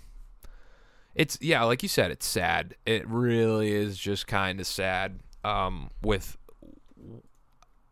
it's 1.15 1.39
yeah 1.41 1.63
like 1.63 1.83
you 1.83 1.89
said 1.89 2.11
it's 2.11 2.27
sad 2.27 2.75
it 2.87 3.07
really 3.09 3.73
is 3.73 3.97
just 3.99 4.27
kind 4.27 4.59
of 4.61 4.67
sad 4.67 5.21
um 5.45 5.91
with 6.03 6.37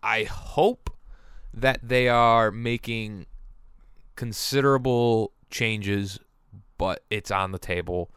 I 0.02 0.24
hope 0.24 0.90
that 1.54 1.78
they 1.82 2.08
are 2.08 2.50
making 2.50 3.26
considerable 4.16 5.32
changes, 5.50 6.18
but 6.76 7.04
it's 7.08 7.30
on 7.30 7.52
the 7.52 7.58
table 7.58 8.10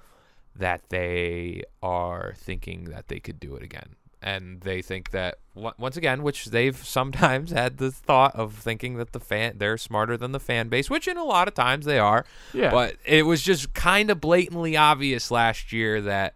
that 0.55 0.89
they 0.89 1.63
are 1.83 2.33
thinking 2.37 2.85
that 2.85 3.07
they 3.07 3.19
could 3.19 3.39
do 3.39 3.55
it 3.55 3.61
again. 3.61 3.95
And 4.25 4.61
they 4.61 4.81
think 4.81 5.11
that 5.11 5.38
once 5.53 5.97
again, 5.97 6.23
which 6.23 6.45
they've 6.45 6.75
sometimes 6.83 7.51
had 7.51 7.77
the 7.77 7.91
thought 7.91 8.35
of 8.35 8.55
thinking 8.55 8.97
that 8.97 9.13
the 9.13 9.19
fan 9.19 9.59
they're 9.59 9.77
smarter 9.77 10.17
than 10.17 10.31
the 10.31 10.39
fan 10.39 10.67
base, 10.67 10.89
which 10.89 11.07
in 11.07 11.15
a 11.15 11.23
lot 11.23 11.47
of 11.47 11.53
times 11.53 11.85
they 11.85 11.99
are. 11.99 12.25
Yeah. 12.51 12.71
But 12.71 12.95
it 13.05 13.27
was 13.27 13.43
just 13.43 13.73
kind 13.75 14.09
of 14.09 14.19
blatantly 14.19 14.75
obvious 14.75 15.29
last 15.29 15.71
year 15.71 16.01
that 16.01 16.33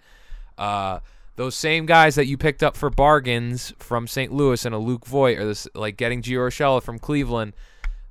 uh, 0.59 0.99
those 1.35 1.55
same 1.55 1.87
guys 1.87 2.15
that 2.15 2.27
you 2.27 2.37
picked 2.37 2.61
up 2.61 2.77
for 2.77 2.91
bargains 2.91 3.73
from 3.79 4.07
St. 4.07 4.31
Louis 4.31 4.65
and 4.65 4.75
a 4.75 4.77
Luke 4.77 5.07
Voit, 5.07 5.39
or 5.39 5.45
this 5.45 5.67
like 5.73 5.97
getting 5.97 6.21
Gio 6.21 6.47
Urshela 6.47 6.83
from 6.83 6.99
Cleveland, 6.99 7.53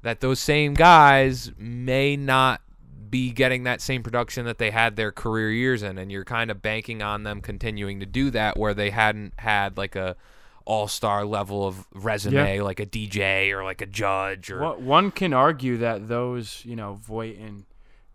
that 0.03 0.21
those 0.21 0.41
same 0.41 0.75
guys 0.75 1.53
may 1.57 2.17
not 2.17 2.63
be 3.11 3.31
getting 3.33 3.65
that 3.65 3.81
same 3.81 4.03
production 4.03 4.45
that 4.47 4.59
they 4.59 4.71
had 4.71 4.97
their 4.97 5.13
career 5.13 5.51
years 5.51 5.83
in, 5.83 5.99
and 5.99 6.11
you're 6.13 6.25
kind 6.25 6.51
of 6.51 6.61
banking 6.63 7.03
on 7.03 7.23
them 7.23 7.41
continuing 7.41 8.01
to 8.01 8.07
do 8.07 8.31
that 8.31 8.57
where 8.57 8.75
they 8.75 8.91
hadn't 8.91 9.35
had 9.39 9.77
like 9.79 9.97
a 9.97 10.17
all-star 10.65 11.25
level 11.25 11.67
of 11.67 11.87
resume 11.95 12.57
Yeah. 12.57 12.63
like 12.63 12.79
a 12.79 12.85
DJ 12.87 13.51
or 13.53 13.65
like 13.65 13.81
a 13.81 13.87
judge 13.87 14.51
or 14.51 14.61
One- 14.61 14.85
One 14.85 15.11
can 15.11 15.33
argue 15.33 15.79
that 15.79 16.09
those, 16.09 16.63
you 16.67 16.77
know, 16.77 16.95
Voit 16.95 17.39
and 17.39 17.65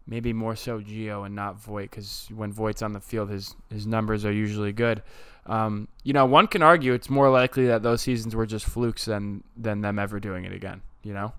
maybe 0.06 0.34
more 0.34 0.56
so 0.56 0.80
Gio 0.80 1.26
and 1.26 1.34
not 1.34 1.60
Voit, 1.60 1.90
because 1.90 2.28
when 2.36 2.52
Voit's 2.52 2.82
on 2.84 2.94
the 2.94 3.00
field, 3.00 3.30
his 3.32 3.56
his 3.72 3.88
numbers 3.88 4.24
are 4.26 4.32
usually 4.32 4.72
good. 4.72 5.02
Um, 5.48 5.88
you 6.04 6.14
know, 6.14 6.26
one 6.26 6.48
can 6.48 6.62
argue 6.62 6.94
it's 6.94 7.10
more 7.10 7.30
likely 7.30 7.66
that 7.68 7.82
those 7.84 8.02
seasons 8.02 8.36
were 8.36 8.46
just 8.46 8.66
flukes 8.66 9.06
than 9.06 9.44
than 9.58 9.82
them 9.82 9.98
ever 9.98 10.20
doing 10.20 10.46
it 10.46 10.54
again. 10.54 10.82
You 11.02 11.14
know, 11.14 11.34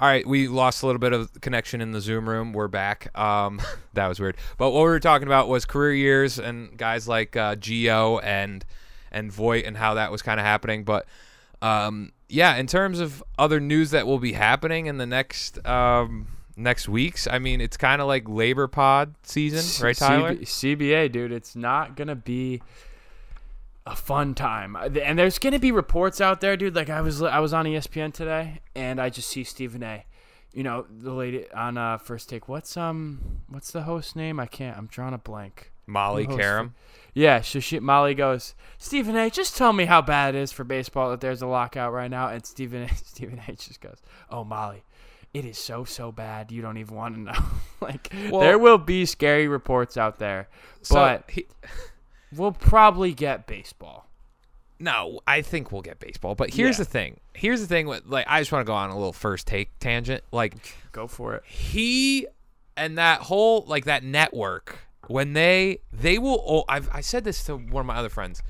All 0.00 0.08
right, 0.08 0.26
we 0.26 0.48
lost 0.48 0.82
a 0.82 0.86
little 0.86 0.98
bit 0.98 1.12
of 1.12 1.30
connection 1.42 1.82
in 1.82 1.92
the 1.92 2.00
Zoom 2.00 2.26
room. 2.26 2.54
We're 2.54 2.68
back. 2.68 3.16
Um, 3.18 3.60
that 3.92 4.08
was 4.08 4.18
weird. 4.18 4.38
But 4.56 4.70
what 4.70 4.78
we 4.80 4.88
were 4.88 4.98
talking 4.98 5.28
about 5.28 5.46
was 5.48 5.66
career 5.66 5.92
years 5.92 6.38
and 6.38 6.74
guys 6.78 7.06
like 7.06 7.36
uh, 7.36 7.56
Gio 7.56 8.18
and 8.24 8.64
and 9.12 9.30
Voit 9.30 9.66
and 9.66 9.76
how 9.76 9.94
that 9.94 10.10
was 10.10 10.22
kind 10.22 10.40
of 10.40 10.46
happening. 10.46 10.84
But 10.84 11.06
um, 11.60 12.12
yeah, 12.30 12.56
in 12.56 12.66
terms 12.66 12.98
of 12.98 13.22
other 13.38 13.60
news 13.60 13.90
that 13.90 14.06
will 14.06 14.18
be 14.18 14.32
happening 14.32 14.86
in 14.86 14.96
the 14.96 15.04
next 15.04 15.64
um, 15.66 16.28
next 16.56 16.88
weeks, 16.88 17.28
I 17.30 17.38
mean, 17.38 17.60
it's 17.60 17.76
kind 17.76 18.00
of 18.00 18.08
like 18.08 18.26
Labor 18.26 18.68
Pod 18.68 19.14
season, 19.22 19.84
right, 19.84 19.94
Tyler? 19.94 20.34
CB- 20.34 20.78
CBA, 20.78 21.12
dude, 21.12 21.30
it's 21.30 21.54
not 21.54 21.94
gonna 21.94 22.16
be 22.16 22.62
a 23.86 23.96
fun 23.96 24.34
time. 24.34 24.76
Uh, 24.76 24.88
And 25.02 25.18
there's 25.18 25.38
gonna 25.38 25.58
be 25.58 25.72
reports 25.72 26.20
out 26.20 26.40
there, 26.40 26.56
dude. 26.56 26.74
Like 26.76 26.90
I 26.90 27.00
was 27.00 27.22
I 27.22 27.38
was 27.40 27.52
on 27.52 27.64
ESPN 27.66 28.12
today, 28.12 28.60
and 28.74 29.00
I 29.00 29.08
just 29.10 29.28
see 29.28 29.44
Stephen 29.44 29.82
A. 29.82 30.04
You 30.52 30.64
know 30.64 30.86
the 30.90 31.12
lady 31.12 31.50
on 31.52 31.78
uh, 31.78 31.98
First 31.98 32.28
Take. 32.28 32.48
What's 32.48 32.76
um 32.76 33.20
what's 33.48 33.70
the 33.70 33.82
host 33.82 34.16
name? 34.16 34.40
I 34.40 34.46
can't. 34.46 34.76
I'm 34.76 34.86
drawing 34.86 35.14
a 35.14 35.18
blank. 35.18 35.72
Molly 35.86 36.26
Qerim. 36.26 36.72
Yeah, 37.14 37.40
so 37.40 37.58
she, 37.58 37.80
Molly 37.80 38.14
goes, 38.14 38.54
Stephen 38.78 39.16
A. 39.16 39.28
Just 39.30 39.56
tell 39.56 39.72
me 39.72 39.86
how 39.86 40.00
bad 40.00 40.36
it 40.36 40.38
is 40.38 40.52
for 40.52 40.62
baseball 40.62 41.10
that 41.10 41.20
there's 41.20 41.42
a 41.42 41.46
lockout 41.48 41.92
right 41.92 42.08
now. 42.10 42.28
And 42.28 42.46
Stephen 42.46 42.82
A. 42.82 42.88
Stephen 42.94 43.40
A. 43.48 43.52
just 43.52 43.80
goes, 43.80 44.00
Oh, 44.30 44.44
Molly, 44.44 44.84
it 45.34 45.44
is 45.44 45.58
so 45.58 45.82
so 45.84 46.12
bad. 46.12 46.52
You 46.52 46.62
don't 46.62 46.76
even 46.76 46.94
want 46.94 47.14
to 47.16 47.20
know. 47.20 47.44
like 47.80 48.12
Well- 48.30 48.40
there 48.40 48.58
will 48.58 48.78
be 48.78 49.04
scary 49.06 49.48
reports 49.48 49.96
out 49.96 50.18
there, 50.20 50.48
So 50.82 50.94
but 50.94 51.28
he, 51.30 51.46
we'll 52.34 52.52
probably 52.52 53.12
get 53.12 53.46
baseball. 53.46 54.06
No, 54.78 55.20
I 55.26 55.42
think 55.42 55.72
we'll 55.72 55.82
get 55.82 56.00
baseball. 56.00 56.34
But 56.34 56.50
here's 56.54 56.78
Yeah. 56.78 56.84
the 56.84 56.90
thing. 56.90 57.20
Here's 57.34 57.60
the 57.60 57.66
thing. 57.66 57.86
With 57.86 58.06
like, 58.06 58.24
I 58.28 58.40
just 58.40 58.50
want 58.50 58.64
to 58.64 58.66
go 58.66 58.74
on 58.74 58.90
a 58.90 58.94
little 58.96 59.12
first 59.12 59.46
take 59.46 59.78
tangent. 59.78 60.22
Like, 60.32 60.54
Go 60.92 61.06
for 61.06 61.34
it. 61.34 61.44
he 61.44 62.26
and 62.76 62.96
that 62.96 63.20
whole 63.22 63.64
like 63.66 63.84
that 63.84 64.02
network 64.04 64.78
when 65.06 65.34
they 65.34 65.80
they 65.92 66.18
will. 66.18 66.42
Oh, 66.46 66.64
I've 66.68 66.88
I 66.94 67.00
said 67.02 67.24
this 67.24 67.44
to 67.44 67.56
one 67.56 67.80
of 67.82 67.86
my 67.86 67.96
other 67.96 68.08
friends. 68.08 68.42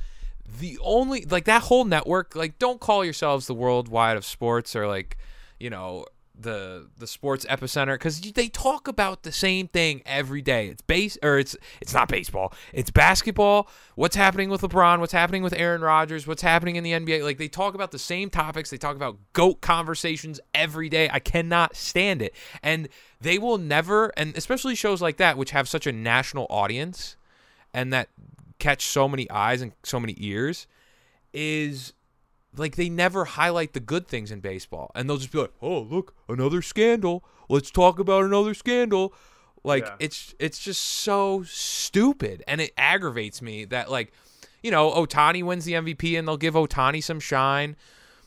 The 0.60 0.78
only 0.82 1.24
like 1.24 1.44
that 1.46 1.62
whole 1.62 1.84
network. 1.84 2.36
Like, 2.36 2.58
don't 2.60 2.80
call 2.80 3.04
yourselves 3.04 3.46
the 3.48 3.54
worldwide 3.54 4.16
of 4.16 4.24
sports 4.24 4.76
or 4.76 4.86
like, 4.86 5.16
you 5.58 5.68
know. 5.70 6.06
The 6.40 6.88
the 6.96 7.07
sports 7.07 7.44
epicenter 7.46 7.94
because 7.94 8.20
they 8.20 8.48
talk 8.48 8.88
about 8.88 9.24
the 9.24 9.33
same 9.33 9.68
thing 9.68 10.03
every 10.07 10.40
day. 10.40 10.68
It's 10.68 10.83
base 10.83 11.18
or 11.22 11.38
it's 11.38 11.57
it's 11.81 11.92
not 11.92 12.09
baseball. 12.09 12.55
It's 12.72 12.90
basketball. 12.90 13.68
What's 13.94 14.16
happening 14.16 14.48
with 14.48 14.62
LeBron? 14.62 15.00
What's 15.00 15.12
happening 15.12 15.42
with 15.42 15.53
Aaron 15.53 15.83
Rodgers? 15.83 16.26
What's 16.26 16.42
happening 16.42 16.76
in 16.76 16.85
the 16.85 16.92
NBA? 16.92 17.22
Like 17.22 17.38
they 17.38 17.48
talk 17.48 17.74
about 17.74 17.90
the 17.90 17.98
same 17.98 18.31
topics. 18.31 18.70
They 18.70 18.79
talk 18.79 18.96
about 18.96 19.18
goat 19.33 19.61
conversations 19.61 20.40
every 20.55 20.88
day. 20.88 21.11
I 21.12 21.18
cannot 21.18 21.76
stand 21.76 22.22
it. 22.22 22.35
And 22.62 22.88
they 23.20 23.38
will 23.38 23.59
never 23.59 24.12
and 24.16 24.37
especially 24.37 24.74
shows 24.74 25.03
like 25.03 25.18
that 25.18 25.37
which 25.37 25.50
have 25.50 25.68
such 25.68 25.87
a 25.87 25.92
national 25.92 26.46
audience 26.48 27.16
and 27.74 27.92
that 27.92 28.09
catch 28.59 28.87
so 28.87 29.09
many 29.09 29.29
eyes 29.31 29.62
and 29.62 29.72
so 29.83 29.98
many 29.98 30.14
ears 30.18 30.66
is 31.33 31.92
like 32.56 32.76
they 32.76 32.88
never 32.88 33.24
highlight 33.24 33.72
the 33.72 33.80
good 33.80 34.06
things 34.08 34.30
in 34.30 34.40
baseball. 34.40 34.90
And 34.94 35.08
they'll 35.08 35.16
just 35.18 35.32
be 35.32 35.38
like 35.38 35.52
oh 35.62 35.80
look 35.80 36.14
another 36.28 36.62
scandal. 36.62 37.24
Let's 37.48 37.70
talk 37.70 37.98
about 37.98 38.24
another 38.24 38.54
scandal. 38.54 39.14
Like 39.64 39.84
Yeah. 39.84 39.96
it's 39.98 40.34
it's 40.38 40.58
just 40.58 40.82
so 40.82 41.42
stupid. 41.44 42.42
And 42.46 42.60
it 42.60 42.72
aggravates 42.76 43.40
me 43.42 43.64
that 43.66 43.90
like 43.90 44.12
you 44.62 44.70
know 44.70 44.90
ohtani 44.90 45.42
wins 45.42 45.64
the 45.64 45.72
mvp 45.72 46.18
and 46.18 46.26
they'll 46.28 46.36
give 46.36 46.54
ohtani 46.54 47.02
some 47.02 47.20
shine. 47.20 47.76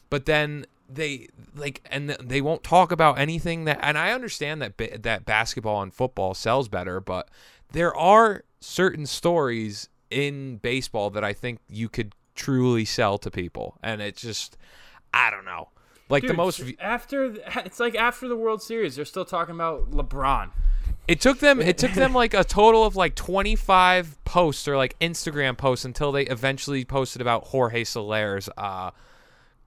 But 0.10 0.26
then 0.26 0.66
they 0.90 1.28
like 1.56 1.82
and 1.90 2.10
th- 2.10 2.20
they 2.22 2.42
won't 2.42 2.64
talk 2.64 2.92
about 2.92 3.18
anything 3.18 3.64
that 3.64 3.80
and 3.82 3.98
i 3.98 4.12
understand 4.12 4.62
that 4.62 4.78
that 5.02 5.24
basketball 5.26 5.82
and 5.82 5.94
football 5.94 6.34
sells 6.34 6.68
better 6.68 7.00
but 7.00 7.30
there 7.72 7.96
are 7.96 8.44
certain 8.60 9.06
stories 9.06 9.88
in 10.12 10.58
baseball 10.58 11.10
that 11.10 11.24
i 11.24 11.32
think 11.32 11.60
you 11.70 11.88
could 11.88 12.14
truly 12.36 12.86
sell 12.86 13.18
to 13.18 13.30
people 13.32 13.78
and 13.84 14.02
it's 14.02 14.22
just 14.22 14.58
i 15.14 15.30
don't 15.30 15.46
know 15.46 15.70
like 16.10 16.26
the 16.26 16.34
most 16.34 16.62
after 16.80 17.34
it's 17.66 17.80
like 17.80 17.96
after 17.96 18.28
the 18.28 18.36
World 18.36 18.62
Series, 18.62 18.96
they're 18.96 19.06
still 19.06 19.26
talking 19.26 19.56
about 19.56 19.90
LeBron. 19.92 20.52
it 21.08 21.22
took 21.22 21.40
them 21.40 21.62
it 21.62 21.78
took 21.78 21.94
them 21.94 22.14
like 22.24 22.34
a 22.34 22.44
total 22.44 22.84
of 22.84 22.96
like 22.96 23.16
25 23.16 24.24
posts 24.26 24.68
or 24.68 24.78
like 24.78 25.00
instagram 25.00 25.58
posts 25.58 25.86
until 25.86 26.12
they 26.12 26.26
eventually 26.28 26.86
posted 26.86 27.22
about 27.22 27.46
jorge 27.48 27.84
soler's 27.84 28.50
uh 28.58 28.92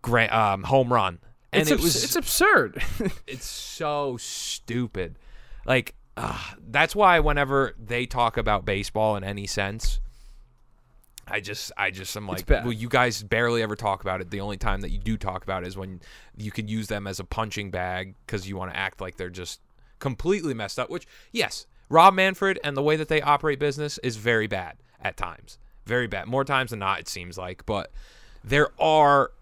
grand 0.02 0.30
um 0.30 0.62
home 0.64 0.92
run 0.92 1.18
and 1.56 1.62
it's 1.62 1.70
it 1.70 1.74
abs- 1.74 1.82
was 1.82 2.04
it's 2.04 2.16
absurd. 2.16 2.82
it's 3.26 3.46
so 3.46 4.16
stupid. 4.18 5.18
Like 5.64 5.94
uh, 6.16 6.38
that's 6.68 6.94
why 6.94 7.20
whenever 7.20 7.74
they 7.78 8.06
talk 8.06 8.36
about 8.36 8.64
baseball 8.64 9.16
in 9.16 9.24
any 9.24 9.46
sense, 9.46 10.00
I 11.28 11.40
just 11.40 11.72
I 11.76 11.90
just 11.90 12.14
I'm 12.14 12.26
like, 12.26 12.48
well, 12.48 12.72
you 12.72 12.88
guys 12.88 13.22
barely 13.22 13.62
ever 13.62 13.74
talk 13.74 14.02
about 14.02 14.20
it. 14.20 14.30
The 14.30 14.40
only 14.40 14.56
time 14.56 14.80
that 14.82 14.90
you 14.90 14.98
do 14.98 15.16
talk 15.16 15.42
about 15.42 15.64
it 15.64 15.66
is 15.66 15.76
when 15.76 16.00
you 16.36 16.52
can 16.52 16.68
use 16.68 16.86
them 16.86 17.06
as 17.06 17.18
a 17.18 17.24
punching 17.24 17.70
bag 17.70 18.14
because 18.24 18.48
you 18.48 18.56
want 18.56 18.72
to 18.72 18.76
act 18.76 19.00
like 19.00 19.16
they're 19.16 19.28
just 19.28 19.60
completely 19.98 20.54
messed 20.54 20.78
up. 20.78 20.88
Which 20.88 21.06
yes, 21.32 21.66
Rob 21.88 22.14
Manfred 22.14 22.60
and 22.62 22.76
the 22.76 22.82
way 22.82 22.96
that 22.96 23.08
they 23.08 23.20
operate 23.20 23.58
business 23.58 23.98
is 23.98 24.16
very 24.16 24.46
bad 24.46 24.76
at 25.00 25.16
times, 25.16 25.58
very 25.84 26.06
bad. 26.06 26.26
More 26.26 26.44
times 26.44 26.70
than 26.70 26.78
not, 26.78 27.00
it 27.00 27.08
seems 27.08 27.36
like. 27.36 27.66
But 27.66 27.90
there 28.44 28.68
are 28.80 29.32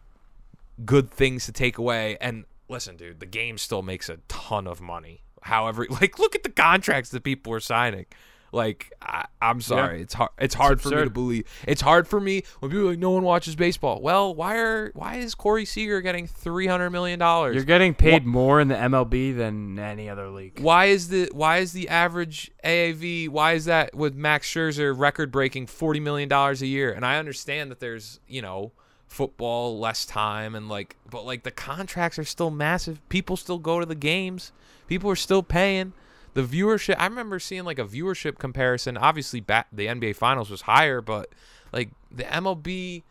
good 0.85 1.11
things 1.11 1.45
to 1.47 1.53
take 1.53 1.77
away. 1.77 2.17
And 2.21 2.45
listen, 2.69 2.97
dude, 2.97 3.21
the 3.21 3.27
game 3.27 3.59
still 3.59 3.83
makes 3.83 4.09
a 4.09 4.19
ton 4.29 4.67
of 4.67 4.81
money. 4.81 5.23
However, 5.43 5.87
like 5.91 6.19
look 6.19 6.35
at 6.35 6.43
the 6.43 6.51
contracts 6.51 7.11
that 7.11 7.23
people 7.23 7.53
are 7.53 7.61
signing. 7.61 8.07
Like 8.55 8.93
I, 9.03 9.27
I'm 9.43 9.61
sorry, 9.61 10.01
it's 10.03 10.15
hard. 10.15 10.31
It's 10.39 10.55
hard 10.55 10.81
for 10.81 10.91
me 10.91 11.05
to 11.05 11.11
believe. 11.11 11.45
It's 11.67 11.83
hard 11.83 12.07
for 12.07 12.21
me 12.21 12.45
when 12.61 12.71
people 12.71 12.87
are 12.87 12.91
like 12.91 12.99
no 12.99 13.11
one 13.11 13.23
watches 13.25 13.57
baseball. 13.57 14.01
Well, 14.01 14.35
why 14.35 14.57
are 14.57 14.93
why 14.95 15.17
is 15.17 15.35
Corey 15.35 15.65
Seager 15.65 16.01
getting 16.01 16.27
three 16.27 16.67
hundred 16.67 16.91
million 16.91 17.19
dollars? 17.19 17.55
You're 17.55 17.65
getting 17.65 17.95
paid 17.95 18.25
more 18.25 18.61
in 18.61 18.69
the 18.69 18.77
MLB 18.77 19.37
than 19.37 19.79
any 19.79 20.09
other 20.09 20.31
league. 20.31 20.61
Why 20.61 20.87
is 20.87 21.09
the 21.09 21.29
why 21.33 21.59
is 21.59 21.73
the 21.73 21.89
average 21.89 22.51
AAV? 22.65 23.29
Why 23.29 23.53
is 23.55 23.65
that 23.67 23.95
with 23.95 24.15
Max 24.15 24.49
Scherzer 24.49 24.97
record 24.97 25.31
breaking 25.33 25.67
forty 25.67 26.01
million 26.01 26.29
dollars 26.29 26.63
a 26.63 26.67
year? 26.67 26.93
And 26.93 27.05
I 27.05 27.19
understand 27.19 27.71
that 27.71 27.81
there's 27.81 28.21
you 28.29 28.41
know 28.41 28.73
football 29.09 29.79
less 29.79 30.05
time 30.05 30.55
and 30.55 30.69
like, 30.69 30.97
but 31.09 31.25
like 31.25 31.45
the 31.45 31.51
contracts 31.51 32.19
are 32.19 32.25
still 32.25 32.51
massive. 32.51 33.07
People 33.09 33.37
still 33.37 33.59
go 33.59 33.81
to 33.81 33.87
the 33.87 33.95
games. 33.95 34.53
People 34.87 35.11
are 35.11 35.17
still 35.17 35.43
paying. 35.43 35.93
The 36.35 36.43
viewership. 36.43 36.97
I 36.99 37.07
remember 37.07 37.39
seeing 37.39 37.65
like 37.65 37.79
a 37.79 37.85
viewership 37.85 38.39
comparison. 38.39 38.97
Obviously, 38.97 39.41
the 39.41 39.87
NBA 39.87 40.17
Finals 40.17 40.51
was 40.51 40.63
higher, 40.63 41.01
but 41.01 41.31
like 41.73 41.91
the 42.11 42.25
MLB 42.25 43.03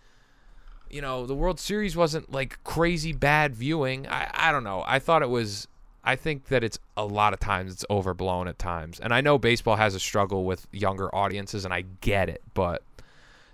you 0.93 1.01
know, 1.01 1.25
the 1.25 1.33
World 1.33 1.59
Series 1.59 1.95
wasn't 1.95 2.31
like 2.31 2.63
crazy 2.63 3.13
bad 3.13 3.55
viewing. 3.55 4.07
I, 4.07 4.29
I 4.31 4.51
don't 4.51 4.63
know. 4.63 4.83
I 4.85 4.99
thought 4.99 5.23
it 5.23 5.29
was. 5.29 5.67
I 6.03 6.15
think 6.15 6.47
that 6.49 6.63
it's 6.63 6.77
a 6.97 7.05
lot 7.05 7.33
of 7.33 7.39
times 7.39 7.73
it's 7.73 7.85
overblown 7.89 8.47
at 8.47 8.59
times. 8.59 8.99
And 8.99 9.13
I 9.13 9.21
know 9.21 9.39
baseball 9.39 9.77
has 9.77 9.95
a 9.95 9.99
struggle 9.99 10.43
with 10.45 10.67
younger 10.71 11.13
audiences, 11.15 11.65
and 11.65 11.73
I 11.73 11.85
get 12.01 12.29
it, 12.29 12.43
but 12.53 12.83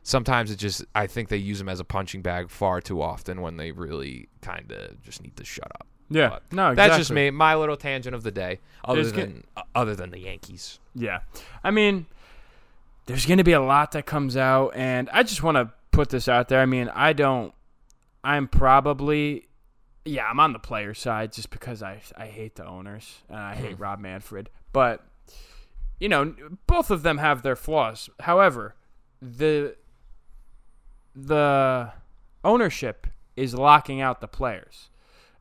sometimes 0.04 0.52
it 0.52 0.58
just 0.58 0.84
I 0.93 1.08
think 1.08 1.30
they 1.30 1.38
use 1.38 1.60
them 1.60 1.70
as 1.70 1.80
a 1.80 1.86
punching 1.86 2.22
bag 2.22 2.50
far 2.50 2.82
too 2.82 3.02
often 3.02 3.41
when 3.41 3.56
they 3.56 3.72
really 3.72 4.28
kind 4.41 4.72
of 4.72 5.02
just 5.02 5.24
need 5.24 5.38
to 5.38 5.46
shut 5.46 5.72
up. 5.76 5.88
Yeah, 6.10 6.30
But 6.30 6.43
no, 6.51 6.72
exactly. 6.72 6.76
That's 6.76 6.97
just 6.97 7.12
me, 7.12 7.30
my 7.30 7.55
little 7.55 7.78
tangent 7.78 8.16
of 8.16 8.24
the 8.24 8.32
day. 8.32 8.60
Other 8.84 9.03
There's 9.03 9.14
than 9.14 9.43
other 9.76 9.95
than 9.95 10.10
the 10.10 10.20
Yankees. 10.20 10.80
Yeah. 10.95 11.20
I 11.64 11.72
mean, 11.72 12.07
there's 13.05 13.26
going 13.26 13.38
to 13.38 13.43
be 13.43 13.53
a 13.53 13.62
lot 13.62 13.91
that 13.91 14.05
comes 14.05 14.36
out, 14.36 14.70
and 14.76 15.10
I 15.12 15.24
just 15.24 15.43
want 15.43 15.57
to 15.57 15.72
put 15.91 16.10
this 16.10 16.28
out 16.28 16.47
there. 16.47 16.62
I 16.62 16.66
mean, 16.66 16.89
I 16.89 17.14
don't, 17.14 17.53
I'm 18.24 18.47
probably, 18.47 19.47
yeah, 20.05 20.26
I'm 20.26 20.39
on 20.39 20.53
the 20.53 20.60
player 20.60 20.93
side 20.93 21.34
just 21.34 21.49
because 21.49 21.84
I, 21.84 22.01
I 22.16 22.28
hate 22.28 22.55
the 22.55 22.66
owners 22.66 23.20
and 23.28 23.38
I 23.38 23.55
hate 23.55 23.74
mm-hmm. 23.74 23.84
Rob 23.84 23.99
Manfred. 23.99 24.49
But, 24.72 25.03
you 25.99 26.10
know, 26.10 26.36
both 26.68 26.91
of 26.91 27.03
them 27.03 27.18
have 27.18 27.41
their 27.41 27.55
flaws. 27.55 28.10
However, 28.22 28.76
the, 29.22 29.76
the 31.16 31.91
ownership 32.43 33.07
is 33.36 33.53
locking 33.53 34.01
out 34.01 34.22
the 34.22 34.28
players. 34.28 34.89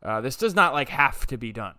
Uh, 0.03 0.21
this 0.21 0.37
does 0.37 0.55
not 0.55 0.73
like 0.73 0.89
have 0.89 1.27
to 1.27 1.37
be 1.37 1.53
done. 1.53 1.75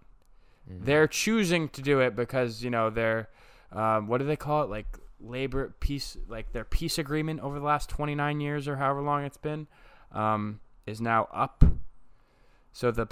They're 0.70 1.07
choosing 1.07 1.70
to 1.70 1.82
do 1.82 1.99
it 1.99 2.15
because 2.15 2.63
you 2.63 2.70
know 2.70 2.89
they're 2.91 3.30
um, 3.72 4.07
what 4.07 4.20
do 4.20 4.26
they 4.26 4.36
call 4.36 4.63
it 4.63 4.70
like 4.70 4.99
labor 5.20 5.74
peace 5.80 6.15
like 6.28 6.51
their 6.53 6.63
peace 6.63 6.97
agreement 6.97 7.41
over 7.41 7.59
the 7.59 7.65
last 7.65 7.89
29 7.89 8.39
years 8.39 8.67
or 8.67 8.78
however 8.78 9.01
long 9.01 9.24
it's 9.24 9.38
been 9.38 9.67
um, 10.11 10.59
is 10.86 11.01
now 11.01 11.28
up. 11.34 11.63
So 12.72 12.91
the 12.91 13.07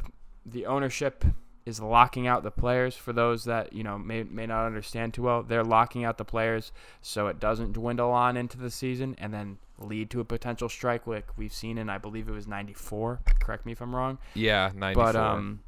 the 0.46 0.66
ownership 0.66 1.26
is 1.68 1.80
locking 1.82 2.26
out 2.28 2.44
the 2.44 2.52
players 2.52 2.96
for 2.96 3.12
those 3.12 3.44
that 3.44 3.74
you 3.74 3.84
know 3.84 3.98
may 3.98 4.24
may 4.24 4.46
not 4.46 4.66
understand 4.66 5.14
too 5.14 5.24
well. 5.24 5.44
They're 5.44 5.64
locking 5.64 6.04
out 6.06 6.18
the 6.18 6.26
players 6.26 6.72
so 7.02 7.28
it 7.28 7.40
doesn't 7.40 7.74
dwindle 7.74 8.12
on 8.12 8.38
into 8.38 8.58
the 8.58 8.72
season 8.72 9.16
and 9.20 9.34
then 9.34 9.58
lead 9.80 10.10
to 10.12 10.20
a 10.20 10.26
potential 10.26 10.70
strike 10.70 11.06
like 11.06 11.28
we've 11.38 11.54
seen 11.54 11.78
in 11.78 11.90
I 11.90 11.98
believe 11.98 12.28
it 12.30 12.32
was 12.32 12.48
94. 12.48 13.20
Correct 13.42 13.66
me 13.66 13.74
if 13.74 13.82
I'm 13.82 13.96
wrong 13.96 14.18
Yeah, 14.34 14.72
94. 14.76 15.04
but 15.04 15.16
um 15.16 15.60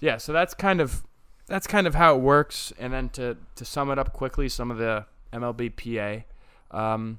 yeah 0.00 0.16
so 0.16 0.32
that's 0.32 0.54
kind 0.54 0.80
of 0.80 1.02
that's 1.46 1.66
kind 1.66 1.86
of 1.86 1.94
how 1.96 2.14
it 2.14 2.20
works 2.20 2.72
and 2.78 2.92
then 2.92 3.08
to 3.10 3.36
to 3.56 3.64
sum 3.64 3.90
it 3.90 3.98
up 3.98 4.12
quickly 4.12 4.48
some 4.48 4.70
of 4.70 4.78
the 4.78 5.04
mlbpa 5.32 6.24
um, 6.70 7.18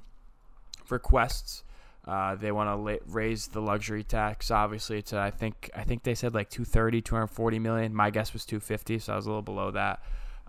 requests 0.88 1.62
uh, 2.06 2.34
they 2.34 2.52
want 2.52 2.68
to 2.68 2.76
la- 2.76 2.98
raise 3.06 3.46
the 3.48 3.60
luxury 3.60 4.02
tax 4.04 4.50
obviously 4.50 5.00
to 5.00 5.18
i 5.18 5.30
think 5.30 5.70
i 5.74 5.82
think 5.84 6.02
they 6.02 6.14
said 6.14 6.34
like 6.34 6.50
230 6.50 7.00
240 7.02 7.58
million. 7.58 7.94
My 7.94 8.10
guess 8.10 8.32
was 8.32 8.44
250 8.44 8.98
so 8.98 9.12
i 9.12 9.16
was 9.16 9.26
a 9.26 9.28
little 9.30 9.42
below 9.42 9.70
that. 9.70 10.02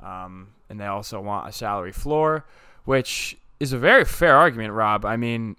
Um, 0.04 0.50
and 0.70 0.80
they 0.80 0.86
also 0.86 1.22
want 1.22 1.48
a 1.48 1.52
salary 1.52 1.92
floor 1.94 2.46
which 2.84 3.38
is 3.60 3.72
a 3.74 3.78
very 3.78 4.04
fair 4.06 4.36
argument 4.36 4.74
rob. 4.74 5.06
I 5.06 5.16
mean 5.18 5.56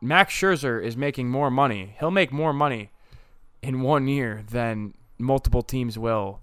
max 0.00 0.32
scherzer 0.34 0.82
is 0.82 0.96
making 0.96 1.28
more 1.28 1.50
money. 1.50 1.94
He'll 2.00 2.10
make 2.10 2.32
more 2.32 2.52
money 2.52 2.90
in 3.62 3.82
one 3.82 4.08
year 4.08 4.42
than 4.50 4.94
multiple 5.18 5.62
teams 5.62 5.98
will 5.98 6.40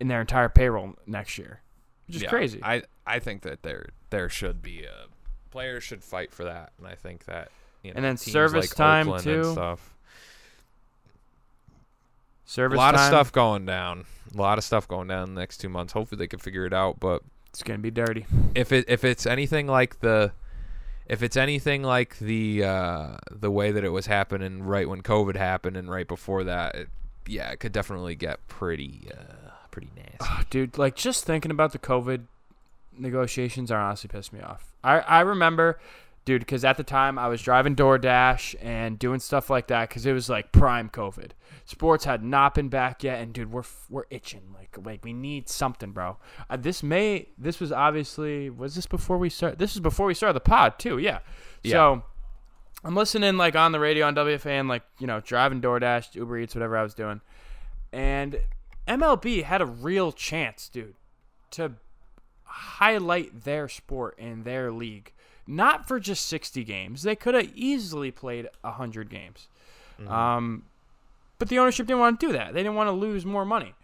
in 0.00 0.08
their 0.08 0.20
entire 0.20 0.48
payroll 0.48 0.94
next 1.06 1.38
year, 1.38 1.60
which 2.06 2.16
is 2.16 2.22
Yeah, 2.22 2.28
crazy. 2.28 2.60
I 2.62 2.82
I 3.06 3.18
think 3.18 3.42
that 3.42 3.62
there 3.62 3.90
there 4.10 4.28
should 4.28 4.62
be 4.62 4.84
a 4.84 5.06
players 5.52 5.84
should 5.84 6.02
fight 6.02 6.32
for 6.32 6.44
that, 6.44 6.72
and 6.78 6.86
I 6.86 6.94
think 6.96 7.26
that 7.26 7.50
you 7.82 7.90
know 7.90 7.96
And 7.96 8.04
then 8.04 8.16
service 8.16 8.70
like 8.70 8.74
time, 8.76 9.08
Oakland 9.08 9.26
and 9.28 9.42
too. 9.44 9.52
stuff. 9.52 9.94
Service 12.44 12.76
a 12.76 12.78
lot 12.78 12.94
of 12.94 13.00
stuff 13.02 13.32
going 13.32 13.64
down. 13.64 14.04
A 14.34 14.40
lot 14.40 14.58
of 14.58 14.64
stuff 14.64 14.86
going 14.88 15.08
down 15.08 15.28
in 15.28 15.34
the 15.34 15.40
next 15.40 15.58
two 15.58 15.68
months. 15.68 15.92
Hopefully 15.92 16.18
they 16.18 16.26
can 16.26 16.38
figure 16.38 16.66
it 16.66 16.72
out. 16.72 16.98
But 17.00 17.22
It's 17.50 17.62
gonna 17.62 17.78
be 17.78 17.90
dirty. 17.90 18.26
if 18.54 18.72
it 18.72 18.84
if 18.88 19.04
it's 19.04 19.26
anything 19.26 19.66
like 19.66 20.00
the 20.00 20.32
if 21.06 21.22
it's 21.22 21.36
anything 21.36 21.82
like 21.82 22.18
the 22.18 22.64
uh, 22.64 23.16
the 23.30 23.50
way 23.50 23.70
that 23.72 23.84
it 23.84 23.90
was 23.90 24.06
happening 24.06 24.62
right 24.62 24.88
when 24.88 25.02
COVID 25.02 25.36
happened 25.36 25.76
and 25.76 25.90
right 25.90 26.06
before 26.06 26.44
that, 26.44 26.74
it, 26.74 26.88
yeah, 27.26 27.50
it 27.50 27.60
could 27.60 27.72
definitely 27.72 28.14
get 28.16 28.46
pretty 28.48 29.08
uh, 29.12 29.50
pretty 29.70 29.90
nasty. 29.96 30.16
Oh, 30.20 30.42
dude, 30.50 30.76
like 30.78 30.94
just 30.96 31.24
thinking 31.24 31.50
about 31.50 31.72
the 31.72 31.78
COVID 31.78 32.24
negotiations 32.96 33.70
are 33.70 33.80
honestly 33.80 34.08
pissed 34.08 34.32
me 34.32 34.40
off. 34.40 34.74
I 34.82 34.98
I 35.00 35.20
remember, 35.20 35.78
dude, 36.24 36.40
because 36.40 36.64
at 36.64 36.76
the 36.76 36.84
time 36.84 37.18
I 37.18 37.28
was 37.28 37.42
driving 37.42 37.76
DoorDash 37.76 38.56
and 38.60 38.98
doing 38.98 39.20
stuff 39.20 39.50
like 39.50 39.68
that 39.68 39.88
because 39.88 40.06
it 40.06 40.12
was 40.12 40.28
like 40.28 40.52
prime 40.52 40.88
COVID. 40.88 41.30
Sports 41.64 42.04
had 42.04 42.22
not 42.22 42.54
been 42.54 42.68
back 42.68 43.02
yet, 43.02 43.20
and 43.20 43.32
dude, 43.32 43.52
we're 43.52 43.64
we're 43.88 44.04
itching 44.10 44.42
like 44.54 44.76
like 44.84 45.04
we 45.04 45.12
need 45.12 45.48
something, 45.48 45.92
bro. 45.92 46.18
Uh, 46.50 46.56
this 46.56 46.82
may 46.82 47.28
this 47.38 47.60
was 47.60 47.72
obviously 47.72 48.50
was 48.50 48.74
this 48.74 48.86
before 48.86 49.18
we 49.18 49.30
start? 49.30 49.58
This 49.58 49.74
is 49.74 49.80
before 49.80 50.06
we 50.06 50.14
started 50.14 50.34
the 50.34 50.40
pod 50.40 50.78
too. 50.78 50.98
Yeah. 50.98 51.20
Yeah. 51.62 51.72
So. 51.72 52.02
I'm 52.84 52.96
listening 52.96 53.36
like 53.36 53.54
on 53.54 53.70
the 53.70 53.78
radio 53.78 54.08
on 54.08 54.16
WFAN, 54.16 54.68
like 54.68 54.82
you 54.98 55.06
know, 55.06 55.20
driving 55.20 55.60
DoorDash, 55.60 56.16
Uber 56.16 56.38
Eats, 56.38 56.56
whatever 56.56 56.76
I 56.76 56.82
was 56.82 56.94
doing, 56.94 57.20
and 57.92 58.40
MLB 58.88 59.44
had 59.44 59.62
a 59.62 59.66
real 59.66 60.12
chance, 60.12 60.68
dude, 60.68 60.94
to 61.52 61.72
highlight 62.52 63.44
their 63.44 63.68
sport 63.68 64.16
and 64.18 64.44
their 64.44 64.70
league. 64.70 65.12
Not 65.46 65.88
for 65.88 65.98
just 65.98 66.26
60 66.26 66.62
games. 66.64 67.02
They 67.02 67.16
could 67.16 67.34
have 67.34 67.50
easily 67.54 68.10
played 68.10 68.48
100 68.60 69.10
games. 69.10 69.48
Um, 70.06 70.64
but 71.38 71.48
the 71.48 71.58
ownership 71.58 71.86
didn't 71.86 72.00
want 72.00 72.20
to 72.20 72.26
do 72.26 72.32
that. 72.32 72.54
They 72.54 72.60
didn't 72.60 72.76
want 72.76 72.88
to 72.88 72.92
lose 72.92 73.26
more 73.26 73.44
money. 73.44 73.74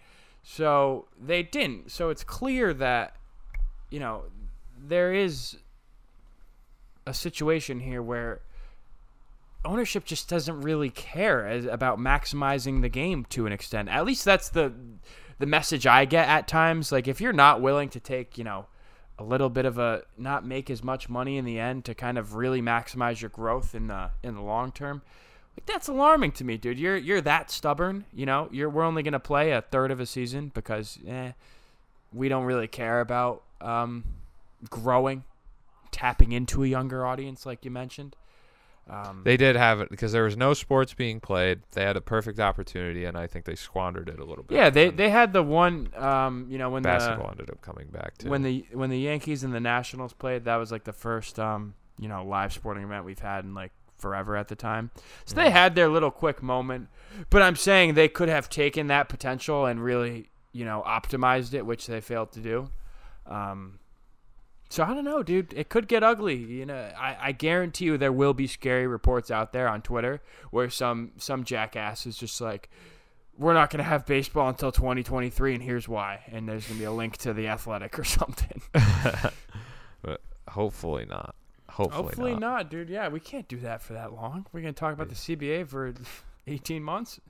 So 0.42 1.06
they 1.20 1.42
didn't. 1.42 1.90
So 1.90 2.10
it's 2.10 2.24
clear 2.24 2.72
that, 2.74 3.16
you 3.90 4.00
know, 4.00 4.24
there 4.80 5.12
is 5.12 5.56
a 7.06 7.14
situation 7.14 7.80
here 7.80 8.02
where 8.02 8.40
ownership 9.64 10.04
just 10.04 10.28
doesn't 10.28 10.60
really 10.60 10.90
care 10.90 11.46
as, 11.46 11.64
about 11.64 11.98
maximizing 11.98 12.82
the 12.82 12.88
game 12.88 13.24
to 13.30 13.46
an 13.46 13.52
extent. 13.52 13.88
At 13.88 14.04
least 14.04 14.24
that's 14.24 14.48
the 14.48 14.72
the 15.38 15.46
message 15.46 15.86
I 15.86 16.04
get 16.04 16.28
at 16.28 16.48
times. 16.48 16.92
Like 16.92 17.08
if 17.08 17.20
you're 17.20 17.32
not 17.32 17.60
willing 17.60 17.88
to 17.90 18.00
take, 18.00 18.38
you 18.38 18.44
know, 18.44 18.66
a 19.18 19.24
little 19.24 19.50
bit 19.50 19.64
of 19.64 19.78
a 19.78 20.02
not 20.16 20.46
make 20.46 20.70
as 20.70 20.82
much 20.82 21.08
money 21.08 21.38
in 21.38 21.44
the 21.44 21.58
end 21.58 21.84
to 21.86 21.94
kind 21.94 22.18
of 22.18 22.34
really 22.34 22.62
maximize 22.62 23.20
your 23.20 23.30
growth 23.30 23.74
in 23.74 23.88
the 23.88 24.10
in 24.22 24.34
the 24.34 24.42
long 24.42 24.70
term. 24.72 25.02
Like 25.56 25.66
that's 25.66 25.88
alarming 25.88 26.32
to 26.32 26.44
me, 26.44 26.56
dude. 26.56 26.78
You're 26.78 26.96
you're 26.96 27.20
that 27.22 27.50
stubborn, 27.50 28.04
you 28.12 28.26
know. 28.26 28.48
You're 28.52 28.70
we're 28.70 28.84
only 28.84 29.02
gonna 29.02 29.18
play 29.18 29.52
a 29.52 29.60
third 29.60 29.90
of 29.90 29.98
a 29.98 30.06
season 30.06 30.52
because 30.54 30.98
eh, 31.06 31.32
we 32.12 32.28
don't 32.28 32.44
really 32.44 32.68
care 32.68 33.00
about 33.00 33.42
um, 33.60 34.04
growing, 34.70 35.24
tapping 35.90 36.30
into 36.30 36.62
a 36.62 36.68
younger 36.68 37.04
audience, 37.04 37.44
like 37.44 37.64
you 37.64 37.72
mentioned. 37.72 38.14
Um, 38.88 39.20
They 39.24 39.36
did 39.36 39.54
have 39.56 39.80
it 39.80 39.90
because 39.90 40.12
there 40.12 40.24
was 40.24 40.36
no 40.36 40.54
sports 40.54 40.94
being 40.94 41.20
played. 41.20 41.60
They 41.72 41.82
had 41.84 41.96
a 41.96 42.00
perfect 42.00 42.40
opportunity, 42.40 43.04
and 43.04 43.18
I 43.18 43.26
think 43.26 43.44
they 43.44 43.54
squandered 43.54 44.08
it 44.08 44.18
a 44.18 44.24
little 44.24 44.44
bit. 44.44 44.54
yeah, 44.56 44.70
they 44.70 44.88
they 44.90 45.10
had 45.10 45.32
the 45.32 45.42
one, 45.42 45.90
um, 45.96 46.46
you 46.48 46.56
know, 46.58 46.70
when 46.70 46.82
basketball 46.82 47.26
the 47.26 47.32
ended 47.32 47.50
up 47.50 47.60
coming 47.60 47.88
back 47.88 48.16
too. 48.16 48.30
when 48.30 48.42
the 48.42 48.64
when 48.72 48.88
the 48.90 48.98
Yankees 48.98 49.44
and 49.44 49.52
the 49.52 49.60
Nationals 49.60 50.12
played, 50.14 50.44
that 50.46 50.56
was 50.56 50.72
like 50.72 50.84
the 50.84 50.92
first, 50.94 51.38
um, 51.38 51.74
you 51.98 52.08
know, 52.08 52.24
live 52.24 52.52
sporting 52.52 52.82
event 52.84 53.04
we've 53.04 53.18
had 53.18 53.44
in 53.44 53.52
like 53.54 53.72
forever 53.98 54.36
at 54.36 54.48
the 54.48 54.56
time. 54.56 54.90
So 55.26 55.34
they 55.34 55.50
had 55.50 55.74
their 55.74 55.88
little 55.88 56.10
quick 56.10 56.42
moment, 56.42 56.88
but 57.30 57.42
I'm 57.42 57.56
saying 57.56 57.94
they 57.94 58.08
could 58.08 58.28
have 58.28 58.48
taken 58.48 58.86
that 58.86 59.08
potential 59.08 59.66
and 59.66 59.82
really, 59.82 60.30
you 60.52 60.64
know, 60.64 60.82
optimized 60.86 61.52
it, 61.52 61.66
which 61.66 61.86
they 61.88 62.00
failed 62.00 62.32
to 62.32 62.40
do. 62.40 62.70
Um, 63.26 63.80
so 64.68 64.84
I 64.84 64.88
don't 64.94 65.04
know, 65.04 65.22
dude. 65.22 65.52
It 65.54 65.68
could 65.68 65.88
get 65.88 66.02
ugly. 66.02 66.36
You 66.36 66.66
know, 66.66 66.90
I, 66.98 67.16
I 67.20 67.32
guarantee 67.32 67.86
you 67.86 67.96
there 67.98 68.12
will 68.12 68.34
be 68.34 68.46
scary 68.46 68.86
reports 68.86 69.30
out 69.30 69.52
there 69.52 69.68
on 69.68 69.82
Twitter 69.82 70.20
where 70.50 70.68
some 70.70 71.12
some 71.16 71.44
jackass 71.44 72.06
is 72.06 72.16
just 72.18 72.40
like, 72.40 72.68
we're 73.38 73.54
not 73.54 73.70
going 73.70 73.78
to 73.78 73.84
have 73.84 74.04
baseball 74.04 74.48
until 74.48 74.72
2023, 74.72 75.54
and 75.54 75.62
here's 75.62 75.88
why. 75.88 76.20
And 76.30 76.48
there's 76.48 76.66
going 76.66 76.76
to 76.78 76.82
be 76.82 76.84
a 76.86 76.92
link 76.92 77.16
to 77.18 77.32
the 77.32 77.48
Athletic 77.48 77.98
or 77.98 78.04
something. 78.04 78.60
but 80.02 80.20
hopefully 80.48 81.06
not. 81.08 81.34
Hopefully, 81.70 82.02
Hopefully 82.02 82.32
not. 82.32 82.40
not. 82.40 82.70
dude. 82.70 82.88
Yeah, 82.88 83.08
we 83.08 83.20
can't 83.20 83.46
do 83.46 83.58
that 83.60 83.80
for 83.82 83.92
that 83.92 84.12
long. 84.12 84.46
We're 84.52 84.62
going 84.62 84.74
to 84.74 84.78
talk 84.80 84.92
about 84.92 85.08
the 85.08 85.14
CBA 85.14 85.68
for 85.68 85.94
18 86.46 86.82
months. 86.82 87.20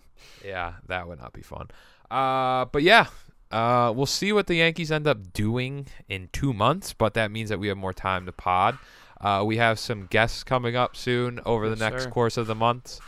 Yeah, 0.45 0.75
that 0.87 1.07
would 1.07 1.21
not 1.21 1.33
be 1.33 1.43
fun. 1.43 1.69
Uh, 2.11 2.65
but 2.65 2.83
yeah, 2.83 3.07
uh, 3.51 3.93
we'll 3.95 4.07
see 4.07 4.33
what 4.33 4.47
the 4.47 4.57
Yankees 4.57 4.93
end 4.93 5.07
up 5.07 5.33
doing 5.33 5.87
in 6.09 6.29
two 6.33 6.53
months. 6.53 6.93
But 6.93 7.15
that 7.15 7.31
means 7.31 7.49
that 7.49 7.59
we 7.59 7.69
have 7.69 7.77
more 7.77 7.93
time 7.93 8.27
to 8.27 8.33
pod. 8.33 8.79
Uh, 9.21 9.43
we 9.45 9.57
have 9.57 9.79
some 9.79 10.07
guests 10.07 10.45
coming 10.45 10.77
up 10.77 10.97
soon 10.97 11.41
over 11.45 11.69
the 11.69 11.77
next 11.77 12.05
sir. 12.05 12.11
course 12.11 12.37
of 12.37 12.47
the 12.47 12.55
months. 12.55 13.01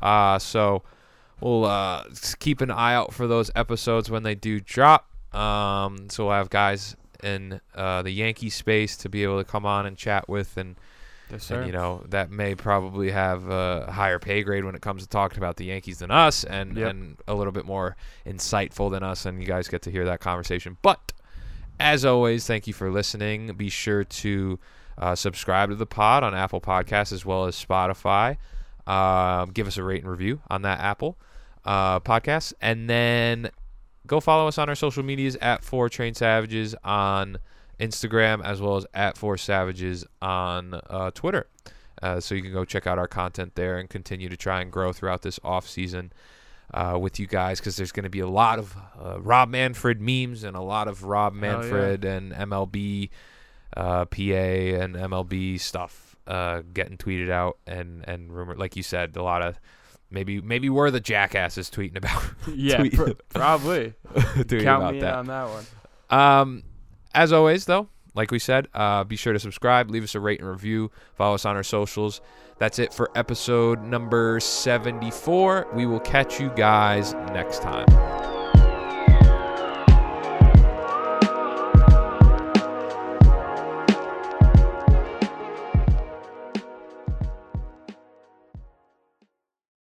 Uh, 0.00 0.38
so 0.38 0.82
we'll 1.40 1.64
uh, 1.64 2.04
keep 2.38 2.60
an 2.60 2.70
eye 2.70 2.94
out 2.94 3.12
for 3.12 3.26
those 3.26 3.50
episodes 3.56 4.10
when 4.10 4.22
they 4.22 4.34
do 4.34 4.60
drop. 4.60 5.08
Um, 5.34 6.08
so 6.08 6.26
we'll 6.26 6.34
have 6.34 6.50
guys 6.50 6.96
in 7.22 7.60
uh, 7.74 8.02
the 8.02 8.10
Yankee 8.10 8.50
space 8.50 8.96
to 8.98 9.08
be 9.08 9.22
able 9.22 9.38
to 9.38 9.44
come 9.44 9.66
on 9.66 9.86
and 9.86 9.96
chat 9.96 10.28
with 10.28 10.56
and 10.56 10.76
Yes, 11.30 11.50
and 11.50 11.66
you 11.66 11.72
know 11.72 12.04
that 12.08 12.30
may 12.30 12.54
probably 12.54 13.10
have 13.10 13.48
a 13.48 13.90
higher 13.90 14.18
pay 14.18 14.42
grade 14.44 14.64
when 14.64 14.74
it 14.74 14.82
comes 14.82 15.02
to 15.02 15.08
talking 15.08 15.38
about 15.38 15.56
the 15.56 15.64
Yankees 15.64 15.98
than 15.98 16.10
us, 16.10 16.44
and 16.44 16.76
Yep. 16.76 16.90
and 16.90 17.16
a 17.26 17.34
little 17.34 17.52
bit 17.52 17.64
more 17.64 17.96
insightful 18.24 18.90
than 18.90 19.02
us, 19.02 19.26
and 19.26 19.40
you 19.40 19.46
guys 19.46 19.66
get 19.68 19.82
to 19.82 19.90
hear 19.90 20.04
that 20.04 20.20
conversation. 20.20 20.76
But 20.82 21.12
as 21.80 22.04
always, 22.04 22.46
thank 22.46 22.66
you 22.66 22.72
for 22.72 22.90
listening. 22.90 23.52
Be 23.54 23.68
sure 23.68 24.04
to 24.04 24.58
Uh, 24.98 25.14
subscribe 25.14 25.68
to 25.68 25.74
the 25.74 25.84
pod 25.84 26.24
on 26.24 26.34
Apple 26.34 26.58
Podcasts 26.58 27.12
as 27.12 27.26
well 27.26 27.44
as 27.44 27.54
Spotify. 27.62 28.38
Um, 28.86 29.50
give 29.50 29.66
us 29.66 29.76
a 29.76 29.82
rate 29.82 30.00
and 30.00 30.10
review 30.10 30.40
on 30.48 30.62
that 30.62 30.80
Apple 30.80 31.18
uh, 31.66 32.00
podcast, 32.00 32.54
and 32.62 32.88
then 32.88 33.50
go 34.06 34.20
follow 34.20 34.48
us 34.48 34.56
on 34.56 34.70
our 34.70 34.74
social 34.74 35.02
medias 35.02 35.36
at 35.42 35.62
Four 35.62 35.90
Train 35.90 36.14
Savages 36.14 36.74
on 36.82 37.36
Instagram 37.80 38.44
as 38.44 38.60
well 38.60 38.76
as 38.76 38.86
at 38.94 39.16
Four 39.18 39.36
Savages 39.36 40.04
on 40.22 40.74
uh, 40.88 41.10
Twitter. 41.12 41.46
Uh, 42.02 42.20
so 42.20 42.34
you 42.34 42.42
can 42.42 42.52
go 42.52 42.64
check 42.64 42.86
out 42.86 42.98
our 42.98 43.08
content 43.08 43.54
there 43.54 43.78
and 43.78 43.88
continue 43.88 44.28
to 44.28 44.36
try 44.36 44.60
and 44.60 44.70
grow 44.70 44.92
throughout 44.92 45.22
this 45.22 45.40
off 45.42 45.66
season 45.66 46.12
uh, 46.74 46.98
with 47.00 47.18
you 47.18 47.26
guys 47.26 47.58
because 47.58 47.76
there's 47.76 47.92
going 47.92 48.04
to 48.04 48.10
be 48.10 48.20
a 48.20 48.28
lot 48.28 48.58
of 48.58 48.76
uh, 49.02 49.20
Rob 49.20 49.48
Manfred 49.48 50.00
memes 50.00 50.44
and 50.44 50.56
a 50.56 50.60
lot 50.60 50.88
of 50.88 51.04
Rob 51.04 51.34
Hell 51.34 51.42
yeah. 51.42 51.58
Manfred 51.58 52.04
and 52.04 52.32
MLB 52.32 53.08
uh, 53.76 54.04
PA 54.04 54.22
and 54.22 54.94
MLB 54.94 55.58
stuff 55.58 56.16
uh, 56.26 56.62
getting 56.74 56.96
tweeted 56.96 57.30
out 57.30 57.58
and 57.66 58.04
and 58.08 58.32
rumor 58.32 58.56
like 58.56 58.74
you 58.76 58.82
said 58.82 59.16
a 59.16 59.22
lot 59.22 59.42
of 59.42 59.58
maybe 60.10 60.40
maybe 60.40 60.68
we're 60.68 60.90
the 60.90 61.00
jackasses 61.00 61.70
tweeting 61.70 61.96
about 61.96 62.22
Yeah, 62.54 62.82
pr- 62.92 63.12
probably. 63.30 63.94
tweeting 64.14 64.62
Count 64.64 64.82
about 64.82 64.94
me 64.94 65.00
that. 65.00 65.12
in 65.12 65.18
on 65.18 65.26
that 65.26 65.48
one. 65.48 65.66
Um, 66.10 66.62
as 67.16 67.32
always, 67.32 67.64
though, 67.64 67.88
like 68.14 68.30
we 68.30 68.38
said, 68.38 68.68
uh, 68.74 69.02
be 69.02 69.16
sure 69.16 69.32
to 69.32 69.38
subscribe, 69.38 69.90
leave 69.90 70.04
us 70.04 70.14
a 70.14 70.20
rate 70.20 70.38
and 70.38 70.48
review, 70.48 70.90
follow 71.16 71.34
us 71.34 71.44
on 71.44 71.56
our 71.56 71.64
socials. 71.64 72.20
That's 72.58 72.78
it 72.78 72.94
for 72.94 73.10
episode 73.14 73.82
number 73.82 74.38
74. 74.38 75.68
We 75.74 75.86
will 75.86 76.00
catch 76.00 76.40
you 76.40 76.50
guys 76.50 77.14
next 77.32 77.62
time. 77.62 78.15